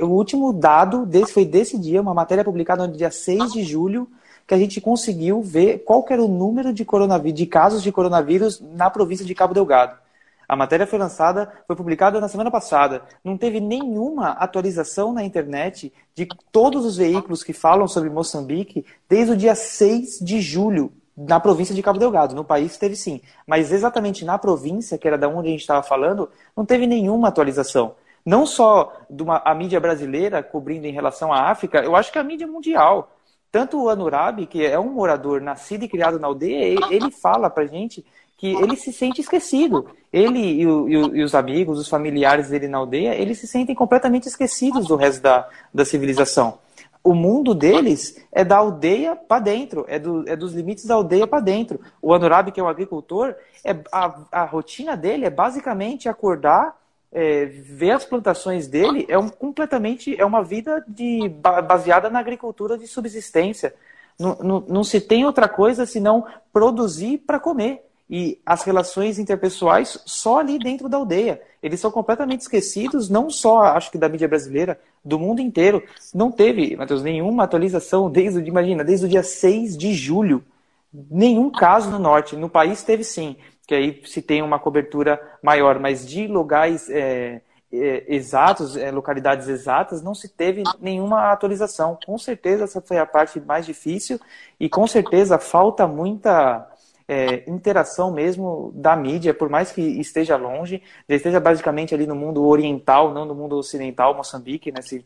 o 0.00 0.06
último 0.06 0.52
dado 0.52 1.04
desse, 1.04 1.32
foi 1.32 1.44
desse 1.44 1.76
dia, 1.76 2.00
uma 2.00 2.14
matéria 2.14 2.44
publicada 2.44 2.86
no 2.86 2.96
dia 2.96 3.10
6 3.10 3.52
de 3.52 3.64
julho, 3.64 4.08
que 4.46 4.54
a 4.54 4.58
gente 4.58 4.80
conseguiu 4.80 5.40
ver 5.40 5.84
qual 5.84 6.04
era 6.08 6.22
o 6.22 6.28
número 6.28 6.72
de, 6.72 6.84
coronavírus, 6.84 7.38
de 7.38 7.46
casos 7.46 7.82
de 7.82 7.90
coronavírus 7.90 8.60
na 8.60 8.90
província 8.90 9.24
de 9.24 9.34
Cabo 9.34 9.54
Delgado. 9.54 9.98
A 10.46 10.54
matéria 10.54 10.86
foi 10.86 10.98
lançada, 10.98 11.50
foi 11.66 11.74
publicada 11.74 12.20
na 12.20 12.28
semana 12.28 12.50
passada. 12.50 13.02
Não 13.24 13.36
teve 13.36 13.60
nenhuma 13.60 14.30
atualização 14.32 15.12
na 15.12 15.24
internet 15.24 15.92
de 16.14 16.28
todos 16.52 16.84
os 16.84 16.96
veículos 16.96 17.42
que 17.42 17.52
falam 17.52 17.88
sobre 17.88 18.10
Moçambique 18.10 18.84
desde 19.08 19.32
o 19.32 19.36
dia 19.36 19.54
6 19.54 20.18
de 20.20 20.40
julho, 20.40 20.92
na 21.16 21.40
província 21.40 21.74
de 21.74 21.82
Cabo 21.82 21.98
Delgado. 21.98 22.34
No 22.34 22.44
país 22.44 22.76
teve 22.76 22.94
sim. 22.94 23.20
Mas 23.46 23.72
exatamente 23.72 24.24
na 24.24 24.36
província, 24.36 24.98
que 24.98 25.08
era 25.08 25.16
da 25.16 25.28
onde 25.28 25.48
a 25.48 25.50
gente 25.50 25.60
estava 25.60 25.82
falando, 25.82 26.28
não 26.56 26.66
teve 26.66 26.86
nenhuma 26.86 27.28
atualização. 27.28 27.94
Não 28.24 28.46
só 28.46 28.92
de 29.08 29.22
uma, 29.22 29.42
a 29.44 29.54
mídia 29.54 29.78
brasileira 29.78 30.42
cobrindo 30.42 30.86
em 30.86 30.92
relação 30.92 31.32
à 31.32 31.50
África, 31.50 31.82
eu 31.82 31.94
acho 31.94 32.10
que 32.10 32.18
a 32.18 32.24
mídia 32.24 32.46
mundial. 32.46 33.13
Tanto 33.54 33.80
o 33.80 33.88
Anurabi, 33.88 34.46
que 34.46 34.66
é 34.66 34.76
um 34.80 34.90
morador 34.90 35.40
nascido 35.40 35.84
e 35.84 35.88
criado 35.88 36.18
na 36.18 36.26
aldeia, 36.26 36.76
ele 36.90 37.12
fala 37.12 37.48
pra 37.48 37.64
gente 37.66 38.04
que 38.36 38.48
ele 38.48 38.74
se 38.74 38.92
sente 38.92 39.20
esquecido. 39.20 39.86
Ele 40.12 40.40
e, 40.40 40.66
o, 40.66 40.88
e, 40.88 41.22
os 41.22 41.36
amigos, 41.36 41.78
os 41.78 41.88
familiares 41.88 42.48
dele 42.48 42.66
na 42.66 42.78
aldeia, 42.78 43.14
eles 43.14 43.38
se 43.38 43.46
sentem 43.46 43.72
completamente 43.72 44.26
esquecidos 44.26 44.88
do 44.88 44.96
resto 44.96 45.22
da, 45.22 45.48
da 45.72 45.84
civilização. 45.84 46.58
O 47.00 47.14
mundo 47.14 47.54
deles 47.54 48.20
é 48.32 48.44
da 48.44 48.56
aldeia 48.56 49.14
para 49.14 49.40
dentro, 49.40 49.84
é, 49.86 50.00
do, 50.00 50.28
é 50.28 50.34
dos 50.34 50.52
limites 50.52 50.84
da 50.84 50.94
aldeia 50.96 51.24
para 51.24 51.38
dentro. 51.38 51.78
O 52.02 52.12
Anurabi, 52.12 52.50
que 52.50 52.58
é 52.58 52.64
um 52.64 52.68
agricultor, 52.68 53.36
é, 53.64 53.70
a, 53.92 54.18
a 54.32 54.44
rotina 54.46 54.96
dele 54.96 55.26
é 55.26 55.30
basicamente 55.30 56.08
acordar, 56.08 56.74
é, 57.14 57.44
ver 57.46 57.92
as 57.92 58.04
plantações 58.04 58.66
dele 58.66 59.06
é 59.08 59.16
um, 59.16 59.28
completamente 59.28 60.20
é 60.20 60.24
uma 60.24 60.42
vida 60.42 60.84
de, 60.88 61.28
baseada 61.28 62.10
na 62.10 62.18
agricultura 62.18 62.76
de 62.76 62.88
subsistência. 62.88 63.72
Não, 64.18 64.36
não, 64.42 64.64
não 64.68 64.84
se 64.84 65.00
tem 65.00 65.24
outra 65.24 65.48
coisa 65.48 65.86
senão 65.86 66.26
produzir 66.52 67.18
para 67.18 67.38
comer. 67.38 67.82
E 68.10 68.38
as 68.44 68.62
relações 68.64 69.18
interpessoais 69.18 69.98
só 70.04 70.40
ali 70.40 70.58
dentro 70.58 70.88
da 70.88 70.98
aldeia. 70.98 71.40
Eles 71.62 71.80
são 71.80 71.90
completamente 71.90 72.40
esquecidos, 72.40 73.08
não 73.08 73.30
só, 73.30 73.62
acho 73.62 73.90
que 73.90 73.96
da 73.96 74.08
mídia 74.08 74.28
brasileira, 74.28 74.78
do 75.02 75.18
mundo 75.18 75.40
inteiro. 75.40 75.82
Não 76.12 76.30
teve, 76.30 76.76
Matheus, 76.76 77.02
nenhuma 77.02 77.44
atualização 77.44 78.10
desde, 78.10 78.40
imagina, 78.40 78.84
desde 78.84 79.06
o 79.06 79.08
dia 79.08 79.22
6 79.22 79.76
de 79.76 79.94
julho. 79.94 80.44
Nenhum 80.92 81.48
caso 81.48 81.90
no 81.90 81.98
norte. 81.98 82.36
No 82.36 82.48
país 82.48 82.82
teve 82.82 83.02
sim 83.04 83.36
que 83.66 83.74
aí 83.74 84.02
se 84.04 84.20
tem 84.20 84.42
uma 84.42 84.58
cobertura 84.58 85.20
maior, 85.42 85.78
mas 85.78 86.06
de 86.06 86.26
lugares 86.26 86.88
é, 86.90 87.40
é, 87.72 88.04
exatos, 88.08 88.76
é, 88.76 88.90
localidades 88.90 89.48
exatas, 89.48 90.02
não 90.02 90.14
se 90.14 90.28
teve 90.28 90.62
nenhuma 90.80 91.32
atualização. 91.32 91.98
Com 92.04 92.18
certeza 92.18 92.64
essa 92.64 92.80
foi 92.80 92.98
a 92.98 93.06
parte 93.06 93.40
mais 93.40 93.66
difícil 93.66 94.20
e 94.60 94.68
com 94.68 94.86
certeza 94.86 95.38
falta 95.38 95.86
muita 95.86 96.70
é, 97.08 97.48
interação 97.50 98.12
mesmo 98.12 98.70
da 98.74 98.94
mídia, 98.94 99.34
por 99.34 99.48
mais 99.48 99.72
que 99.72 99.80
esteja 99.80 100.36
longe, 100.36 100.82
esteja 101.08 101.40
basicamente 101.40 101.94
ali 101.94 102.06
no 102.06 102.14
mundo 102.14 102.44
oriental, 102.46 103.12
não 103.12 103.24
no 103.24 103.34
mundo 103.34 103.56
ocidental, 103.56 104.14
Moçambique, 104.14 104.70
né, 104.70 104.80
se, 104.80 105.04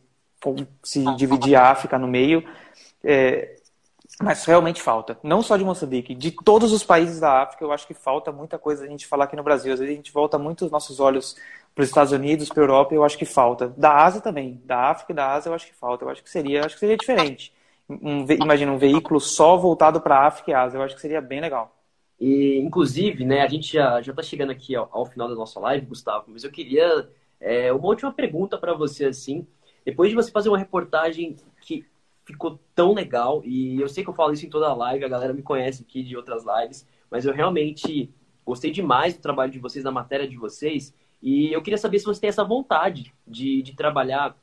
se 0.83 1.15
dividir 1.15 1.55
a 1.55 1.71
África 1.71 1.97
no 1.97 2.07
meio. 2.07 2.43
É, 3.03 3.55
mas 4.21 4.43
realmente 4.43 4.81
falta. 4.81 5.17
Não 5.23 5.41
só 5.41 5.55
de 5.55 5.63
Moçambique, 5.63 6.13
de 6.13 6.31
todos 6.31 6.73
os 6.73 6.83
países 6.83 7.19
da 7.19 7.41
África, 7.41 7.63
eu 7.63 7.71
acho 7.71 7.87
que 7.87 7.93
falta 7.93 8.31
muita 8.31 8.59
coisa 8.59 8.83
a 8.83 8.87
gente 8.87 9.07
falar 9.07 9.25
aqui 9.25 9.35
no 9.35 9.43
Brasil. 9.43 9.71
Às 9.71 9.79
vezes 9.79 9.93
a 9.93 9.95
gente 9.95 10.11
volta 10.11 10.37
muito 10.37 10.65
os 10.65 10.71
nossos 10.71 10.99
olhos 10.99 11.37
para 11.73 11.83
os 11.83 11.87
Estados 11.87 12.11
Unidos, 12.11 12.49
para 12.49 12.61
a 12.61 12.65
Europa, 12.65 12.93
eu 12.93 13.03
acho 13.03 13.17
que 13.17 13.25
falta. 13.25 13.69
Da 13.77 14.03
Ásia 14.03 14.19
também. 14.19 14.61
Da 14.65 14.89
África 14.89 15.13
e 15.13 15.15
da 15.15 15.33
Ásia 15.33 15.49
eu 15.49 15.53
acho 15.53 15.67
que 15.67 15.73
falta. 15.73 16.03
Eu 16.03 16.09
acho 16.09 16.21
que 16.21 16.29
seria, 16.29 16.65
acho 16.65 16.75
que 16.75 16.79
seria 16.79 16.97
diferente. 16.97 17.53
Um, 17.89 18.25
imagina 18.29 18.71
um 18.71 18.77
veículo 18.77 19.19
só 19.21 19.55
voltado 19.55 20.01
para 20.01 20.17
a 20.17 20.27
África 20.27 20.51
e 20.51 20.53
Ásia. 20.53 20.77
Eu 20.77 20.83
acho 20.83 20.95
que 20.95 21.01
seria 21.01 21.21
bem 21.21 21.39
legal. 21.39 21.73
E, 22.19 22.59
inclusive, 22.59 23.23
né, 23.23 23.41
a 23.41 23.47
gente 23.47 23.71
já 23.73 23.99
está 24.01 24.21
chegando 24.21 24.51
aqui 24.51 24.75
ao, 24.75 24.89
ao, 24.91 25.05
final 25.05 25.29
da 25.29 25.35
nossa 25.35 25.59
live, 25.61 25.85
Gustavo, 25.85 26.25
mas 26.27 26.43
eu 26.43 26.51
queria 26.51 27.09
é, 27.39 27.71
uma 27.71 27.87
última 27.87 28.11
pergunta 28.11 28.57
para 28.57 28.73
você, 28.73 29.05
assim. 29.05 29.47
depois 29.85 30.09
de 30.09 30.15
você 30.15 30.29
fazer 30.29 30.49
uma 30.49 30.57
reportagem 30.57 31.37
que 31.61 31.85
ficou 32.33 32.59
tão 32.75 32.93
legal, 32.93 33.41
e 33.43 33.79
eu 33.81 33.87
sei 33.89 34.03
que 34.03 34.09
eu 34.09 34.13
falo 34.13 34.33
isso 34.33 34.45
em 34.45 34.49
toda 34.49 34.73
live, 34.73 35.03
a 35.03 35.09
galera 35.09 35.33
me 35.33 35.41
conhece 35.41 35.83
aqui 35.83 36.03
de 36.03 36.15
outras 36.15 36.43
lives, 36.45 36.87
mas 37.09 37.25
eu 37.25 37.33
realmente 37.33 38.13
gostei 38.45 38.71
demais 38.71 39.15
do 39.15 39.21
trabalho 39.21 39.51
de 39.51 39.59
vocês, 39.59 39.83
da 39.83 39.91
matéria 39.91 40.27
de 40.27 40.37
vocês, 40.37 40.93
e 41.21 41.51
eu 41.51 41.61
queria 41.61 41.77
saber 41.77 41.99
se 41.99 42.05
você 42.05 42.21
tem 42.21 42.29
essa 42.29 42.43
vontade 42.43 43.13
de, 43.27 43.61
de 43.61 43.75
trabalhar, 43.75 44.37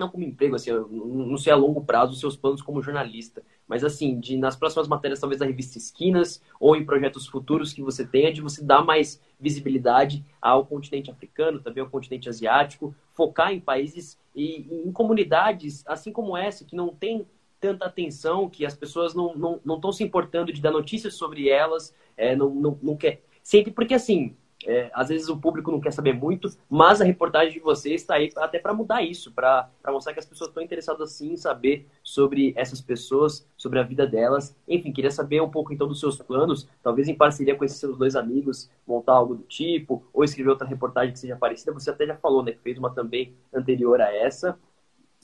não 0.00 0.08
como 0.08 0.24
emprego, 0.24 0.56
assim, 0.56 0.70
não 0.70 1.36
sei 1.36 1.52
a 1.52 1.56
longo 1.56 1.84
prazo 1.84 2.12
os 2.12 2.20
seus 2.20 2.36
planos 2.36 2.62
como 2.62 2.82
jornalista, 2.82 3.42
mas 3.68 3.84
assim, 3.84 4.18
de 4.18 4.36
nas 4.36 4.56
próximas 4.56 4.88
matérias, 4.88 5.20
talvez 5.20 5.38
da 5.38 5.46
revista 5.46 5.78
Esquinas, 5.78 6.42
ou 6.58 6.74
em 6.74 6.84
projetos 6.84 7.26
futuros 7.28 7.72
que 7.72 7.82
você 7.82 8.04
tenha, 8.04 8.32
de 8.32 8.40
você 8.40 8.64
dar 8.64 8.84
mais 8.84 9.20
visibilidade 9.38 10.24
ao 10.40 10.66
continente 10.66 11.10
africano, 11.10 11.60
também 11.60 11.82
ao 11.82 11.90
continente 11.90 12.28
asiático, 12.28 12.94
focar 13.14 13.52
em 13.52 13.60
países 13.60 14.18
e 14.34 14.66
em 14.86 14.90
comunidades, 14.90 15.84
assim 15.86 16.10
como 16.10 16.36
essa, 16.36 16.64
que 16.64 16.74
não 16.74 16.88
tem 16.88 17.26
tanta 17.60 17.84
atenção, 17.84 18.48
que 18.48 18.64
as 18.64 18.74
pessoas 18.74 19.14
não 19.14 19.34
estão 19.34 19.60
não, 19.64 19.80
não 19.80 19.92
se 19.92 20.02
importando 20.02 20.52
de 20.52 20.62
dar 20.62 20.70
notícias 20.70 21.14
sobre 21.14 21.48
elas, 21.48 21.94
é, 22.16 22.34
não, 22.34 22.50
não, 22.50 22.78
não 22.82 22.96
quer. 22.96 23.22
Sempre 23.42 23.70
porque 23.70 23.94
assim, 23.94 24.34
é, 24.66 24.90
às 24.92 25.08
vezes 25.08 25.28
o 25.28 25.36
público 25.36 25.70
não 25.70 25.80
quer 25.80 25.92
saber 25.92 26.12
muito, 26.12 26.48
mas 26.68 27.00
a 27.00 27.04
reportagem 27.04 27.54
de 27.54 27.60
vocês 27.60 28.02
está 28.02 28.14
aí 28.14 28.30
até 28.36 28.58
para 28.58 28.74
mudar 28.74 29.02
isso, 29.02 29.32
para 29.32 29.70
mostrar 29.88 30.12
que 30.12 30.20
as 30.20 30.26
pessoas 30.26 30.50
estão 30.50 30.62
interessadas 30.62 31.12
sim 31.12 31.32
em 31.32 31.36
saber 31.36 31.86
sobre 32.02 32.52
essas 32.56 32.80
pessoas, 32.80 33.46
sobre 33.56 33.78
a 33.78 33.82
vida 33.82 34.06
delas. 34.06 34.54
Enfim, 34.68 34.92
queria 34.92 35.10
saber 35.10 35.40
um 35.40 35.50
pouco 35.50 35.72
então 35.72 35.88
dos 35.88 36.00
seus 36.00 36.18
planos, 36.18 36.68
talvez 36.82 37.08
em 37.08 37.14
parceria 37.14 37.56
com 37.56 37.64
esses 37.64 37.78
seus 37.78 37.96
dois 37.96 38.14
amigos, 38.14 38.70
montar 38.86 39.14
algo 39.14 39.34
do 39.34 39.44
tipo, 39.44 40.04
ou 40.12 40.24
escrever 40.24 40.50
outra 40.50 40.66
reportagem 40.66 41.12
que 41.12 41.18
seja 41.18 41.36
parecida. 41.36 41.72
Você 41.72 41.90
até 41.90 42.06
já 42.06 42.16
falou, 42.16 42.42
né, 42.42 42.52
que 42.52 42.60
fez 42.60 42.78
uma 42.78 42.90
também 42.90 43.34
anterior 43.52 44.00
a 44.00 44.14
essa. 44.14 44.58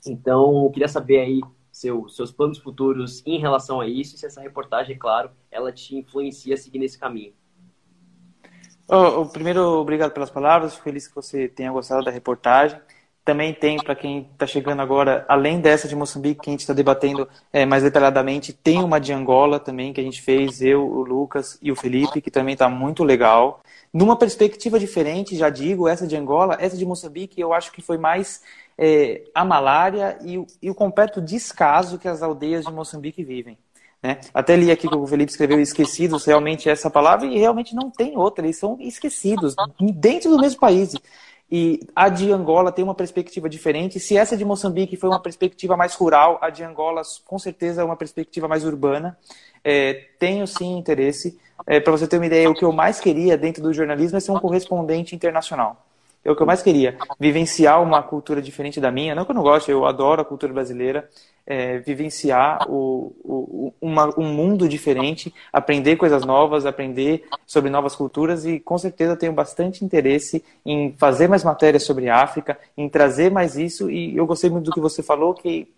Então, 0.07 0.70
queria 0.72 0.89
saber 0.89 1.18
aí 1.18 1.41
seu, 1.70 2.09
seus 2.09 2.32
planos 2.32 2.59
futuros 2.59 3.22
em 3.26 3.39
relação 3.39 3.80
a 3.80 3.87
isso, 3.87 4.14
e 4.14 4.18
se 4.18 4.24
essa 4.24 4.41
reportagem, 4.41 4.95
é 4.95 4.99
claro, 4.99 5.30
ela 5.51 5.70
te 5.70 5.95
influencia 5.95 6.55
a 6.55 6.57
seguir 6.57 6.78
nesse 6.78 6.99
caminho. 6.99 7.34
Oh, 8.89 9.26
primeiro, 9.26 9.62
obrigado 9.80 10.12
pelas 10.12 10.30
palavras. 10.30 10.72
Fico 10.74 10.84
feliz 10.84 11.09
que 11.09 11.14
você 11.14 11.49
tenha 11.49 11.72
gostado 11.72 12.05
da 12.05 12.11
reportagem. 12.11 12.80
Também 13.24 13.53
tem, 13.53 13.78
para 13.78 13.97
quem 13.97 14.28
está 14.32 14.47
chegando 14.47 14.80
agora, 14.80 15.24
além 15.28 15.61
dessa 15.61 15.89
de 15.89 15.97
Moçambique, 15.97 16.43
que 16.43 16.51
a 16.51 16.53
gente 16.53 16.61
está 16.61 16.72
debatendo 16.72 17.28
é, 17.53 17.66
mais 17.66 17.82
detalhadamente, 17.82 18.53
tem 18.53 18.78
uma 18.84 19.01
de 19.01 19.12
Angola 19.12 19.59
também, 19.59 19.93
que 19.93 20.01
a 20.01 20.05
gente 20.05 20.22
fez, 20.22 20.62
eu, 20.62 20.87
o 20.87 21.03
Lucas 21.03 21.59
e 21.61 21.72
o 21.72 21.76
Felipe, 21.76 22.20
que 22.20 22.30
também 22.30 22.53
está 22.53 22.68
muito 22.68 23.03
legal. 23.03 23.61
Numa 23.93 24.16
perspectiva 24.16 24.78
diferente, 24.78 25.37
já 25.37 25.51
digo, 25.51 25.89
essa 25.89 26.07
de 26.07 26.16
Angola, 26.16 26.57
essa 26.61 26.76
de 26.76 26.87
Moçambique, 26.87 27.41
eu 27.41 27.53
acho 27.53 27.72
que 27.72 27.82
foi 27.82 27.99
mais 27.99 28.43
é, 28.78 29.24
a 29.34 29.45
malária 29.45 30.16
e 30.22 30.47
e 30.62 30.70
o 30.70 30.74
completo 30.74 31.20
descaso 31.20 31.99
que 31.99 32.07
as 32.07 32.22
aldeias 32.22 32.64
de 32.64 32.72
Moçambique 32.72 33.24
vivem. 33.24 33.59
Né? 34.07 34.21
Até 34.33 34.55
li 34.55 34.71
aqui 34.71 34.89
que 34.89 34.95
o 34.95 35.05
Felipe 35.05 35.33
escreveu 35.33 35.59
esquecidos, 35.59 36.25
realmente 36.25 36.69
essa 36.69 36.89
palavra, 36.89 37.27
e 37.27 37.37
realmente 37.37 37.75
não 37.75 37.91
tem 37.91 38.17
outra, 38.17 38.47
eles 38.47 38.57
são 38.57 38.77
esquecidos, 38.79 39.57
dentro 39.81 40.31
do 40.31 40.39
mesmo 40.39 40.61
país. 40.61 40.95
E 41.51 41.81
a 41.95 42.09
de 42.09 42.31
Angola 42.31 42.71
tem 42.71 42.85
uma 42.85 42.95
perspectiva 42.95 43.49
diferente. 43.49 43.99
Se 43.99 44.17
essa 44.17 44.37
de 44.37 44.45
Moçambique 44.45 44.97
foi 44.97 45.11
uma 45.11 45.21
perspectiva 45.21 45.77
mais 45.77 45.95
rural, 45.95 46.39
a 46.41 46.51
de 46.51 46.63
Angola 46.63 47.03
com 47.25 47.37
certeza 47.37 47.83
é 47.83 47.85
uma 47.85 47.97
perspectiva 47.97 48.47
mais 48.47 48.65
urbana. 48.65 49.19
É, 49.65 50.07
tenho 50.21 50.47
sim 50.47 50.79
interesse. 50.79 51.37
É, 51.67 51.81
Para 51.81 51.91
você 51.91 52.07
ter 52.07 52.19
uma 52.19 52.27
ideia, 52.27 52.49
o 52.49 52.55
que 52.55 52.65
eu 52.65 52.71
mais 52.71 53.01
queria 53.01 53.37
dentro 53.37 53.61
do 53.61 53.73
jornalismo 53.73 54.19
é 54.19 54.21
ser 54.21 54.31
um 54.31 54.39
correspondente 54.39 55.17
internacional. 55.17 55.85
É 56.25 56.31
o 56.31 56.37
que 56.37 56.43
eu 56.43 56.47
mais 56.47 56.63
queria. 56.63 56.97
Vivenciar 57.19 57.83
uma 57.83 58.03
cultura 58.03 58.41
diferente 58.41 58.81
da 58.81 58.91
minha. 58.91 59.15
Não 59.15 59.25
que 59.25 59.31
eu 59.33 59.35
não 59.35 59.43
goste, 59.43 59.71
eu 59.71 59.85
adoro 59.85 60.23
a 60.23 60.25
cultura 60.25 60.53
brasileira. 60.53 61.09
É, 61.49 61.78
vivenciar 61.78 62.68
o, 62.68 63.14
o, 63.22 63.72
uma, 63.80 64.12
um 64.18 64.32
mundo 64.34 64.68
diferente, 64.68 65.32
aprender 65.53 65.94
coisas 65.94 66.24
novas, 66.24 66.66
aprender 66.66 67.24
sobre 67.47 67.70
novas 67.70 67.94
culturas 67.94 68.44
e 68.44 68.59
com 68.59 68.76
certeza 68.76 69.14
tenho 69.14 69.32
bastante 69.32 69.84
interesse 69.84 70.44
em 70.64 70.92
fazer 70.99 71.28
mais 71.28 71.44
matérias 71.44 71.84
sobre 71.84 72.09
África, 72.09 72.59
em 72.76 72.88
trazer 72.88 73.30
mais 73.30 73.57
isso 73.57 73.88
e 73.88 74.16
eu 74.16 74.26
gostei 74.26 74.51
muito 74.51 74.64
do 74.64 74.72
que 74.72 74.80
você 74.80 75.05
falou 75.05 75.34
que 75.34 75.72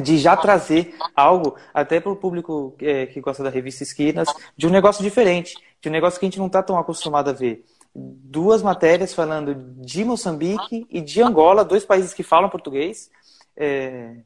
de 0.00 0.18
já 0.18 0.36
trazer 0.36 0.94
algo 1.14 1.56
até 1.72 2.00
para 2.00 2.12
o 2.12 2.16
público 2.16 2.74
é, 2.80 3.06
que 3.06 3.20
gosta 3.20 3.42
da 3.42 3.50
revista 3.50 3.82
Esquinas 3.82 4.28
de 4.56 4.66
um 4.66 4.70
negócio 4.70 5.02
diferente, 5.02 5.54
de 5.80 5.88
um 5.88 5.92
negócio 5.92 6.18
que 6.18 6.26
a 6.26 6.28
gente 6.28 6.38
não 6.38 6.46
está 6.46 6.62
tão 6.62 6.78
acostumado 6.78 7.30
a 7.30 7.32
ver. 7.32 7.64
Duas 7.94 8.62
matérias 8.62 9.14
falando 9.14 9.54
de 9.54 10.04
Moçambique 10.04 10.86
e 10.90 11.00
de 11.00 11.22
Angola, 11.22 11.64
dois 11.64 11.84
países 11.84 12.12
que 12.12 12.24
falam 12.24 12.50
português, 12.50 13.10
é, 13.56 14.16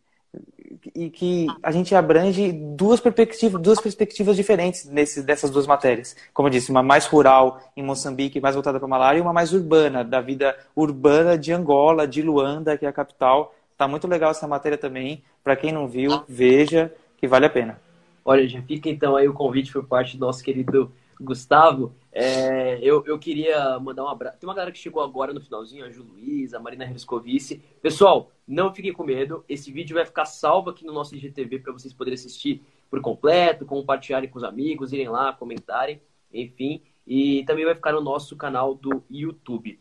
e 0.95 1.11
que 1.11 1.47
a 1.63 1.71
gente 1.71 1.95
abrange 1.95 2.53
duas 2.53 3.01
perspectivas, 3.01 3.61
duas 3.61 3.81
perspectivas 3.81 4.37
diferentes 4.37 4.85
nesse, 4.85 5.23
dessas 5.23 5.51
duas 5.51 5.67
matérias. 5.67 6.17
Como 6.33 6.49
eu 6.49 6.53
disse, 6.53 6.71
uma 6.71 6.83
mais 6.83 7.07
rural 7.07 7.61
em 7.77 7.83
Moçambique, 7.83 8.41
mais 8.41 8.55
voltada 8.55 8.79
para 8.79 8.87
a 8.87 8.89
malária, 8.89 9.19
e 9.19 9.21
uma 9.21 9.33
mais 9.33 9.53
urbana, 9.53 10.05
da 10.05 10.21
vida 10.21 10.57
urbana 10.75 11.37
de 11.37 11.53
Angola, 11.53 12.07
de 12.07 12.23
Luanda, 12.23 12.77
que 12.77 12.87
é 12.87 12.89
a 12.89 12.93
capital. 12.93 13.55
Tá 13.77 13.87
muito 13.87 14.09
legal 14.09 14.31
essa 14.31 14.47
matéria 14.47 14.79
também. 14.79 15.23
Para 15.43 15.57
quem 15.57 15.73
não 15.73 15.87
viu, 15.87 16.23
veja 16.29 16.93
que 17.17 17.27
vale 17.27 17.47
a 17.47 17.51
pena. 17.51 17.81
Olha, 18.25 18.47
já 18.47 18.61
fica 18.63 18.89
então 18.89 19.17
aí 19.17 19.29
o 19.29 19.33
convite 19.33 19.73
por 19.73 19.85
parte 19.85 20.17
do 20.17 20.27
nosso 20.27 20.43
querido 20.43 20.93
Gustavo. 21.21 21.95
É, 22.13 22.79
eu, 22.83 23.05
eu 23.07 23.19
queria 23.19 23.79
mandar 23.79 24.05
um 24.05 24.09
abraço. 24.09 24.39
Tem 24.39 24.49
uma 24.49 24.55
galera 24.55 24.73
que 24.73 24.79
chegou 24.79 25.03
agora 25.03 25.33
no 25.33 25.41
finalzinho, 25.41 25.85
a 25.85 25.91
Ju 25.91 26.03
Luiz, 26.03 26.55
a 26.55 26.61
Marina 26.61 26.85
Rescovici. 26.85 27.63
Pessoal, 27.81 28.31
não 28.47 28.75
fiquem 28.75 28.93
com 28.93 29.05
medo. 29.05 29.45
Esse 29.49 29.71
vídeo 29.71 29.95
vai 29.95 30.05
ficar 30.05 30.25
salvo 30.25 30.71
aqui 30.71 30.85
no 30.85 30.93
nosso 30.93 31.15
IGTV 31.15 31.61
para 31.61 31.73
vocês 31.73 31.93
poderem 31.93 32.15
assistir 32.15 32.63
por 32.91 33.01
completo, 33.01 33.67
compartilharem 33.67 34.31
com 34.31 34.39
os 34.39 34.45
amigos, 34.45 34.93
irem 34.93 35.09
lá, 35.09 35.33
comentarem, 35.33 36.01
enfim. 36.33 36.81
E 37.07 37.45
também 37.45 37.65
vai 37.65 37.75
ficar 37.75 37.93
no 37.93 38.01
nosso 38.01 38.37
canal 38.37 38.75
do 38.75 39.03
YouTube. 39.11 39.79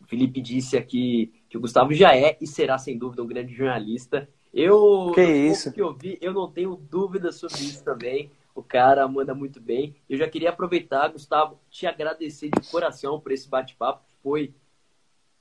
O 0.00 0.06
Felipe 0.06 0.40
disse 0.40 0.76
aqui 0.76 1.32
que 1.48 1.58
o 1.58 1.60
Gustavo 1.60 1.92
já 1.92 2.16
é 2.16 2.36
e 2.40 2.46
será, 2.46 2.78
sem 2.78 2.96
dúvida, 2.96 3.22
um 3.22 3.26
grande 3.26 3.54
jornalista. 3.54 4.28
Eu, 4.52 5.12
que 5.14 5.22
isso? 5.22 5.72
que 5.72 5.80
eu 5.80 5.92
vi, 5.94 6.18
eu 6.20 6.32
não 6.32 6.50
tenho 6.50 6.74
dúvida 6.76 7.30
sobre 7.30 7.58
isso 7.58 7.84
também. 7.84 8.30
O 8.60 8.62
cara 8.62 9.08
manda 9.08 9.34
muito 9.34 9.58
bem. 9.58 9.96
Eu 10.06 10.18
já 10.18 10.28
queria 10.28 10.50
aproveitar, 10.50 11.08
Gustavo, 11.08 11.58
te 11.70 11.86
agradecer 11.86 12.50
de 12.50 12.70
coração 12.70 13.18
por 13.18 13.32
esse 13.32 13.48
bate-papo. 13.48 14.04
Foi 14.22 14.54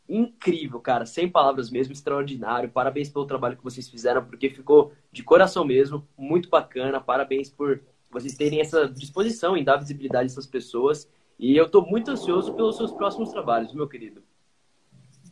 incrível, 0.07 0.79
cara. 0.79 1.05
Sem 1.05 1.29
palavras 1.29 1.69
mesmo, 1.69 1.91
extraordinário. 1.91 2.69
Parabéns 2.69 3.09
pelo 3.09 3.25
trabalho 3.25 3.57
que 3.57 3.63
vocês 3.63 3.89
fizeram, 3.89 4.23
porque 4.23 4.49
ficou 4.49 4.93
de 5.11 5.21
coração 5.21 5.65
mesmo, 5.65 6.07
muito 6.17 6.49
bacana. 6.49 7.01
Parabéns 7.01 7.49
por 7.49 7.81
vocês 8.09 8.37
terem 8.37 8.61
essa 8.61 8.87
disposição 8.87 9.57
em 9.57 9.65
dar 9.65 9.75
visibilidade 9.75 10.29
a 10.29 10.31
essas 10.31 10.47
pessoas. 10.47 11.11
E 11.37 11.57
eu 11.57 11.65
estou 11.65 11.85
muito 11.85 12.11
ansioso 12.11 12.53
pelos 12.53 12.77
seus 12.77 12.93
próximos 12.93 13.31
trabalhos, 13.31 13.73
meu 13.73 13.87
querido. 13.87 14.23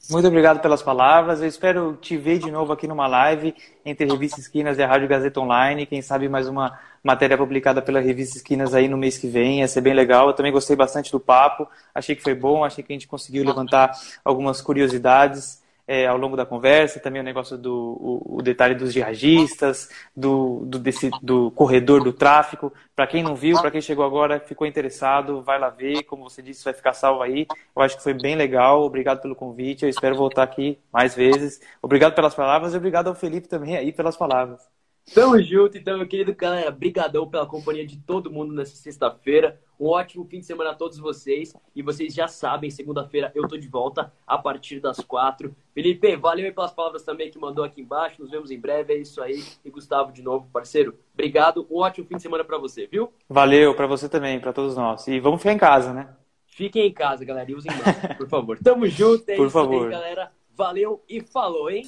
Muito 0.09 0.25
obrigado 0.25 0.61
pelas 0.61 0.81
palavras. 0.81 1.41
Eu 1.41 1.47
espero 1.47 1.97
te 1.99 2.15
ver 2.15 2.39
de 2.39 2.49
novo 2.49 2.71
aqui 2.71 2.87
numa 2.87 3.07
live 3.07 3.53
entre 3.85 4.05
Revista 4.05 4.39
Esquinas 4.39 4.77
e 4.77 4.83
a 4.83 4.87
Rádio 4.87 5.05
Gazeta 5.05 5.41
Online. 5.41 5.85
Quem 5.85 6.01
sabe 6.01 6.29
mais 6.29 6.47
uma 6.47 6.79
matéria 7.03 7.37
publicada 7.37 7.81
pela 7.81 7.99
Revista 7.99 8.37
Esquinas 8.37 8.73
aí 8.73 8.87
no 8.87 8.97
mês 8.97 9.17
que 9.17 9.27
vem. 9.27 9.59
Ia 9.59 9.67
ser 9.67 9.81
bem 9.81 9.93
legal. 9.93 10.27
Eu 10.27 10.33
também 10.33 10.51
gostei 10.51 10.77
bastante 10.77 11.11
do 11.11 11.19
papo. 11.19 11.67
Achei 11.93 12.15
que 12.15 12.23
foi 12.23 12.33
bom. 12.33 12.63
Achei 12.63 12.81
que 12.81 12.93
a 12.93 12.95
gente 12.95 13.05
conseguiu 13.05 13.43
levantar 13.43 13.91
algumas 14.23 14.61
curiosidades 14.61 15.61
é, 15.87 16.05
ao 16.05 16.17
longo 16.17 16.35
da 16.35 16.45
conversa, 16.45 16.99
também 16.99 17.21
o 17.21 17.23
negócio 17.23 17.57
do 17.57 17.73
o, 17.73 18.37
o 18.37 18.41
detalhe 18.41 18.75
dos 18.75 18.91
jihadistas, 18.91 19.89
do, 20.15 20.65
do, 20.65 20.77
desse, 20.77 21.09
do 21.21 21.49
corredor 21.51 22.03
do 22.03 22.11
tráfico. 22.11 22.73
Para 22.95 23.07
quem 23.07 23.23
não 23.23 23.35
viu, 23.35 23.59
para 23.59 23.71
quem 23.71 23.81
chegou 23.81 24.03
agora, 24.05 24.39
ficou 24.39 24.67
interessado, 24.67 25.41
vai 25.41 25.57
lá 25.57 25.69
ver. 25.69 26.03
Como 26.03 26.29
você 26.29 26.41
disse, 26.41 26.65
vai 26.65 26.73
ficar 26.73 26.93
salvo 26.93 27.21
aí. 27.21 27.47
Eu 27.75 27.81
acho 27.81 27.95
que 27.97 28.03
foi 28.03 28.13
bem 28.13 28.35
legal. 28.35 28.83
Obrigado 28.83 29.21
pelo 29.21 29.35
convite. 29.35 29.83
Eu 29.83 29.89
espero 29.89 30.15
voltar 30.15 30.43
aqui 30.43 30.77
mais 30.91 31.15
vezes. 31.15 31.61
Obrigado 31.81 32.13
pelas 32.13 32.35
palavras 32.35 32.73
e 32.73 32.77
obrigado 32.77 33.07
ao 33.07 33.15
Felipe 33.15 33.47
também 33.47 33.77
aí 33.77 33.93
pelas 33.93 34.17
palavras. 34.17 34.76
Tamo 35.13 35.41
junto, 35.41 35.77
então, 35.77 35.97
meu 35.97 36.07
querido 36.07 36.35
galera. 36.35 36.69
Brigadão 36.69 37.27
pela 37.27 37.45
companhia 37.45 37.85
de 37.85 37.97
todo 37.97 38.31
mundo 38.31 38.53
nessa 38.53 38.75
sexta-feira. 38.75 39.59
Um 39.79 39.87
ótimo 39.87 40.25
fim 40.25 40.39
de 40.39 40.45
semana 40.45 40.71
a 40.71 40.75
todos 40.75 40.97
vocês. 40.97 41.53
E 41.75 41.81
vocês 41.81 42.13
já 42.13 42.27
sabem, 42.27 42.69
segunda-feira 42.69 43.31
eu 43.33 43.47
tô 43.47 43.57
de 43.57 43.67
volta 43.67 44.11
a 44.25 44.37
partir 44.37 44.79
das 44.79 44.99
quatro. 44.99 45.55
Felipe, 45.73 46.15
valeu 46.15 46.45
aí 46.45 46.51
pelas 46.51 46.73
palavras 46.73 47.03
também 47.03 47.31
que 47.31 47.39
mandou 47.39 47.63
aqui 47.63 47.81
embaixo. 47.81 48.21
Nos 48.21 48.31
vemos 48.31 48.51
em 48.51 48.59
breve. 48.59 48.93
É 48.93 48.97
isso 48.97 49.21
aí. 49.21 49.43
E 49.63 49.69
Gustavo, 49.69 50.11
de 50.11 50.21
novo, 50.21 50.47
parceiro, 50.51 50.97
obrigado. 51.13 51.65
Um 51.71 51.77
ótimo 51.77 52.05
fim 52.05 52.17
de 52.17 52.21
semana 52.21 52.43
para 52.43 52.57
você, 52.57 52.85
viu? 52.85 53.11
Valeu, 53.29 53.73
para 53.75 53.87
você 53.87 54.09
também, 54.09 54.39
para 54.39 54.53
todos 54.53 54.75
nós. 54.75 55.07
E 55.07 55.19
vamos 55.19 55.41
ficar 55.41 55.53
em 55.53 55.57
casa, 55.57 55.93
né? 55.93 56.09
Fiquem 56.47 56.87
em 56.87 56.93
casa, 56.93 57.23
galera. 57.23 57.49
E 57.49 57.55
usem 57.55 57.71
máscara, 57.71 58.15
por 58.15 58.27
favor. 58.27 58.59
Tamo 58.63 58.87
junto. 58.87 59.29
É 59.29 59.35
por 59.35 59.47
isso 59.47 59.53
favor. 59.53 59.85
aí, 59.85 59.91
galera. 59.91 60.31
Valeu 60.55 61.03
e 61.07 61.21
falou, 61.21 61.69
hein? 61.69 61.87